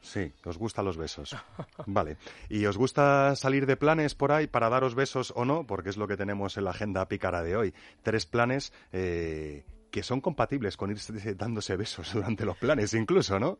Sí, 0.00 0.32
os 0.44 0.56
gustan 0.58 0.84
los 0.84 0.96
besos. 0.96 1.36
Vale. 1.86 2.16
¿Y 2.48 2.66
os 2.66 2.76
gusta 2.76 3.34
salir 3.36 3.66
de 3.66 3.76
planes 3.76 4.14
por 4.14 4.32
ahí 4.32 4.46
para 4.46 4.68
daros 4.68 4.94
besos 4.94 5.32
o 5.36 5.44
no? 5.44 5.66
Porque 5.66 5.90
es 5.90 5.96
lo 5.96 6.06
que 6.06 6.16
tenemos 6.16 6.56
en 6.56 6.64
la 6.64 6.70
agenda 6.70 7.08
pícara 7.08 7.42
de 7.42 7.56
hoy. 7.56 7.74
Tres 8.02 8.26
planes 8.26 8.72
eh, 8.92 9.64
que 9.90 10.02
son 10.02 10.20
compatibles 10.20 10.76
con 10.76 10.90
irse 10.90 11.34
dándose 11.34 11.76
besos 11.76 12.12
durante 12.12 12.44
los 12.44 12.56
planes 12.56 12.94
incluso, 12.94 13.38
¿no? 13.40 13.58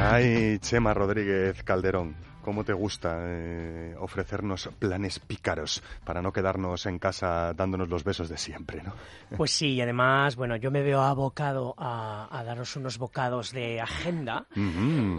Ay, 0.00 0.58
Chema 0.60 0.94
Rodríguez 0.94 1.62
Calderón, 1.64 2.16
¿cómo 2.48 2.64
te 2.64 2.72
gusta 2.72 3.18
eh, 3.20 3.94
ofrecernos 3.98 4.70
planes 4.78 5.18
pícaros 5.18 5.82
para 6.02 6.22
no 6.22 6.32
quedarnos 6.32 6.86
en 6.86 6.98
casa 6.98 7.52
dándonos 7.52 7.90
los 7.90 8.04
besos 8.04 8.30
de 8.30 8.38
siempre, 8.38 8.82
¿no? 8.82 8.94
Pues 9.36 9.50
sí, 9.50 9.74
y 9.74 9.82
además, 9.82 10.34
bueno, 10.34 10.56
yo 10.56 10.70
me 10.70 10.80
veo 10.80 11.02
abocado 11.02 11.74
a, 11.76 12.26
a 12.30 12.44
daros 12.44 12.74
unos 12.76 12.96
bocados 12.96 13.52
de 13.52 13.82
agenda 13.82 14.46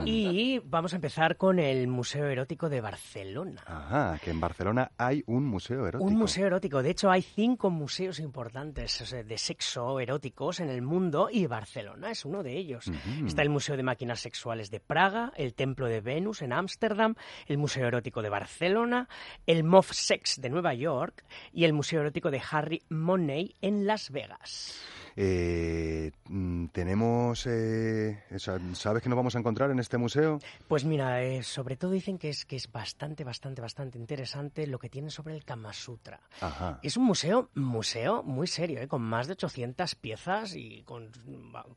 y 0.06 0.58
vamos 0.66 0.94
a 0.94 0.96
empezar 0.96 1.38
con 1.38 1.60
el 1.60 1.88
Museo 1.88 2.26
Erótico 2.26 2.68
de 2.68 2.82
Barcelona. 2.82 3.62
Ajá, 3.68 4.18
que 4.24 4.32
en 4.32 4.40
Barcelona 4.40 4.90
hay 4.98 5.24
un 5.28 5.46
museo 5.46 5.86
erótico. 5.86 6.10
Un 6.10 6.18
museo 6.18 6.48
erótico. 6.48 6.82
De 6.82 6.90
hecho, 6.90 7.12
hay 7.12 7.22
cinco 7.22 7.70
museos 7.70 8.20
importantes 8.20 9.02
o 9.02 9.06
sea, 9.06 9.22
de 9.22 9.38
sexo 9.38 10.00
eróticos 10.00 10.62
en 10.62 10.70
el 10.70 10.82
mundo 10.82 11.30
y 11.32 11.46
Barcelona 11.46 12.10
es 12.10 12.26
uno 12.26 12.42
de 12.42 12.58
ellos. 12.58 12.86
Está 13.24 13.44
el 13.44 13.50
Museo 13.50 13.78
de 13.78 13.84
Máquinas 13.84 14.20
Sexuales 14.20 14.72
de 14.72 14.80
Praga, 14.80 15.32
el 15.36 15.54
Templo 15.54 15.86
de 15.86 16.02
Venus 16.02 16.42
en 16.42 16.54
Ámsterdam, 16.54 17.14
el 17.48 17.58
Museo 17.58 17.88
Erótico 17.88 18.22
de 18.22 18.30
Barcelona, 18.30 19.08
el 19.46 19.64
MOF 19.64 19.92
Sex 19.92 20.42
de 20.42 20.50
Nueva 20.50 20.74
York 20.74 21.24
y 21.54 21.66
el 21.66 21.74
Museo 21.74 22.02
Erótico 22.02 22.32
de 22.32 22.42
Harry 22.52 22.82
Money 22.90 23.56
en 23.62 23.86
Las 23.86 24.12
Vegas. 24.12 24.82
Eh, 25.22 26.14
mm, 26.30 26.68
tenemos... 26.68 27.46
eh, 27.46 28.24
¿Sabes 28.38 29.04
qué 29.04 29.10
nos 29.10 29.18
vamos 29.18 29.36
a 29.36 29.40
encontrar 29.40 29.70
en 29.70 29.80
este 29.80 29.98
museo? 29.98 30.40
Pues 30.70 30.86
mira, 30.86 31.22
eh, 31.22 31.44
sobre 31.44 31.76
todo 31.76 31.92
dicen 31.92 32.18
que 32.18 32.30
es, 32.30 32.46
que 32.46 32.56
es 32.56 32.72
bastante, 32.72 33.26
bastante, 33.26 33.62
bastante 33.62 33.98
interesante 33.98 34.66
lo 34.66 34.80
que 34.80 34.88
tiene 34.88 35.10
sobre 35.10 35.36
el 35.36 35.44
Kama 35.44 35.74
Sutra. 35.74 36.22
Ajá. 36.40 36.80
Es 36.84 36.96
un 36.96 37.04
museo, 37.04 37.50
museo 37.56 38.24
muy 38.24 38.48
serio, 38.48 38.80
¿eh? 38.80 38.88
con 38.88 39.02
más 39.02 39.28
de 39.28 39.34
800 39.34 39.96
piezas 39.96 40.56
y 40.56 40.84
con, 40.84 41.12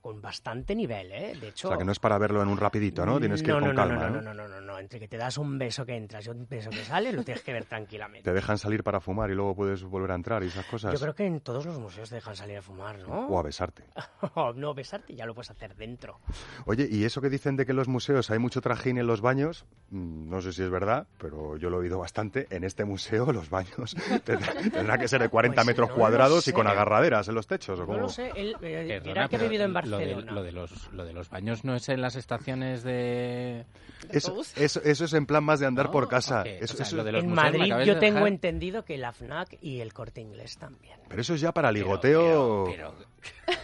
con 0.00 0.22
bastante 0.22 0.76
nivel, 0.76 1.10
¿eh? 1.10 1.36
De 1.40 1.48
hecho... 1.48 1.66
O 1.66 1.70
sea, 1.72 1.78
que 1.78 1.84
no 1.84 1.90
es 1.90 1.98
para 1.98 2.18
verlo 2.18 2.42
en 2.42 2.48
un 2.48 2.58
rapidito, 2.58 3.04
¿no? 3.04 3.18
Tienes 3.18 3.42
que 3.42 3.48
ir 3.48 3.56
no, 3.56 3.60
con 3.60 3.70
no, 3.70 3.74
calma, 3.74 4.08
no, 4.08 4.20
¿no? 4.20 4.22
no, 4.22 4.34
no, 4.34 4.46
no, 4.46 4.48
no, 4.48 4.60
no, 4.60 4.78
entre 4.78 5.00
que 5.00 5.08
te 5.08 5.16
das 5.16 5.36
un 5.36 5.58
beso 5.58 5.84
que 5.84 5.96
entras 5.96 6.24
y 6.26 6.30
un 6.30 6.46
beso 6.48 6.70
que 6.70 6.84
sale, 6.84 7.12
lo 7.12 7.24
tienes 7.24 7.42
que 7.42 7.52
ver 7.52 7.64
tranquilamente. 7.64 8.22
Te 8.22 8.32
dejan 8.32 8.56
salir 8.56 8.84
para 8.84 9.00
fumar 9.00 9.32
y 9.32 9.34
luego 9.34 9.56
puedes 9.56 9.82
volver 9.82 10.12
a 10.12 10.14
entrar 10.14 10.44
y 10.44 10.46
esas 10.46 10.66
cosas. 10.66 10.92
Yo 10.92 11.00
creo 11.00 11.16
que 11.16 11.26
en 11.26 11.40
todos 11.40 11.66
los 11.66 11.80
museos 11.80 12.08
te 12.08 12.14
dejan 12.14 12.36
salir 12.36 12.58
a 12.58 12.62
fumar, 12.62 13.00
¿no? 13.00 13.31
O 13.32 13.38
a 13.38 13.42
besarte. 13.42 13.84
no, 14.56 14.74
besarte 14.74 15.14
ya 15.14 15.24
lo 15.26 15.34
puedes 15.34 15.50
hacer 15.50 15.74
dentro. 15.74 16.20
Oye, 16.66 16.86
¿y 16.90 17.04
eso 17.04 17.20
que 17.20 17.30
dicen 17.30 17.56
de 17.56 17.64
que 17.64 17.72
en 17.72 17.76
los 17.76 17.88
museos 17.88 18.30
hay 18.30 18.38
mucho 18.38 18.60
trajín 18.60 18.98
en 18.98 19.06
los 19.06 19.20
baños? 19.20 19.64
Mm, 19.90 20.28
No 20.28 20.40
sé 20.42 20.52
si 20.52 20.62
es 20.62 20.70
verdad, 20.70 21.06
pero 21.18 21.56
yo 21.56 21.70
lo 21.70 21.78
he 21.78 21.80
oído 21.80 21.98
bastante. 21.98 22.46
En 22.50 22.64
este 22.64 22.84
museo 22.84 23.32
los 23.32 23.48
baños 23.50 23.94
tendrán, 24.24 25.00
que 25.00 25.08
ser 25.08 25.22
de 25.22 25.28
40 25.28 25.54
Pues 25.56 25.66
metros 25.66 25.88
no 25.88 25.94
cuadrados 25.94 26.46
y 26.48 26.52
con 26.52 26.66
agarraderas 26.66 27.28
en 27.28 27.34
los 27.34 27.46
techos. 27.46 27.78
¿o 27.80 27.86
No 27.86 27.96
lo 27.98 28.08
sé, 28.08 28.30
él, 28.36 28.54
eh, 28.62 29.00
Perdona, 29.02 29.28
que 29.28 29.36
ha 29.36 29.38
pero 29.38 29.50
vivido 29.50 29.64
en 29.64 29.72
lo 29.72 29.98
de- 29.98 30.04
Barcelona. 30.06 30.32
Lo 30.32 30.42
de, 30.42 30.52
los, 30.52 30.92
lo 30.92 31.04
de 31.04 31.12
los 31.12 31.30
baños 31.30 31.64
no 31.64 31.74
es 31.74 31.88
en 31.88 32.00
las 32.02 32.16
estaciones 32.16 32.82
de... 32.82 33.64
Eso, 34.10 34.36
eso, 34.56 34.80
eso 34.82 35.04
es 35.04 35.12
en 35.14 35.26
plan 35.26 35.44
más 35.44 35.60
de 35.60 35.66
andar 35.66 35.90
por 35.90 36.08
casa. 36.08 36.40
ok. 36.42 36.46
Eso- 36.46 36.74
O 36.74 36.76
sea, 36.76 36.86
eso- 36.86 36.96
lo 36.96 37.04
de 37.04 37.12
los 37.12 37.24
En 37.24 37.32
Madrid 37.32 37.66
yo 37.86 37.94
de 37.94 38.00
tengo 38.00 38.16
dejar- 38.16 38.28
entendido 38.28 38.84
que 38.84 38.98
la 38.98 39.12
FNAC 39.12 39.56
y 39.60 39.80
el 39.80 39.92
Corte 39.92 40.20
Inglés 40.20 40.58
también. 40.58 40.98
Pero 41.08 41.20
eso 41.22 41.34
es 41.34 41.40
ya 41.40 41.52
para 41.52 41.70
ligoteo. 41.70 42.66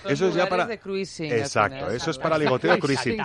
Eso 0.08 0.28
es 0.28 0.34
ya 0.34 0.48
para. 0.48 0.66
de 0.66 0.78
cruising, 0.78 1.32
Exacto, 1.32 1.90
eso 1.90 2.10
es 2.10 2.18
para 2.18 2.38
ligoteo 2.38 2.78
cruising. 2.78 3.20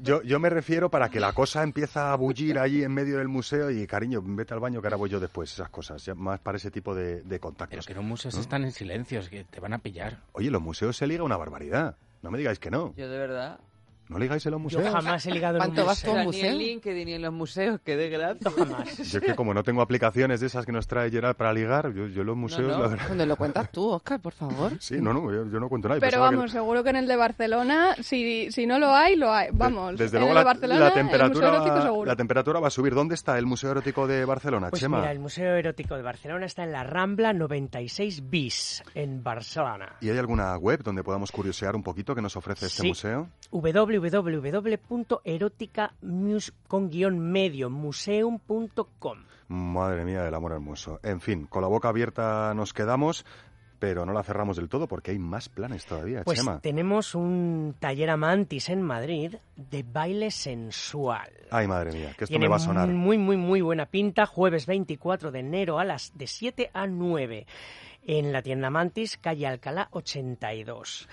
Yo, 0.00 0.22
yo 0.22 0.38
me 0.38 0.50
refiero 0.50 0.90
para 0.90 1.08
que 1.08 1.20
la 1.20 1.32
cosa 1.32 1.62
empieza 1.62 2.12
a 2.12 2.16
bullir 2.16 2.58
allí 2.58 2.82
en 2.82 2.92
medio 2.92 3.18
del 3.18 3.28
museo 3.28 3.70
y 3.70 3.86
cariño, 3.86 4.20
vete 4.22 4.54
al 4.54 4.60
baño 4.60 4.80
que 4.80 4.88
ahora 4.88 4.96
voy 4.96 5.10
yo 5.10 5.20
después, 5.20 5.52
esas 5.52 5.68
cosas, 5.70 6.04
ya 6.04 6.14
más 6.14 6.40
para 6.40 6.56
ese 6.56 6.70
tipo 6.70 6.94
de, 6.94 7.22
de 7.22 7.40
contactos. 7.40 7.70
Pero 7.70 7.86
que 7.86 7.92
en 7.92 7.98
un 7.98 8.08
museo 8.08 8.30
¿no? 8.32 8.40
están 8.40 8.64
en 8.64 8.72
silencio, 8.72 9.20
es 9.20 9.28
que 9.28 9.44
te 9.44 9.60
van 9.60 9.72
a 9.72 9.78
pillar. 9.78 10.18
Oye, 10.32 10.50
los 10.50 10.62
museos 10.62 10.96
se 10.96 11.06
liga 11.06 11.22
una 11.22 11.36
barbaridad. 11.36 11.96
No 12.22 12.30
me 12.30 12.38
digáis 12.38 12.58
que 12.58 12.70
no. 12.70 12.94
Yo 12.96 13.08
de 13.08 13.18
verdad. 13.18 13.60
¿No 14.10 14.18
ligáis 14.18 14.44
en 14.44 14.52
los 14.52 14.60
museos? 14.60 14.84
Yo 14.84 14.90
jamás 14.92 15.24
he 15.24 15.30
ligado 15.30 15.56
en 15.56 15.62
un 15.62 15.66
¿Cuánto 15.68 15.86
vas 15.86 16.04
museo. 16.04 16.12
tú 16.12 16.18
a 16.18 16.22
un 16.24 16.30
Ni 16.30 16.40
en 16.40 16.46
museo? 16.46 16.58
LinkedIn 16.58 17.06
ni 17.06 17.12
en 17.14 17.22
los 17.22 17.32
museos, 17.32 17.80
que 17.84 17.96
de 17.96 18.10
gracia. 18.10 18.50
Jamás. 18.50 18.96
Yo 19.10 19.18
es 19.18 19.24
que 19.24 19.34
como 19.36 19.54
no 19.54 19.62
tengo 19.62 19.80
aplicaciones 19.82 20.40
de 20.40 20.48
esas 20.48 20.66
que 20.66 20.72
nos 20.72 20.86
trae 20.86 21.10
Gerard 21.10 21.36
para 21.36 21.52
ligar, 21.52 21.92
yo, 21.94 22.06
yo 22.08 22.24
los 22.24 22.36
museos, 22.36 22.72
no. 22.76 22.82
la 22.82 22.88
verdad... 22.88 23.06
Cuando 23.06 23.24
lo 23.26 23.36
cuentas 23.36 23.70
tú, 23.70 23.88
Oscar, 23.88 24.20
por 24.20 24.32
favor. 24.32 24.72
Sí, 24.80 24.96
no, 25.00 25.14
no, 25.14 25.32
yo, 25.32 25.46
yo 25.50 25.60
no 25.60 25.68
cuento 25.68 25.88
nada. 25.88 26.00
Pero 26.00 26.10
pensaba 26.10 26.30
que- 26.30 26.36
vamos, 26.36 26.50
seguro 26.50 26.82
que 26.84 26.90
en 26.90 26.96
el 26.96 27.06
de 27.06 27.16
Barcelona, 27.16 27.94
si, 28.00 28.50
si 28.52 28.66
no 28.66 28.78
lo 28.80 28.94
hay, 28.94 29.14
lo 29.16 29.32
hay. 29.32 29.48
Vamos, 29.52 29.96
Desde 29.96 30.16
en 30.18 30.24
luego 30.24 30.30
el 30.30 30.34
la, 30.34 30.40
de 30.40 30.44
Barcelona, 30.44 30.80
la 30.80 30.86
el 30.88 30.92
Museo 30.92 31.02
temperatura, 31.04 31.48
Erótico 31.48 31.82
seguro. 31.82 32.06
la 32.10 32.16
temperatura 32.16 32.60
va 32.60 32.66
a 32.66 32.70
subir. 32.70 32.94
¿Dónde 32.94 33.14
está 33.14 33.38
el 33.38 33.46
Museo 33.46 33.70
Erótico 33.70 34.06
de 34.08 34.24
Barcelona, 34.24 34.70
Pues 34.70 34.80
Chema? 34.82 34.98
mira, 34.98 35.12
el 35.12 35.20
Museo 35.20 35.54
Erótico 35.54 35.94
de 35.96 36.02
Barcelona 36.02 36.46
está 36.46 36.64
en 36.64 36.72
la 36.72 36.82
Rambla 36.82 37.32
96 37.32 38.28
bis, 38.28 38.82
en 38.96 39.22
Barcelona. 39.22 39.94
¿Y 40.00 40.10
hay 40.10 40.18
alguna 40.18 40.56
web 40.56 40.82
donde 40.82 41.04
podamos 41.04 41.30
curiosear 41.30 41.76
un 41.76 41.82
poquito 41.84 42.14
que 42.14 42.22
nos 42.22 42.36
ofrece 42.36 42.66
este 42.66 42.82
Sí. 42.82 42.88
museo? 42.88 43.28
www.eroticamus 43.52 43.99
con 46.68 46.90
guion 46.90 47.18
medio 47.18 47.70
museum.com. 47.70 49.18
Madre 49.48 50.04
mía 50.04 50.22
del 50.22 50.34
amor 50.34 50.52
hermoso. 50.52 51.00
En 51.02 51.20
fin, 51.20 51.46
con 51.46 51.62
la 51.62 51.68
boca 51.68 51.88
abierta 51.88 52.52
nos 52.54 52.72
quedamos, 52.72 53.24
pero 53.80 54.06
no 54.06 54.12
la 54.12 54.22
cerramos 54.22 54.56
del 54.56 54.68
todo 54.68 54.86
porque 54.86 55.10
hay 55.10 55.18
más 55.18 55.48
planes 55.48 55.86
todavía, 55.86 56.22
Pues 56.22 56.38
Chema. 56.40 56.60
tenemos 56.60 57.14
un 57.14 57.74
taller 57.80 58.10
Amantis 58.10 58.68
en 58.68 58.82
Madrid 58.82 59.34
de 59.56 59.82
baile 59.82 60.30
sensual. 60.30 61.30
Ay, 61.50 61.66
madre 61.66 61.92
mía, 61.92 62.08
que 62.16 62.24
esto 62.24 62.26
Tiene 62.26 62.44
me 62.44 62.50
va 62.50 62.56
a 62.56 62.60
sonar. 62.60 62.88
muy, 62.88 63.18
muy, 63.18 63.36
muy 63.36 63.60
buena 63.60 63.86
pinta. 63.86 64.26
Jueves 64.26 64.66
24 64.66 65.32
de 65.32 65.40
enero 65.40 65.78
a 65.80 65.84
las 65.84 66.12
de 66.16 66.26
7 66.26 66.70
a 66.72 66.86
9 66.86 67.46
en 68.06 68.32
la 68.32 68.42
tienda 68.42 68.70
Mantis, 68.70 69.16
calle 69.16 69.46
Alcalá 69.46 69.88
82. 69.90 71.08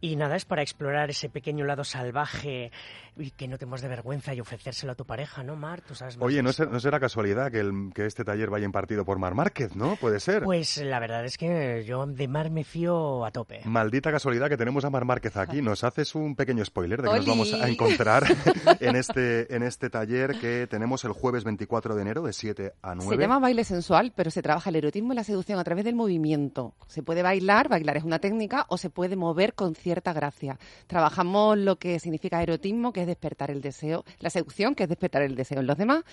Y 0.00 0.14
nada, 0.16 0.36
es 0.36 0.44
para 0.44 0.62
explorar 0.62 1.10
ese 1.10 1.28
pequeño 1.28 1.64
lado 1.64 1.82
salvaje 1.82 2.70
y 3.18 3.30
que 3.32 3.48
no 3.48 3.58
tengas 3.58 3.82
de 3.82 3.88
vergüenza 3.88 4.32
y 4.34 4.40
ofrecérselo 4.40 4.92
a 4.92 4.94
tu 4.94 5.04
pareja, 5.04 5.42
¿no, 5.42 5.56
Mar? 5.56 5.80
Tú 5.82 5.94
sabes 5.94 6.16
más 6.16 6.24
Oye, 6.26 6.42
no, 6.42 6.52
ser- 6.52 6.70
no 6.70 6.80
será 6.80 7.00
casualidad 7.00 7.50
que, 7.50 7.60
el- 7.60 7.90
que 7.94 8.06
este 8.06 8.24
taller 8.24 8.50
vaya 8.50 8.64
impartido 8.64 9.04
por 9.04 9.18
Mar 9.18 9.34
Márquez, 9.34 9.74
¿no? 9.76 9.96
Puede 9.96 10.20
ser. 10.20 10.44
Pues 10.44 10.76
la 10.78 10.98
verdad 11.00 11.24
es 11.24 11.36
que 11.36 11.84
yo 11.86 12.06
de 12.06 12.28
Mar 12.28 12.50
me 12.50 12.64
fío 12.64 13.24
a 13.24 13.30
tope. 13.30 13.60
Maldita 13.64 14.10
casualidad 14.10 14.48
que 14.48 14.56
tenemos 14.56 14.84
a 14.84 14.90
Mar 14.90 15.04
Márquez 15.04 15.36
aquí. 15.36 15.62
Nos 15.62 15.84
haces 15.84 16.14
un 16.14 16.36
pequeño 16.36 16.64
spoiler 16.64 17.02
de 17.02 17.08
que 17.10 17.16
nos 17.16 17.26
vamos 17.26 17.52
a 17.54 17.68
encontrar 17.68 18.24
en 18.80 18.96
este, 18.96 19.54
en 19.54 19.62
este 19.62 19.90
taller 19.90 20.38
que 20.38 20.66
tenemos 20.68 21.04
el 21.04 21.12
jueves 21.12 21.44
24 21.44 21.94
de 21.96 22.02
enero 22.02 22.22
de 22.22 22.32
7 22.32 22.72
a 22.82 22.94
9. 22.94 23.16
Se 23.16 23.20
llama 23.20 23.38
baile 23.38 23.64
sensual, 23.64 24.12
pero 24.14 24.30
se 24.30 24.42
trabaja 24.42 24.70
el 24.70 24.76
erotismo 24.76 25.12
y 25.12 25.16
la 25.16 25.24
seducción 25.24 25.58
a 25.58 25.64
través 25.64 25.84
del 25.84 25.94
movimiento. 25.94 26.74
Se 26.86 27.02
puede 27.02 27.22
bailar, 27.22 27.68
bailar 27.68 27.96
es 27.96 28.04
una 28.04 28.18
técnica, 28.20 28.66
o 28.68 28.78
se 28.78 28.90
puede 28.90 29.16
mover 29.16 29.54
con 29.54 29.74
cierta 29.74 30.12
gracia. 30.12 30.58
Trabajamos 30.86 31.58
lo 31.58 31.76
que 31.76 31.98
significa 32.00 32.42
erotismo, 32.42 32.92
que 32.92 33.02
es 33.02 33.06
despertar 33.08 33.50
el 33.50 33.60
deseo, 33.60 34.04
la 34.20 34.30
seducción, 34.30 34.74
que 34.74 34.84
es 34.84 34.88
despertar 34.88 35.22
el 35.22 35.34
deseo 35.34 35.60
en 35.60 35.66
los 35.66 35.76
demás. 35.76 36.04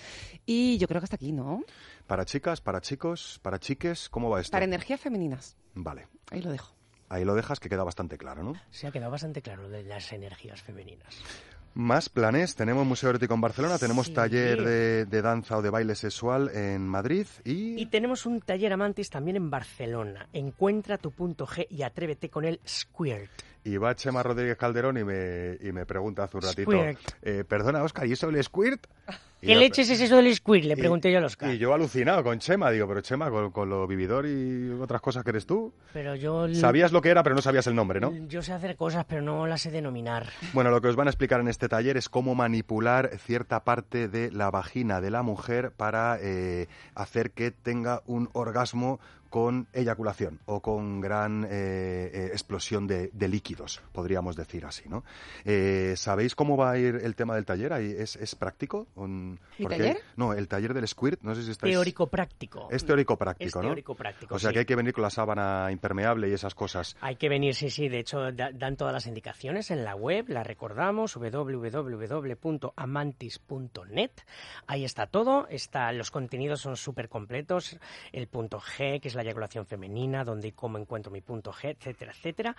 Y 0.44 0.78
yo 0.78 0.88
creo 0.88 1.00
que 1.00 1.04
hasta 1.04 1.16
aquí, 1.16 1.32
¿no? 1.32 1.62
Para 2.06 2.24
chicas, 2.24 2.60
para 2.60 2.80
chicos, 2.80 3.38
para 3.42 3.58
chiques, 3.58 4.08
¿cómo 4.08 4.30
va 4.30 4.40
esto? 4.40 4.52
Para 4.52 4.64
energías 4.64 5.00
femeninas. 5.00 5.56
Vale. 5.74 6.08
Ahí 6.30 6.42
lo 6.42 6.50
dejo. 6.50 6.74
Ahí 7.08 7.24
lo 7.24 7.34
dejas 7.34 7.60
que 7.60 7.68
queda 7.68 7.84
bastante 7.84 8.18
claro, 8.18 8.42
¿no? 8.42 8.54
Se 8.70 8.86
ha 8.86 8.90
quedado 8.90 9.12
bastante 9.12 9.40
claro 9.40 9.68
de 9.68 9.84
las 9.84 10.12
energías 10.12 10.60
femeninas. 10.60 11.22
Más 11.76 12.08
planes. 12.08 12.56
Tenemos 12.56 12.86
Museo 12.86 13.10
Erótico 13.10 13.34
en 13.34 13.42
Barcelona, 13.42 13.76
tenemos 13.78 14.06
Sí. 14.06 14.14
taller 14.14 14.64
de, 14.64 15.04
de 15.04 15.22
danza 15.22 15.58
o 15.58 15.62
de 15.62 15.68
baile 15.68 15.94
sexual 15.94 16.50
en 16.54 16.88
Madrid 16.88 17.26
y... 17.44 17.78
Y 17.78 17.84
tenemos 17.86 18.24
un 18.24 18.40
taller 18.40 18.72
Amantis 18.72 19.10
también 19.10 19.36
en 19.36 19.50
Barcelona. 19.50 20.26
Encuentra 20.32 20.96
tu 20.96 21.10
punto 21.10 21.46
G 21.46 21.66
y 21.68 21.82
atrévete 21.82 22.30
con 22.30 22.46
el 22.46 22.60
Squirt. 22.66 23.30
Y 23.62 23.76
va 23.76 23.94
Chema 23.94 24.22
Rodríguez 24.22 24.56
Calderón 24.56 24.96
y 24.96 25.04
me, 25.04 25.58
y 25.60 25.70
me 25.72 25.84
pregunta 25.84 26.24
hace 26.24 26.38
un 26.38 26.44
ratito, 26.44 26.72
eh, 27.20 27.44
perdona, 27.46 27.82
Oscar, 27.82 28.06
¿y 28.06 28.12
eso 28.12 28.30
del 28.30 28.42
squirt? 28.42 28.86
¿Qué 29.40 29.52
yo- 29.54 29.60
leches 29.60 29.90
es 29.90 30.00
eso 30.00 30.16
del 30.16 30.34
Squirt? 30.34 30.64
Le 30.64 30.72
y- 30.72 30.76
pregunté 30.76 31.12
yo 31.12 31.20
a 31.20 31.24
Oscar. 31.26 31.52
Y 31.52 31.58
yo 31.58 31.72
alucinado 31.74 32.24
con 32.24 32.38
Chema, 32.38 32.70
digo, 32.70 32.88
pero 32.88 33.00
Chema, 33.02 33.30
con, 33.30 33.50
con 33.50 33.68
lo 33.68 33.86
vividor 33.86 34.26
y 34.26 34.70
otras 34.80 35.00
cosas 35.00 35.22
que 35.24 35.30
eres 35.30 35.44
tú, 35.46 35.72
Pero 35.92 36.14
yo... 36.14 36.52
sabías 36.54 36.90
lo 36.90 37.02
que 37.02 37.10
era, 37.10 37.22
pero 37.22 37.34
no 37.36 37.42
sabías 37.42 37.66
el 37.66 37.74
nombre, 37.74 38.00
¿no? 38.00 38.12
Yo 38.28 38.40
sé 38.42 38.52
hacer 38.52 38.76
cosas, 38.76 39.04
pero 39.06 39.20
no 39.22 39.46
las 39.46 39.60
sé 39.60 39.70
denominar. 39.70 40.26
Bueno, 40.52 40.70
lo 40.70 40.80
que 40.80 40.88
os 40.88 40.96
van 40.96 41.06
a 41.06 41.10
explicar 41.10 41.40
en 41.40 41.48
este 41.48 41.68
taller 41.68 41.96
es 41.96 42.08
cómo 42.08 42.34
manipular 42.34 43.10
cierta 43.18 43.62
parte 43.62 44.08
de 44.08 44.30
la 44.32 44.50
vagina 44.50 45.00
de 45.00 45.10
la 45.10 45.22
mujer 45.22 45.70
para 45.70 46.18
eh, 46.20 46.66
hacer 46.94 47.30
que 47.32 47.50
tenga 47.50 48.02
un 48.06 48.30
orgasmo 48.32 49.00
con 49.30 49.66
eyaculación 49.72 50.40
o 50.46 50.60
con 50.60 51.00
gran 51.00 51.44
eh, 51.44 52.10
eh, 52.12 52.28
explosión 52.32 52.86
de, 52.86 53.10
de 53.12 53.28
líquidos, 53.28 53.82
podríamos 53.92 54.36
decir 54.36 54.64
así, 54.66 54.88
¿no? 54.88 55.04
Eh, 55.44 55.94
¿Sabéis 55.96 56.34
cómo 56.34 56.56
va 56.56 56.70
a 56.72 56.78
ir 56.78 57.00
el 57.02 57.14
tema 57.14 57.34
del 57.34 57.44
taller? 57.44 57.72
¿Es, 57.72 58.16
es 58.16 58.34
práctico? 58.34 58.86
Un- 58.94 59.38
¿Mi 59.58 59.64
porque- 59.64 59.76
taller? 59.78 59.98
No, 60.16 60.32
el 60.32 60.48
taller 60.48 60.72
del 60.74 60.86
squirt, 60.88 61.22
no 61.22 61.34
sé 61.34 61.42
si 61.42 61.50
estáis... 61.50 61.72
Teórico-práctico. 61.74 62.68
Es 62.70 62.84
teórico-práctico, 62.84 63.48
Es 63.48 63.54
¿no? 63.56 63.62
teórico-prácco, 63.62 64.34
O 64.34 64.38
sea 64.38 64.50
sí. 64.50 64.54
que 64.54 64.58
hay 64.60 64.64
que 64.66 64.76
venir 64.76 64.92
con 64.92 65.02
la 65.02 65.10
sábana 65.10 65.68
impermeable 65.72 66.28
y 66.28 66.32
esas 66.32 66.54
cosas. 66.54 66.96
Hay 67.00 67.16
que 67.16 67.28
venir, 67.28 67.54
sí, 67.54 67.70
sí. 67.70 67.88
De 67.88 67.98
hecho, 67.98 68.32
da- 68.32 68.50
dan 68.52 68.76
todas 68.76 68.92
las 68.92 69.06
indicaciones 69.06 69.70
en 69.70 69.84
la 69.84 69.94
web, 69.96 70.26
la 70.28 70.42
recordamos, 70.44 71.14
www.amantis.net. 72.76 74.10
Ahí 74.66 74.84
está 74.84 75.06
todo. 75.06 75.46
Está, 75.48 75.92
los 75.92 76.10
contenidos 76.10 76.60
son 76.60 76.76
súper 76.76 77.08
completos. 77.08 77.78
El 78.12 78.28
punto 78.28 78.60
G, 78.60 79.00
que 79.00 79.08
es 79.08 79.14
la 79.16 79.22
eyaculación 79.22 79.66
femenina, 79.66 80.24
donde 80.24 80.48
y 80.48 80.52
cómo 80.52 80.78
encuentro 80.78 81.10
mi 81.10 81.20
punto 81.20 81.52
G, 81.52 81.76
etcétera, 81.76 82.12
etcétera. 82.12 82.56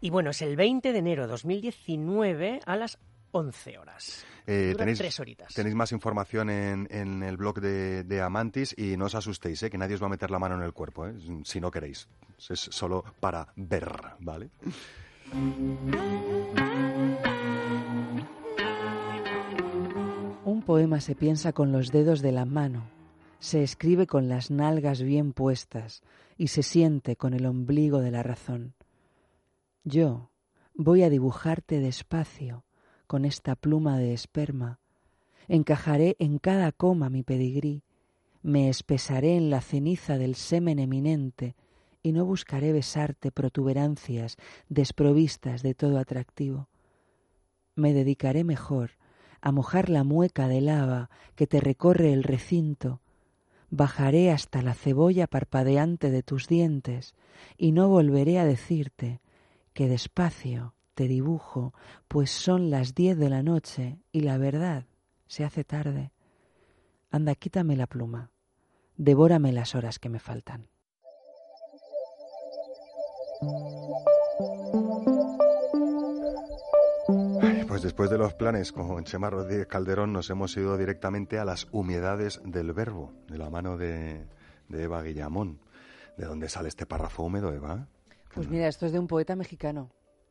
Y 0.00 0.10
bueno, 0.10 0.30
es 0.30 0.42
el 0.42 0.56
20 0.56 0.92
de 0.92 0.98
enero 0.98 1.22
de 1.22 1.28
2019 1.28 2.60
a 2.64 2.76
las 2.76 2.98
11 3.32 3.78
horas. 3.78 4.24
Eh, 4.46 4.74
tenéis, 4.78 4.98
tres 4.98 5.18
horitas. 5.20 5.52
tenéis 5.52 5.74
más 5.74 5.92
información 5.92 6.48
en, 6.48 6.88
en 6.90 7.22
el 7.22 7.36
blog 7.36 7.60
de, 7.60 8.04
de 8.04 8.20
Amantis 8.22 8.74
y 8.78 8.96
no 8.96 9.06
os 9.06 9.14
asustéis, 9.14 9.62
¿eh? 9.64 9.70
que 9.70 9.76
nadie 9.76 9.96
os 9.96 10.02
va 10.02 10.06
a 10.06 10.10
meter 10.10 10.30
la 10.30 10.38
mano 10.38 10.54
en 10.54 10.62
el 10.62 10.72
cuerpo, 10.72 11.06
¿eh? 11.06 11.14
si 11.44 11.60
no 11.60 11.70
queréis. 11.70 12.08
Es 12.38 12.60
solo 12.60 13.04
para 13.20 13.48
ver, 13.56 13.90
¿vale? 14.20 14.50
Un 20.44 20.62
poema 20.64 21.00
se 21.00 21.14
piensa 21.14 21.52
con 21.52 21.72
los 21.72 21.90
dedos 21.90 22.22
de 22.22 22.32
la 22.32 22.44
mano, 22.44 22.88
se 23.38 23.62
escribe 23.62 24.06
con 24.06 24.28
las 24.28 24.50
nalgas 24.50 25.02
bien 25.02 25.32
puestas 25.32 26.02
y 26.36 26.48
se 26.48 26.62
siente 26.62 27.16
con 27.16 27.34
el 27.34 27.46
ombligo 27.46 28.00
de 28.00 28.10
la 28.10 28.22
razón. 28.22 28.74
Yo 29.84 30.30
voy 30.74 31.02
a 31.02 31.10
dibujarte 31.10 31.80
despacio 31.80 32.64
con 33.06 33.24
esta 33.24 33.54
pluma 33.54 33.98
de 33.98 34.12
esperma, 34.12 34.80
encajaré 35.48 36.16
en 36.18 36.38
cada 36.38 36.72
coma 36.72 37.08
mi 37.08 37.22
pedigrí, 37.22 37.82
me 38.42 38.68
espesaré 38.68 39.36
en 39.36 39.50
la 39.50 39.60
ceniza 39.60 40.18
del 40.18 40.34
semen 40.34 40.78
eminente 40.78 41.56
y 42.02 42.12
no 42.12 42.24
buscaré 42.24 42.72
besarte 42.72 43.32
protuberancias 43.32 44.36
desprovistas 44.68 45.62
de 45.62 45.74
todo 45.74 45.98
atractivo. 45.98 46.68
Me 47.74 47.92
dedicaré 47.92 48.44
mejor 48.44 48.92
a 49.40 49.52
mojar 49.52 49.88
la 49.88 50.04
mueca 50.04 50.48
de 50.48 50.60
lava 50.60 51.10
que 51.34 51.46
te 51.46 51.60
recorre 51.60 52.12
el 52.12 52.22
recinto, 52.22 53.00
bajaré 53.70 54.30
hasta 54.30 54.62
la 54.62 54.74
cebolla 54.74 55.26
parpadeante 55.26 56.10
de 56.10 56.22
tus 56.22 56.48
dientes 56.48 57.14
y 57.56 57.72
no 57.72 57.88
volveré 57.88 58.38
a 58.38 58.44
decirte 58.44 59.20
que 59.72 59.88
despacio 59.88 60.74
te 60.94 61.08
dibujo, 61.08 61.74
pues 62.08 62.30
son 62.30 62.70
las 62.70 62.94
diez 62.94 63.18
de 63.18 63.28
la 63.28 63.42
noche 63.42 63.98
y 64.12 64.20
la 64.20 64.38
verdad 64.38 64.84
se 65.26 65.44
hace 65.44 65.62
tarde. 65.62 66.12
Anda, 67.10 67.34
quítame 67.34 67.76
la 67.76 67.86
pluma, 67.86 68.30
devórame 68.96 69.52
las 69.52 69.74
horas 69.74 69.98
que 69.98 70.08
me 70.08 70.18
faltan. 70.18 70.68
Pues 77.76 77.82
después 77.82 78.08
de 78.08 78.16
los 78.16 78.32
planes 78.32 78.72
con 78.72 79.04
Chema 79.04 79.28
Rodríguez 79.28 79.66
Calderón 79.66 80.10
nos 80.10 80.30
hemos 80.30 80.56
ido 80.56 80.78
directamente 80.78 81.38
a 81.38 81.44
las 81.44 81.68
humedades 81.72 82.40
del 82.42 82.72
verbo, 82.72 83.12
de 83.28 83.36
la 83.36 83.50
mano 83.50 83.76
de, 83.76 84.26
de 84.70 84.82
Eva 84.84 85.02
Guillamón. 85.02 85.60
¿De 86.16 86.24
dónde 86.24 86.48
sale 86.48 86.68
este 86.70 86.86
párrafo 86.86 87.24
húmedo, 87.24 87.52
Eva? 87.52 87.86
Pues 88.32 88.48
mira, 88.48 88.66
esto 88.66 88.86
es 88.86 88.92
de 88.92 88.98
un 88.98 89.06
poeta 89.06 89.36
mexicano. 89.36 89.90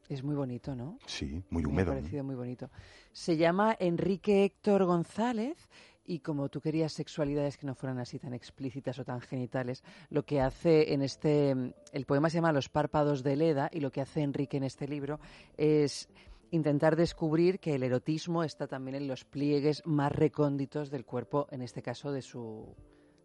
Es 0.09 0.23
muy 0.23 0.35
bonito, 0.35 0.75
¿no? 0.75 0.97
Sí, 1.05 1.43
muy 1.51 1.61
Me 1.61 1.69
húmedo. 1.69 1.91
ha 1.91 1.93
¿no? 1.93 2.01
parecido 2.01 2.23
muy 2.23 2.33
bonito. 2.33 2.71
Se 3.11 3.37
llama 3.37 3.77
Enrique 3.79 4.43
Héctor 4.45 4.85
González 4.85 5.69
y 6.03 6.21
como 6.21 6.49
tú 6.49 6.61
querías 6.61 6.93
sexualidades 6.93 7.57
que 7.57 7.67
no 7.67 7.75
fueran 7.75 7.99
así 7.99 8.17
tan 8.17 8.33
explícitas 8.33 8.97
o 8.97 9.05
tan 9.05 9.21
genitales, 9.21 9.83
lo 10.09 10.23
que 10.25 10.41
hace 10.41 10.93
en 10.93 11.03
este... 11.03 11.51
El 11.91 12.05
poema 12.07 12.31
se 12.31 12.37
llama 12.37 12.51
Los 12.53 12.69
párpados 12.69 13.21
de 13.21 13.35
Leda 13.35 13.69
y 13.71 13.81
lo 13.81 13.91
que 13.91 14.01
hace 14.01 14.23
Enrique 14.23 14.57
en 14.57 14.63
este 14.63 14.87
libro 14.87 15.19
es 15.57 16.09
intentar 16.55 16.95
descubrir 16.95 17.59
que 17.59 17.75
el 17.75 17.83
erotismo 17.83 18.43
está 18.43 18.67
también 18.67 18.95
en 18.95 19.07
los 19.07 19.25
pliegues 19.25 19.83
más 19.85 20.11
recónditos 20.11 20.89
del 20.89 21.05
cuerpo, 21.05 21.47
en 21.51 21.61
este 21.61 21.81
caso 21.81 22.11
de 22.11 22.21
su, 22.21 22.75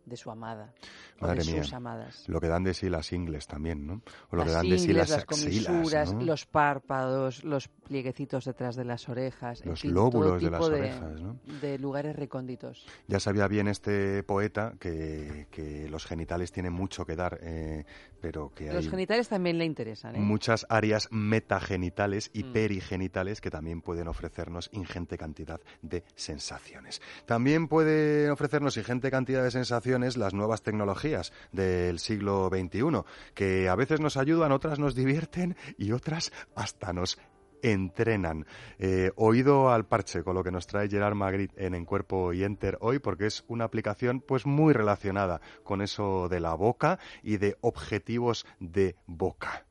de 0.04 0.16
su 0.16 0.30
amada. 0.30 0.74
o 1.20 1.26
Madre 1.26 1.44
de 1.44 1.52
mía. 1.52 1.62
sus 1.64 1.72
amadas. 1.72 2.28
Lo 2.28 2.40
que 2.40 2.48
dan 2.48 2.64
de 2.64 2.74
sí 2.74 2.88
las 2.88 3.12
ingles 3.12 3.46
también, 3.46 3.86
¿no? 3.86 4.02
O 4.30 4.36
lo 4.36 4.42
que 4.42 4.50
las 4.50 4.54
dan 4.54 4.68
de 4.68 4.78
sí 4.78 4.84
ingles, 4.84 4.96
las 4.96 5.10
las 5.10 5.24
comisuras, 5.24 6.12
¿no? 6.14 6.22
los 6.22 6.46
párpados, 6.46 7.44
los 7.44 7.68
plieguecitos 7.68 8.44
detrás 8.44 8.76
de 8.76 8.84
las 8.84 9.08
orejas, 9.08 9.62
en 9.62 9.70
Los 9.70 9.80
fin, 9.82 9.94
lóbulos 9.94 10.42
de 10.42 10.50
las 10.50 10.60
orejas, 10.62 11.20
¿no? 11.20 11.38
de 11.60 11.78
lugares 11.78 12.16
recónditos. 12.16 12.86
Ya 13.06 13.20
sabía 13.20 13.46
bien 13.48 13.68
este 13.68 14.22
poeta 14.24 14.74
que, 14.80 15.46
que 15.50 15.88
los 15.88 16.06
genitales 16.06 16.52
tienen 16.52 16.72
mucho 16.72 17.04
que 17.04 17.16
dar, 17.16 17.38
eh, 17.42 17.84
pero 18.20 18.52
que 18.54 18.72
Los 18.72 18.84
hay 18.84 18.90
genitales 18.90 19.28
también 19.28 19.58
le 19.58 19.64
interesan, 19.64 20.16
¿eh? 20.16 20.18
muchas 20.18 20.66
áreas 20.68 21.08
metagenitales 21.10 22.30
y 22.32 22.44
Mm. 22.44 22.52
perigenitales 22.52 23.40
que 23.40 23.50
también 23.50 23.80
pueden 23.82 24.08
ofrecernos 24.08 24.68
ingente 24.72 25.16
cantidad 25.18 25.60
de 25.82 26.04
sensaciones. 26.14 27.00
También 27.26 27.68
pueden 27.68 28.30
ofrecernos 28.30 28.76
ingente 28.76 29.10
cantidad 29.10 29.42
de 29.42 29.50
sensaciones 29.50 30.16
las 30.16 30.34
nuevas 30.34 30.62
tecnologías 30.62 31.32
del 31.52 31.98
siglo 31.98 32.48
XXI, 32.50 33.02
que 33.34 33.68
a 33.68 33.74
veces 33.74 34.00
nos 34.00 34.16
ayudan, 34.16 34.52
otras 34.52 34.78
nos 34.78 34.94
divierten 34.94 35.56
y 35.78 35.92
otras 35.92 36.32
hasta 36.54 36.92
nos 36.92 37.18
entrenan. 37.62 38.46
Eh, 38.78 39.10
oído 39.16 39.70
al 39.70 39.86
parche 39.86 40.22
con 40.22 40.34
lo 40.34 40.44
que 40.44 40.50
nos 40.50 40.66
trae 40.66 40.88
Gerard 40.88 41.14
Magritte 41.14 41.66
en 41.66 41.74
En 41.74 41.84
Cuerpo 41.84 42.32
y 42.32 42.44
Enter 42.44 42.78
hoy, 42.80 42.98
porque 42.98 43.26
es 43.26 43.44
una 43.48 43.64
aplicación 43.64 44.20
pues 44.20 44.46
muy 44.46 44.72
relacionada 44.72 45.40
con 45.62 45.82
eso 45.82 46.28
de 46.28 46.40
la 46.40 46.54
boca 46.54 46.98
y 47.22 47.36
de 47.36 47.56
objetivos 47.60 48.46
de 48.58 48.96
boca. 49.06 49.66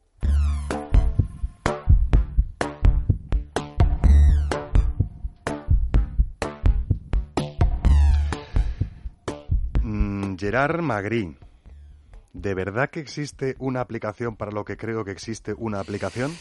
Mm, 9.82 10.36
Gerard 10.38 10.82
Magritte. 10.82 11.50
¿De 12.34 12.54
verdad 12.54 12.90
que 12.92 13.00
existe 13.00 13.56
una 13.58 13.82
aplicación 13.82 14.36
para 14.36 14.52
lo 14.52 14.64
que 14.64 14.78
creo 14.78 15.04
que 15.04 15.12
existe 15.12 15.54
una 15.58 15.80
aplicación? 15.80 16.32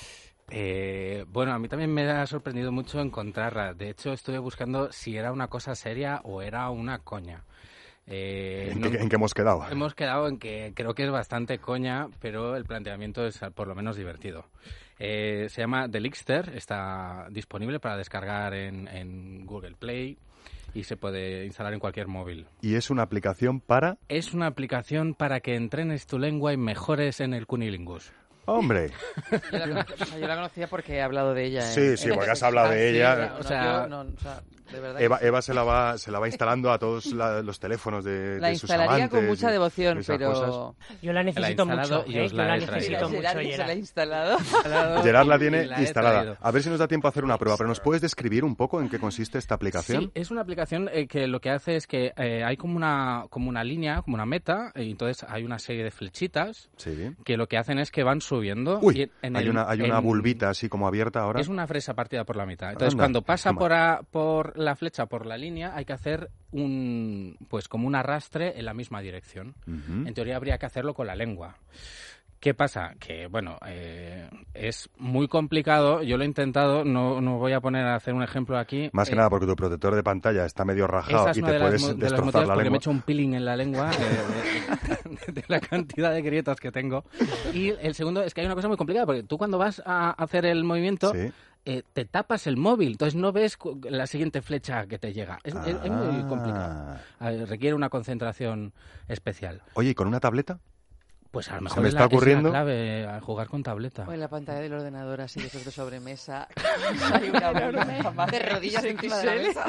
Eh, 0.51 1.25
bueno, 1.29 1.53
a 1.53 1.59
mí 1.59 1.69
también 1.69 1.93
me 1.93 2.09
ha 2.11 2.27
sorprendido 2.27 2.73
mucho 2.73 3.01
encontrarla. 3.01 3.75
De 3.75 3.91
hecho, 3.91 4.13
estuve 4.13 4.39
buscando 4.39 4.91
si 4.93 5.17
era 5.17 5.33
una 5.33 5.49
cosa 5.49 5.75
seria 5.75 6.21
o 6.25 6.43
era 6.43 6.71
una 6.71 6.99
coña. 7.01 7.45
Eh, 8.07 8.71
¿En, 8.73 8.81
no- 8.81 8.91
qué, 8.91 8.97
en 8.99 9.09
qué 9.11 9.17
hemos 9.17 9.35
quedado? 9.35 9.69
Hemos 9.71 9.95
quedado 9.95 10.29
en 10.29 10.39
que 10.39 10.73
creo 10.75 10.95
que 10.95 11.05
es 11.05 11.11
bastante 11.11 11.59
coña, 11.59 12.07
pero 12.21 12.57
el 12.57 12.65
planteamiento 12.65 13.27
es 13.27 13.39
por 13.55 13.69
lo 13.69 13.75
menos 13.75 13.97
divertido. 13.97 14.47
Eh, 14.99 15.47
se 15.51 15.61
llama 15.61 15.87
Delixter, 15.89 16.51
está 16.57 17.27
disponible 17.31 17.79
para 17.81 17.97
descargar 17.99 18.55
en, 18.55 18.89
en 18.89 19.45
Google 19.45 19.77
Play 19.79 20.17
y 20.75 20.85
se 20.85 20.97
puede 20.97 21.45
instalar 21.45 21.75
en 21.75 21.81
cualquier 21.81 22.09
móvil. 22.09 22.47
Y 22.63 22.75
es 22.75 22.89
una 22.91 23.03
aplicación 23.03 23.61
para... 23.61 23.99
Es 24.09 24.33
una 24.33 24.47
aplicación 24.47 25.15
para 25.15 25.41
que 25.41 25.55
entrenes 25.55 26.07
tu 26.07 26.19
lengua 26.19 26.53
y 26.53 26.57
mejores 26.57 27.21
en 27.21 27.35
el 27.35 27.47
cunilingus. 27.47 28.13
¡Hombre! 28.49 28.91
Yo 29.53 29.59
la, 29.59 29.67
conocí- 29.85 30.03
o 30.03 30.05
sea, 30.07 30.19
yo 30.19 30.27
la 30.27 30.35
conocía 30.37 30.67
porque 30.69 30.95
he 30.97 31.03
hablado 31.03 31.35
de 31.35 31.45
ella. 31.45 31.63
Sí, 31.63 31.81
en- 31.81 31.99
sí, 31.99 32.09
porque 32.15 32.31
has 32.31 32.43
hablado 32.43 32.71
de 32.71 32.91
ella. 32.91 33.31
no, 33.35 33.39
O 33.39 33.43
sea- 33.43 33.65
yo 33.83 33.87
no, 33.89 34.01
o 34.01 34.21
sea, 34.23 34.41
de 34.73 34.81
verdad 34.81 35.01
Eva, 35.03 35.19
Eva 35.23 35.43
se, 35.43 35.55
la 35.55 35.63
va, 35.63 35.99
se 35.99 36.11
la 36.11 36.19
va 36.19 36.27
instalando 36.29 36.71
a 36.71 36.79
todos 36.79 37.07
la- 37.13 37.43
los 37.43 37.59
teléfonos 37.61 38.05
de, 38.05 38.39
la 38.41 38.49
de 38.49 38.55
sus 38.55 38.65
instalaría 38.65 38.95
amantes 39.05 39.11
con 39.19 39.27
mucha 39.27 39.51
devoción, 39.51 40.01
pero... 40.07 40.33
cosas. 40.33 40.99
Yo 41.03 41.13
la 41.13 41.23
necesito 41.23 41.65
La 41.65 41.77
mucho, 41.77 42.05
y 42.07 42.17
¿eh? 42.19 42.25
os 42.25 42.31
Yo 42.33 42.37
la 42.39 42.47
la 42.49 42.57
necesito 42.59 43.09
mucho, 43.09 43.21
Gerard 43.21 43.43
se 43.43 43.59
la 43.59 43.67
ha 43.67 43.75
instalado. 43.75 44.39
Gerard 45.03 45.27
la 45.27 45.39
tiene 45.39 45.67
la 45.67 45.81
instalada. 45.81 46.37
A 46.41 46.51
ver 46.51 46.63
si 46.63 46.71
nos 46.71 46.79
da 46.79 46.89
tiempo 46.89 47.07
a 47.09 47.11
hacer 47.11 47.25
una 47.25 47.39
prueba, 47.39 47.57
pero 47.57 47.69
¿nos 47.69 47.81
puedes 47.81 48.03
describir 48.03 48.45
un 48.45 48.57
poco 48.57 48.81
en 48.81 48.89
qué 48.89 48.99
consiste 48.99 49.39
esta 49.39 49.55
aplicación? 49.55 50.03
Sí, 50.05 50.11
es 50.15 50.31
una 50.31 50.43
aplicación 50.43 50.89
eh, 50.93 51.07
que 51.07 51.27
lo 51.27 51.41
que 51.41 51.51
hace 51.51 51.77
es 51.77 51.87
que 51.87 52.13
eh, 52.17 52.43
hay 52.45 52.57
como 52.57 52.77
una, 52.77 53.25
como 53.31 53.49
una 53.49 53.65
línea, 53.65 54.03
como 54.03 54.15
una 54.15 54.27
meta, 54.27 54.73
y 54.75 54.91
entonces 54.91 55.25
hay 55.29 55.45
una 55.45 55.59
serie 55.59 55.85
de 55.85 55.91
flechitas 55.91 56.71
Sí. 56.77 57.13
que 57.25 57.37
lo 57.37 57.47
que 57.49 57.59
hacen 57.59 57.79
es 57.79 57.91
que 57.91 58.03
van 58.03 58.21
subiendo. 58.21 58.79
Uy, 58.83 59.03
y 59.03 59.11
en 59.27 59.37
hay, 59.37 59.45
el- 59.45 59.51
una, 59.51 59.69
hay 59.69 59.81
una 59.83 59.99
en- 59.99 60.05
bulbita 60.05 60.51
así 60.51 60.69
como 60.69 60.87
abierta 60.87 61.21
ahora. 61.21 61.41
Es 61.41 61.49
una 61.49 61.67
fresa 61.67 61.95
partida 61.95 62.25
por 62.25 62.37
la 62.37 62.47
mitad. 62.47 62.71
Entonces, 62.71 62.95
Anda, 62.95 63.03
cuando 63.05 63.23
pasa 63.23 63.51
toma. 63.51 63.59
por, 63.61 63.73
a- 63.73 64.01
por 64.11 64.58
la 64.65 64.77
flecha, 64.77 65.07
por 65.07 65.27
la 65.27 65.37
línea, 65.37 65.73
hay 65.75 65.85
que 65.85 65.93
hacer 65.93 66.31
un, 66.53 67.37
pues 67.49 67.69
como 67.69 67.87
un 67.87 67.95
arrastre 67.95 68.59
en 68.59 68.65
la 68.65 68.75
misma 68.75 69.01
dirección. 69.01 69.55
En 69.67 70.13
teoría 70.15 70.37
habría 70.37 70.59
que 70.59 70.67
hacerlo 70.67 70.95
con 70.95 71.07
la 71.07 71.15
lengua. 71.17 71.57
¿Qué 72.41 72.55
pasa? 72.55 72.95
Que, 73.01 73.27
bueno, 73.27 73.59
eh, 73.67 74.29
es 74.55 74.89
muy 74.97 75.27
complicado. 75.27 76.05
Yo 76.05 76.17
lo 76.17 76.23
he 76.23 76.27
intentado, 76.27 76.85
no, 76.85 77.21
no 77.21 77.37
voy 77.39 77.53
a 77.53 77.61
poner 77.61 77.85
a 77.85 77.97
hacer 77.97 78.15
un 78.15 78.23
ejemplo 78.23 78.57
aquí. 78.57 78.89
Más 78.93 79.09
que 79.09 79.15
Eh, 79.15 79.17
nada 79.17 79.29
porque 79.29 79.45
tu 79.47 79.57
protector 79.57 79.93
de 79.97 80.05
pantalla 80.05 80.45
está 80.47 80.65
medio 80.65 80.87
rajado 80.87 81.31
y 81.31 81.43
te 81.43 81.51
de 81.51 81.59
las 81.59 81.63
puedes 81.69 81.83
los 81.83 81.99
destrozar 81.99 82.47
la 82.47 82.55
porque 82.55 82.57
me 82.57 82.61
he 82.61 82.65
lengua. 82.67 82.77
hecho 82.77 82.91
un 82.93 83.01
peeling 83.03 83.35
en 83.35 83.45
la 83.45 83.57
lengua 83.57 83.91
eh, 83.91 85.25
de, 85.27 85.33
de 85.33 85.45
la 85.49 85.59
cantidad 85.59 86.13
de 86.13 86.23
grietas 86.23 86.61
que 86.61 86.71
tengo. 86.71 87.03
Y 87.53 87.71
el 87.71 87.95
segundo 87.97 88.23
es 88.23 88.33
que 88.35 88.43
hay 88.43 88.47
una 88.47 88.55
cosa 88.55 88.69
muy 88.69 88.77
complicada, 88.77 89.05
porque 89.07 89.25
tú 89.25 89.37
cuando 89.37 89.59
vas 89.59 89.83
a 89.85 90.11
hacer 90.11 90.47
el 90.47 90.63
movimiento, 90.63 91.13
Sí. 91.13 91.33
Eh, 91.71 91.83
te 91.93 92.05
tapas 92.07 92.47
el 92.47 92.57
móvil, 92.57 92.93
entonces 92.93 93.15
no 93.15 93.31
ves 93.33 93.59
la 93.83 94.07
siguiente 94.07 94.41
flecha 94.43 94.87
que 94.87 94.99
te 94.99 95.13
llega. 95.13 95.39
Es, 95.45 95.55
es- 95.55 95.77
es 95.85 95.91
muy 95.91 96.23
complicado. 96.29 96.97
Ah. 97.21 97.31
Eh, 97.33 97.45
requiere 97.47 97.75
una 97.75 97.91
concentración 97.91 98.73
especial. 99.07 99.63
Oye, 99.75 99.91
¿y 99.91 99.95
con 99.95 100.09
una 100.09 100.19
tableta? 100.21 100.59
Pues 101.31 101.51
a 101.51 101.57
lo 101.57 101.61
mejor 101.61 101.83
me 101.83 101.89
es 101.89 101.95
está 101.95 102.05
es 102.07 102.11
la 102.11 102.17
ocurriendo- 102.17 102.51
clave 102.51 103.07
a 103.07 103.21
jugar 103.21 103.49
con 103.49 103.63
tableta. 103.63 104.07
O 104.09 104.13
en 104.15 104.21
la 104.21 104.29
pantalla 104.29 104.61
del 104.61 104.73
ordenador, 104.73 105.21
así 105.21 105.41
de 105.43 105.51
sobremesa. 105.71 106.49
hay 107.13 107.29
una 107.29 107.51
bola 107.53 108.27
De 108.31 108.39
rodillas 108.39 108.83
encima 108.85 109.19
de 109.19 109.25
la 109.27 109.35
mesa. 109.35 109.67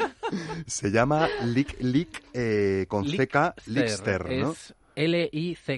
Se 0.66 0.90
llama 0.90 1.28
Lick 1.44 1.76
Lick 1.80 2.22
eh, 2.32 2.86
con 2.88 3.04
CK 3.04 3.54
Lickster, 3.66 4.24
¿no? 4.40 4.52
Es 4.52 4.74
L-I-C-K-S-T-E-R. 4.94 5.74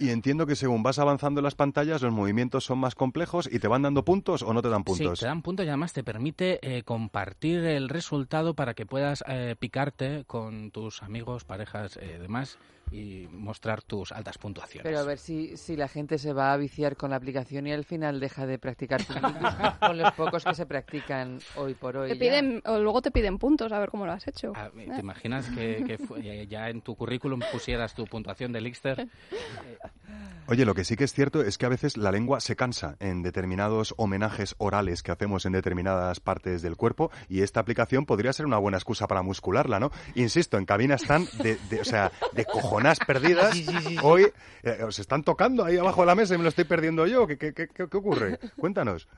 Y 0.00 0.10
entiendo 0.10 0.46
que 0.46 0.56
según 0.56 0.82
vas 0.82 0.98
avanzando 0.98 1.40
en 1.40 1.44
las 1.44 1.54
pantallas, 1.54 2.02
los 2.02 2.12
movimientos 2.12 2.64
son 2.64 2.78
más 2.78 2.94
complejos 2.94 3.48
y 3.50 3.58
te 3.58 3.68
van 3.68 3.82
dando 3.82 4.04
puntos 4.04 4.42
o 4.42 4.52
no 4.52 4.62
te 4.62 4.68
dan 4.68 4.84
puntos. 4.84 5.18
Sí, 5.18 5.24
te 5.24 5.26
dan 5.26 5.42
puntos 5.42 5.66
y 5.66 5.68
además 5.68 5.92
te 5.92 6.04
permite 6.04 6.58
eh, 6.62 6.82
compartir 6.82 7.64
el 7.64 7.88
resultado 7.88 8.54
para 8.54 8.74
que 8.74 8.86
puedas 8.86 9.24
eh, 9.28 9.56
picarte 9.58 10.24
con 10.26 10.70
tus 10.70 11.02
amigos, 11.02 11.44
parejas, 11.44 11.96
eh, 11.96 12.18
demás 12.20 12.58
y 12.92 13.26
mostrar 13.30 13.82
tus 13.82 14.12
altas 14.12 14.36
puntuaciones. 14.38 14.84
Pero 14.84 14.98
a 14.98 15.04
ver 15.04 15.18
si, 15.18 15.56
si 15.56 15.76
la 15.76 15.88
gente 15.88 16.18
se 16.18 16.32
va 16.32 16.52
a 16.52 16.56
viciar 16.56 16.96
con 16.96 17.10
la 17.10 17.16
aplicación 17.16 17.66
y 17.66 17.72
al 17.72 17.84
final 17.84 18.20
deja 18.20 18.46
de 18.46 18.58
practicar 18.58 19.00
con 19.80 19.96
los 19.96 20.12
pocos 20.12 20.44
que 20.44 20.54
se 20.54 20.66
practican 20.66 21.38
hoy 21.56 21.74
por 21.74 21.96
hoy. 21.96 22.10
Te 22.10 22.16
piden, 22.16 22.62
o 22.66 22.78
luego 22.78 23.00
te 23.00 23.10
piden 23.10 23.38
puntos 23.38 23.72
a 23.72 23.78
ver 23.78 23.88
cómo 23.88 24.04
lo 24.04 24.12
has 24.12 24.28
hecho. 24.28 24.52
Ah, 24.54 24.70
¿Te 24.74 25.00
imaginas 25.00 25.48
que, 25.50 25.98
eh, 26.22 26.46
ya 26.48 26.68
en 26.68 26.82
tu 26.82 26.94
currículum 26.94 27.40
pusieras 27.50 27.94
tu 27.94 28.04
puntuación 28.04 28.52
de 28.52 28.60
Lixter? 28.60 29.08
Oye, 30.48 30.64
lo 30.66 30.74
que 30.74 30.84
sí 30.84 30.96
que 30.96 31.04
es 31.04 31.12
cierto 31.14 31.40
es 31.42 31.56
que 31.56 31.66
a 31.66 31.68
veces 31.68 31.96
la 31.96 32.10
lengua 32.10 32.40
se 32.40 32.56
cansa 32.56 32.96
en 32.98 33.22
determinados 33.22 33.94
homenajes 33.96 34.54
orales 34.58 35.02
que 35.02 35.12
hacemos 35.12 35.46
en 35.46 35.52
determinadas 35.52 36.18
partes 36.20 36.62
del 36.62 36.76
cuerpo 36.76 37.10
y 37.28 37.42
esta 37.42 37.60
aplicación 37.60 38.04
podría 38.06 38.32
ser 38.32 38.44
una 38.46 38.58
buena 38.58 38.76
excusa 38.76 39.06
para 39.06 39.22
muscularla, 39.22 39.78
¿no? 39.78 39.92
Insisto, 40.16 40.58
en 40.58 40.66
cabina 40.66 40.96
están 40.96 41.26
de, 41.42 41.56
de- 41.70 41.80
o 41.80 41.84
sea, 41.84 42.10
de 42.32 42.44
cojonas 42.44 42.98
perdidas. 43.06 43.56
Hoy 44.02 44.26
eh, 44.64 44.82
os 44.82 44.98
están 44.98 45.22
tocando 45.22 45.64
ahí 45.64 45.78
abajo 45.78 46.00
de 46.02 46.06
la 46.08 46.16
mesa 46.16 46.34
y 46.34 46.38
me 46.38 46.42
lo 46.42 46.48
estoy 46.50 46.64
perdiendo 46.64 47.06
yo. 47.06 47.26
¿Qué, 47.26 47.38
qué, 47.38 47.54
qué, 47.54 47.82
ocurre? 47.84 48.38
Cuéntanos. 48.58 49.08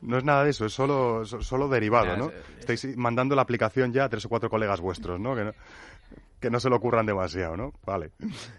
No 0.00 0.18
es 0.18 0.24
nada 0.24 0.44
de 0.44 0.50
eso, 0.50 0.66
es 0.66 0.72
solo, 0.72 1.24
so- 1.24 1.42
solo 1.42 1.68
derivado, 1.68 2.16
¿no? 2.16 2.30
es- 2.30 2.34
Estáis 2.60 2.96
mandando 2.96 3.34
la 3.36 3.42
aplicación 3.42 3.92
ya 3.92 4.04
a 4.04 4.08
tres 4.08 4.24
o 4.24 4.28
cuatro 4.28 4.50
colegas 4.50 4.80
vuestros, 4.80 5.20
¿no? 5.20 5.36
Que 5.36 5.44
no, 5.44 5.52
que 6.40 6.50
no 6.50 6.60
se 6.60 6.68
lo 6.68 6.76
ocurran 6.76 7.06
demasiado, 7.06 7.56
¿no? 7.56 7.72
Vale. 7.86 8.10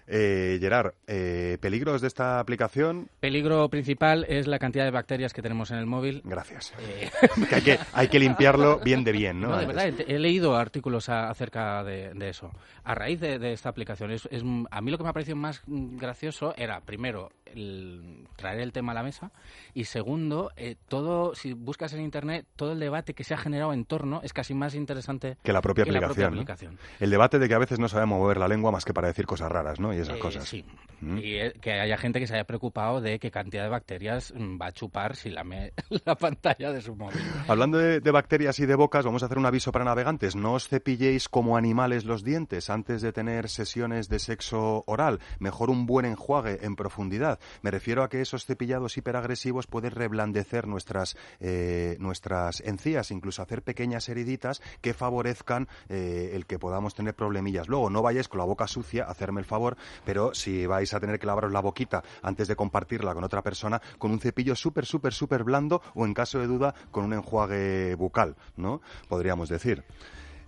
Eh, 0.08 0.58
Gerard, 0.60 0.94
eh, 1.08 1.58
¿peligros 1.62 2.02
de 2.02 2.08
esta 2.08 2.40
aplicación? 2.40 3.10
Peligro 3.20 3.70
principal 3.70 4.26
es 4.28 4.48
la 4.48 4.58
cantidad 4.60 4.86
de 4.86 4.92
bacterias 4.92 5.34
que 5.34 5.42
tenemos 5.42 5.70
en 5.72 5.78
el 5.78 5.86
móvil. 5.86 6.22
Gracias. 6.24 6.74
Eh, 6.80 7.10
Que 7.50 7.56
hay, 7.56 7.62
que 7.62 7.80
hay 7.94 8.08
que 8.08 8.20
limpiarlo 8.20 8.80
bien 8.80 9.04
de 9.04 9.12
bien, 9.12 9.40
¿no? 9.40 9.50
No, 9.50 9.58
de 9.58 9.66
verdad, 9.68 9.88
he, 9.88 10.18
leído 10.20 10.56
artículos 10.56 11.10
a- 11.10 11.30
acerca 11.30 11.84
de, 11.84 12.14
de 12.14 12.30
eso. 12.30 12.52
A 12.84 12.96
raíz 12.96 13.20
de, 13.20 13.38
de 13.40 13.54
esta 13.54 13.70
aplicación, 13.70 14.12
es, 14.12 14.28
es- 14.32 14.44
a 14.72 14.82
mí 14.82 14.92
lo 14.92 14.98
que 14.98 15.04
me 15.04 15.10
ha 15.10 15.14
parecido 15.14 15.38
más 15.38 15.62
gracioso 15.68 16.54
era, 16.58 16.82
primero, 16.82 17.30
el, 17.46 18.26
traer 18.36 18.60
el 18.62 18.72
tema 18.72 18.92
a 18.92 18.96
la 18.96 19.04
mesa 19.04 19.32
y 19.74 19.86
segundo, 19.86 20.52
eh, 20.58 20.76
todo, 20.88 21.36
si 21.36 21.54
buscas 21.54 21.94
en 21.94 22.02
Internet, 22.02 22.46
todo 22.56 22.72
el 22.74 22.80
debate 22.80 23.14
que 23.14 23.24
se 23.24 23.34
ha 23.34 23.38
generado 23.38 23.74
en 23.74 23.86
torno 23.86 24.22
es 24.24 24.34
casi 24.34 24.54
más 24.54 24.76
interesante 24.76 25.38
Que 25.44 25.54
la 25.54 25.62
propia 25.62 25.84
que 25.86 25.92
la 25.92 26.00
aplicación. 26.00 26.16
propia 26.16 26.30
¿no? 26.36 26.42
aplicación. 26.42 26.80
El 27.00 27.10
debate 27.12 27.40
de 27.40 27.48
que 27.48 27.54
a 27.54 27.60
veces 27.60 27.75
no 27.80 27.88
sabemos 27.88 28.20
mover 28.20 28.38
la 28.38 28.48
lengua 28.48 28.72
más 28.72 28.86
que 28.86 28.94
para 28.94 29.08
decir 29.08 29.26
cosas 29.26 29.52
raras, 29.52 29.80
¿no? 29.80 29.94
Y 29.94 29.98
esas 29.98 30.18
Eh, 30.18 30.20
cosas. 30.20 30.48
Sí. 30.48 30.66
¿Mm? 31.02 31.18
Y 31.18 31.36
eh, 31.36 31.54
que 31.62 31.74
haya 31.74 31.98
gente 31.98 32.20
que 32.20 32.28
se 32.28 32.34
haya 32.36 32.46
preocupado 32.46 33.02
de 33.02 33.20
qué 33.20 33.30
cantidad 33.30 33.64
de 33.64 33.70
bacterias 33.70 34.34
mm, 34.36 34.60
va 34.62 34.68
a 34.68 34.72
chupar 34.72 35.16
si 35.16 35.30
lame 35.30 35.74
la 36.06 36.16
pantalla 36.16 36.72
de 36.72 36.82
su 36.82 36.96
móvil. 36.96 37.20
Hablando 37.48 37.78
de, 37.78 38.00
de 38.00 38.12
bacterias 38.12 38.60
y 38.60 38.66
de 38.66 38.76
bocas, 38.76 39.06
vamos 39.06 39.22
a 39.24 39.26
hacer 39.28 39.38
un 39.38 39.46
aviso 39.46 39.72
para 39.72 39.86
navegantes. 39.86 40.36
No 40.36 40.54
os 40.54 40.68
cepilléis 40.68 41.28
como 41.30 41.58
animales 41.58 42.06
los 42.06 42.24
dientes 42.24 42.70
antes 42.70 43.02
de 43.02 43.12
tener 43.12 43.50
sesiones 43.50 44.08
de 44.10 44.20
sexo 44.20 44.84
oral. 44.88 45.20
Mejor 45.40 45.70
un 45.70 45.86
buen 45.86 46.06
enjuague 46.06 46.60
en 46.66 46.76
profundidad. 46.76 47.40
Me 47.62 47.72
refiero 47.72 48.04
a 48.04 48.10
que 48.10 48.22
esos 48.22 48.46
cepillados 48.46 48.98
hiperagresivos 48.98 49.68
pueden 49.68 49.92
reblandecer 49.92 50.68
nuestras, 50.68 51.18
eh, 51.40 51.98
nuestras 52.00 52.62
encías, 52.62 53.12
incluso 53.12 53.42
hacer 53.42 53.62
pequeñas 53.62 54.08
heriditas 54.10 54.62
que 54.82 54.94
favorezcan 54.94 55.68
eh, 55.90 56.32
el 56.34 56.46
que 56.46 56.58
podamos 56.60 56.94
tener 56.96 57.16
problemillas. 57.16 57.55
Luego, 57.68 57.90
no 57.90 58.02
vayáis 58.02 58.28
con 58.28 58.40
la 58.40 58.46
boca 58.46 58.68
sucia, 58.68 59.06
hacerme 59.06 59.40
el 59.40 59.46
favor, 59.46 59.78
pero 60.04 60.34
si 60.34 60.66
vais 60.66 60.94
a 60.94 61.00
tener 61.00 61.20
que 61.20 61.28
lavaros 61.28 61.52
la 61.52 61.62
boquita 61.62 62.04
antes 62.22 62.48
de 62.48 62.56
compartirla 62.56 63.14
con 63.14 63.24
otra 63.24 63.42
persona, 63.42 63.82
con 63.98 64.12
un 64.12 64.20
cepillo 64.20 64.56
súper, 64.56 64.86
súper, 64.86 65.14
súper 65.14 65.44
blando 65.44 65.82
o 65.94 66.06
en 66.06 66.14
caso 66.14 66.40
de 66.40 66.48
duda 66.48 66.76
con 66.92 67.06
un 67.06 67.14
enjuague 67.14 67.96
bucal, 67.96 68.36
¿no? 68.58 68.82
Podríamos 69.08 69.50
decir. 69.50 69.84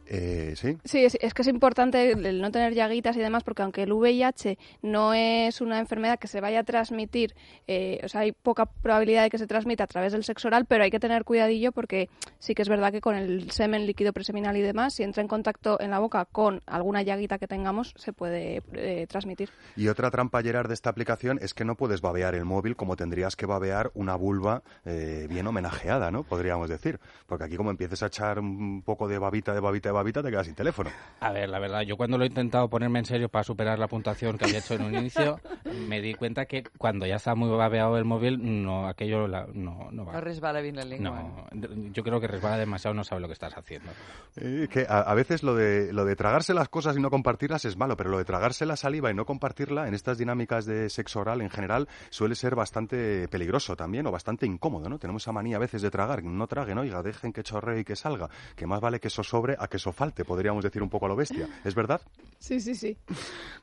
Eh, 0.10 0.54
¿Sí? 0.56 0.78
Sí, 0.84 1.04
es, 1.04 1.18
es 1.20 1.34
que 1.34 1.42
es 1.42 1.48
importante 1.48 2.12
el 2.12 2.42
no 2.42 2.52
tener 2.52 2.74
llaguitas 2.74 3.16
y 3.18 3.20
demás, 3.20 3.44
porque 3.44 3.62
aunque 3.62 3.84
el 3.84 3.92
VIH 3.92 4.58
no 4.82 5.14
es 5.14 5.62
una 5.62 5.80
enfermedad 5.80 6.18
que 6.18 6.28
se 6.28 6.42
vaya 6.42 6.62
a 6.62 6.64
transmitir, 6.64 7.36
eh, 7.68 8.00
o 8.04 8.08
sea, 8.08 8.22
hay 8.22 8.32
poca 8.32 8.66
probabilidad 8.66 9.24
de 9.24 9.30
que 9.30 9.38
se 9.38 9.48
transmita 9.48 9.84
a 9.84 9.88
través 9.88 10.14
del 10.14 10.24
sexo 10.24 10.48
oral, 10.48 10.66
pero 10.66 10.84
hay 10.84 10.92
que 10.92 11.00
tener 11.00 11.26
cuidadillo 11.26 11.72
porque 11.72 12.10
sí 12.40 12.56
que 12.56 12.62
es 12.62 12.70
verdad 12.70 12.92
que 12.92 13.02
con 13.02 13.16
el 13.16 13.52
semen 13.52 13.86
líquido 13.86 14.14
preseminal 14.14 14.56
y 14.58 14.62
demás, 14.62 14.94
si 14.94 15.04
entra 15.04 15.22
en 15.22 15.28
contacto 15.28 15.80
en 15.80 15.92
la 15.92 16.00
boca 16.00 16.26
con 16.26 16.62
alguna 16.66 17.02
llaguita 17.02 17.38
que 17.38 17.48
tengamos, 17.48 17.94
se 17.98 18.14
puede 18.14 18.64
eh, 18.74 19.08
transmitir. 19.08 19.50
Y 19.76 19.88
otra 19.90 20.10
trampa, 20.10 20.42
Gerard, 20.42 20.68
de 20.68 20.74
esta 20.74 20.90
aplicación 20.90 21.40
es 21.42 21.54
que 21.54 21.66
no 21.66 21.76
puedes 21.76 22.02
babear 22.02 22.36
el 22.36 22.46
móvil 22.46 22.76
como 22.76 22.96
tendrías 22.96 23.36
que 23.36 23.46
babear 23.46 23.92
una 23.94 24.16
vulva 24.16 24.64
eh, 24.86 25.28
bien 25.30 25.48
homenajeada, 25.48 26.12
¿no? 26.12 26.24
Podríamos 26.24 26.70
decir. 26.70 27.00
Porque 27.26 27.44
aquí 27.44 27.58
como 27.58 27.72
empieces 27.72 28.04
a 28.04 28.08
echar 28.08 28.40
un 28.40 28.82
poco 28.84 29.08
de 29.08 29.18
babita, 29.18 29.54
de 29.54 29.60
babita, 29.60 29.90
de 29.90 29.94
babita, 29.98 30.24
te 30.24 30.30
quedas 30.30 30.46
sin 30.46 30.56
teléfono. 30.56 30.90
A 31.20 31.32
ver, 31.32 31.50
la 31.50 31.60
verdad, 31.60 31.82
yo 31.82 31.98
cuando 31.98 32.18
lo 32.18 32.24
he 32.24 32.28
intentado 32.28 32.70
ponerme 32.70 33.00
en 33.00 33.06
serio 33.06 33.28
para 33.30 33.44
superar 33.44 33.78
la 33.80 33.88
puntuación 33.88 34.38
que 34.38 34.46
había 34.46 34.60
hecho 34.60 34.76
en 34.76 34.84
un 34.84 34.96
inicio, 34.96 35.40
me 35.88 36.00
di 36.02 36.14
cuenta 36.14 36.46
que 36.46 36.64
cuando 36.78 37.06
ya 37.06 37.16
está 37.16 37.36
muy 37.36 37.50
babeado 37.50 37.98
el 37.98 38.06
móvil, 38.06 38.40
no, 38.64 38.88
aquello 38.88 39.28
la- 39.28 39.48
no, 39.54 39.90
no 39.92 40.06
va. 40.06 40.14
No 40.14 40.22
resbala 40.22 40.62
bien 40.62 40.76
la 40.76 40.86
lengua. 40.86 41.48
No, 41.54 41.70
yo 41.92 42.04
creo 42.04 42.20
que 42.22 42.28
resbala 42.28 42.58
demasiado, 42.58 42.94
no 42.94 43.04
sabe 43.04 43.22
lo 43.22 43.28
que 43.28 43.34
estás 43.34 43.58
haciendo. 43.58 43.92
Eh, 44.38 44.68
que 44.72 44.86
a, 44.88 45.00
a 45.02 45.14
veces 45.16 45.42
lo 45.44 45.56
de, 45.56 45.92
lo 45.92 46.06
de 46.06 46.16
tragarse 46.16 46.54
las 46.54 46.70
cosas 46.70 46.96
y 46.96 47.00
no 47.02 47.10
compartirlas 47.10 47.66
es 47.66 47.76
malo, 47.78 47.98
pero 47.98 48.10
lo 48.12 48.18
de 48.20 48.26
tragarse 48.26 48.66
la 48.66 48.76
saliva 48.76 49.10
y 49.12 49.14
no 49.16 49.26
compartirla 49.26 49.88
en 49.88 49.94
estas 49.96 50.18
dinámicas 50.18 50.66
de 50.66 50.90
sexo 50.90 51.22
oral 51.22 51.42
en 51.42 51.50
general 51.50 51.88
suele 52.10 52.36
ser 52.36 52.54
bastante 52.56 53.28
peligroso 53.30 53.76
también 53.76 54.06
o 54.06 54.12
bastante 54.12 54.46
incómodo, 54.46 54.90
¿no? 54.90 55.00
Tenemos 55.00 55.24
esa 55.24 55.32
manía 55.32 55.56
a 55.58 55.60
veces 55.60 55.82
de 55.82 55.90
tragar, 55.90 56.24
no 56.24 56.46
traguen, 56.48 56.78
oiga, 56.78 57.02
dejen 57.02 57.34
que 57.34 57.42
chorree 57.44 57.80
y 57.80 57.84
que 57.84 57.96
salga, 57.96 58.30
que 58.56 58.68
más 58.68 58.80
vale 58.80 59.00
que 59.00 59.08
eso 59.08 59.24
sobre 59.24 59.56
a 59.58 59.68
que 59.68 59.78
eso 59.78 59.87
falte, 59.92 60.26
podríamos 60.26 60.64
decir 60.64 60.82
un 60.84 60.90
poco 60.90 61.06
a 61.06 61.10
lo 61.10 61.16
bestia, 61.16 61.48
¿es 61.64 61.76
verdad? 61.76 62.02
Sí, 62.40 62.60
sí, 62.60 62.76
sí. 62.76 62.96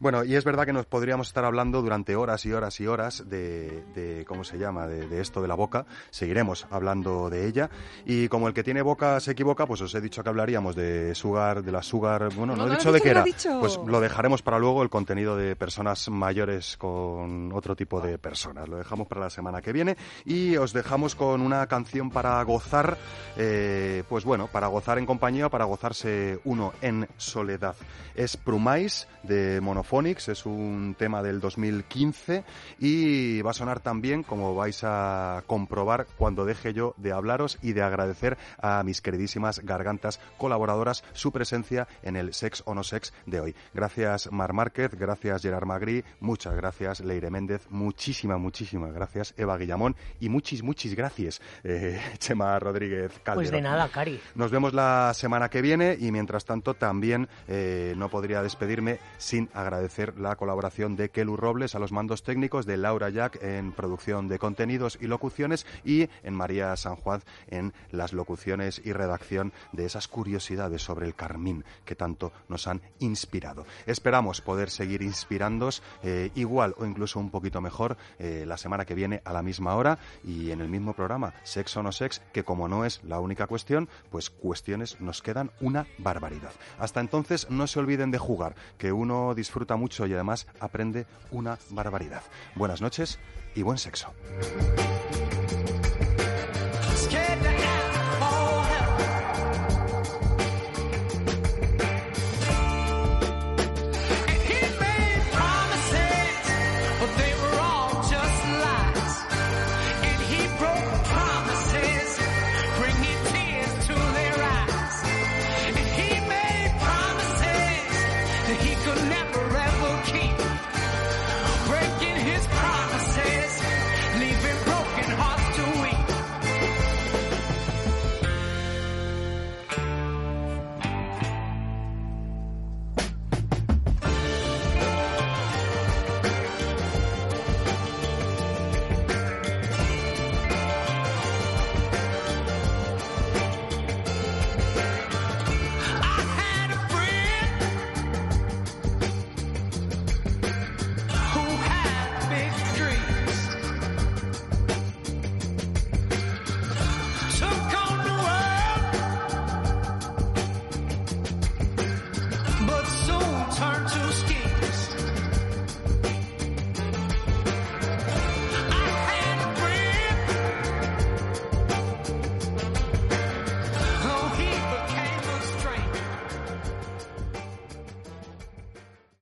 Bueno, 0.01 0.25
y 0.25 0.35
es 0.35 0.45
verdad 0.45 0.64
que 0.66 0.72
nos 0.72 0.87
podríamos 0.87 1.29
estar 1.29 1.45
hablando 1.45 1.81
durante 1.81 2.16
horas 2.16 2.45
y 2.45 2.53
horas 2.53 2.81
y 2.81 2.89
horas 2.89 3.29
de, 3.29 3.85
de 3.95 4.25
¿cómo 4.27 4.43
se 4.43 4.59
llama?, 4.59 4.89
de, 4.89 5.07
de 5.07 5.20
esto 5.20 5.41
de 5.41 5.47
la 5.47 5.55
boca. 5.55 5.87
Seguiremos 6.11 6.66
hablando 6.70 7.31
de 7.31 7.47
ella. 7.47 7.70
Y 8.05 8.27
como 8.29 8.49
el 8.49 8.55
que 8.55 8.64
tiene 8.64 8.83
boca 8.83 9.20
se 9.20 9.31
equivoca, 9.31 9.66
pues 9.66 9.81
os 9.81 9.95
he 9.95 10.01
dicho 10.01 10.25
que 10.25 10.29
hablaríamos 10.29 10.75
de 10.75 11.14
sugar, 11.14 11.62
de 11.62 11.70
la 11.70 11.83
sugar... 11.83 12.35
Bueno, 12.35 12.57
no, 12.57 12.66
No, 12.66 12.72
he 12.72 12.77
dicho 12.77 12.91
de 12.91 13.01
qué 13.01 13.11
era. 13.11 13.25
Pues 13.61 13.79
lo 13.87 14.01
dejaremos 14.01 14.43
para 14.43 14.59
luego 14.59 14.83
el 14.83 14.91
contenido 14.91 15.37
de 15.37 15.55
personas 15.55 16.09
mayores 16.09 16.77
con 16.77 17.53
otro 17.53 17.77
tipo 17.77 18.01
de 18.01 18.18
personas. 18.18 18.68
Lo 18.68 18.77
dejamos 18.77 19.07
para 19.07 19.20
la 19.20 19.31
semana 19.31 19.62
que 19.62 19.72
viene. 19.72 19.97
Y 20.25 20.57
os 20.57 20.72
dejamos 20.72 21.14
con 21.14 21.43
una 21.43 21.66
canción 21.68 22.11
para 22.11 22.43
gozar, 22.43 22.99
eh, 23.37 24.03
pues 24.09 24.25
bueno, 24.25 24.49
para 24.49 24.66
gozar 24.66 24.99
en 24.99 25.07
compañía, 25.07 25.49
para 25.49 25.64
gozarse 25.64 26.14
uno 26.45 26.73
en 26.81 27.09
soledad. 27.17 27.75
Es 28.15 28.37
Prumais 28.37 29.09
de 29.23 29.61
Monophonics, 29.61 30.29
es 30.29 30.47
un 30.47 30.95
tema 30.99 31.23
del 31.23 31.41
2015 31.41 32.45
y 32.79 33.43
va 33.43 33.51
a 33.51 33.55
sonar 33.55 33.81
también, 33.81 34.23
como 34.23 34.55
vais 34.55 34.83
a 34.85 35.43
comprobar 35.47 36.07
cuando 36.17 36.45
deje 36.45 36.73
yo 36.75 36.95
de 36.97 37.12
hablaros 37.12 37.59
y 37.62 37.73
de 37.73 37.83
agradecer 37.83 38.37
a 38.61 38.83
mis 38.83 39.01
queridísimas 39.01 39.61
gargantas 39.61 40.21
colaboradoras 40.39 41.05
su 41.12 41.33
presencia 41.33 41.89
en 42.03 42.17
el 42.17 42.35
Sex 42.35 42.62
o 42.67 42.75
No 42.75 42.85
Sex 42.85 43.12
de 43.27 43.41
hoy. 43.41 43.55
Gracias 43.73 44.31
Mar 44.31 44.53
Márquez, 44.53 44.95
gracias 44.95 45.43
Gerard 45.43 45.67
Magri, 45.67 46.05
muchas 46.21 46.55
gracias 46.55 47.01
Leire 47.01 47.31
Méndez, 47.31 47.67
muchísimas, 47.71 48.39
muchísimas 48.39 48.93
gracias 48.93 49.35
Eva 49.37 49.57
Guillamón 49.57 49.97
y 50.21 50.29
muchis, 50.29 50.62
muchis 50.62 50.95
gracias 50.95 51.41
eh, 51.65 52.01
Chema 52.19 52.59
Rodríguez 52.59 53.12
Calderón. 53.23 53.35
Pues 53.35 53.51
de 53.51 53.61
nada, 53.61 53.89
Cari. 53.89 54.21
Nos 54.35 54.51
vemos 54.51 54.75
la 54.75 55.12
semana 55.15 55.49
que 55.49 55.62
viene 55.62 55.97
Y 56.05 56.12
mientras 56.12 56.44
tanto, 56.44 56.74
también 56.74 57.30
eh, 57.48 57.94
no 57.96 58.11
podría 58.11 58.42
despedirme 58.42 58.98
sin 59.16 59.48
agradecer 59.55 60.18
la 60.18 60.36
colaboración 60.36 60.96
de 60.96 61.09
Kelu 61.09 61.34
Robles 61.34 61.74
a 61.74 61.78
los 61.78 61.92
mandos 61.92 62.22
técnicos, 62.22 62.66
de 62.66 62.76
Laura 62.76 63.09
Jack 63.09 63.42
en 63.42 63.72
producción 63.72 64.28
de 64.28 64.38
contenidos 64.38 64.98
y 65.00 65.07
locuciones 65.07 65.64
y 65.82 66.11
en 66.22 66.34
María 66.34 66.76
San 66.76 66.96
Juan 66.96 67.22
en 67.48 67.72
las 67.90 68.12
locuciones 68.12 68.82
y 68.84 68.92
redacción 68.92 69.55
de 69.72 69.86
esas 69.86 70.07
curiosidades 70.07 70.82
sobre 70.82 71.07
el 71.07 71.14
Carmín 71.14 71.64
que 71.86 71.94
tanto 71.94 72.32
nos 72.50 72.66
han 72.66 72.82
inspirado. 72.98 73.64
Esperamos 73.86 74.42
poder 74.42 74.68
seguir 74.68 75.00
inspirándos 75.00 75.82
eh, 76.02 76.30
igual 76.34 76.74
o 76.76 76.84
incluso 76.84 77.18
un 77.18 77.30
poquito 77.30 77.62
mejor 77.62 77.96
eh, 78.18 78.44
la 78.46 78.59
semana 78.59 78.84
que 78.84 78.94
viene 78.94 79.22
a 79.24 79.32
la 79.32 79.42
misma 79.42 79.74
hora 79.74 79.98
y 80.22 80.50
en 80.50 80.61
el 80.61 80.68
mismo 80.68 80.92
programa, 80.92 81.32
Sex 81.44 81.78
o 81.78 81.82
no 81.82 81.92
Sex, 81.92 82.20
que 82.34 82.44
como 82.44 82.68
no 82.68 82.84
es 82.84 83.02
la 83.05 83.20
única 83.20 83.46
cuestión, 83.46 83.88
pues 84.11 84.28
cuestiones 84.28 85.00
nos 85.00 85.22
quedan 85.22 85.50
barbaridad. 85.99 86.53
Hasta 86.78 87.01
entonces 87.01 87.49
no 87.51 87.66
se 87.66 87.78
olviden 87.78 88.11
de 88.11 88.18
jugar, 88.18 88.55
que 88.78 88.93
uno 88.93 89.35
disfruta 89.35 89.76
mucho 89.76 90.07
y 90.07 90.14
además 90.14 90.47
aprende 90.61 91.07
una 91.30 91.59
barbaridad. 91.70 92.22
Buenas 92.55 92.80
noches 92.80 93.18
y 93.55 93.62
buen 93.62 93.78
sexo. 93.78 94.12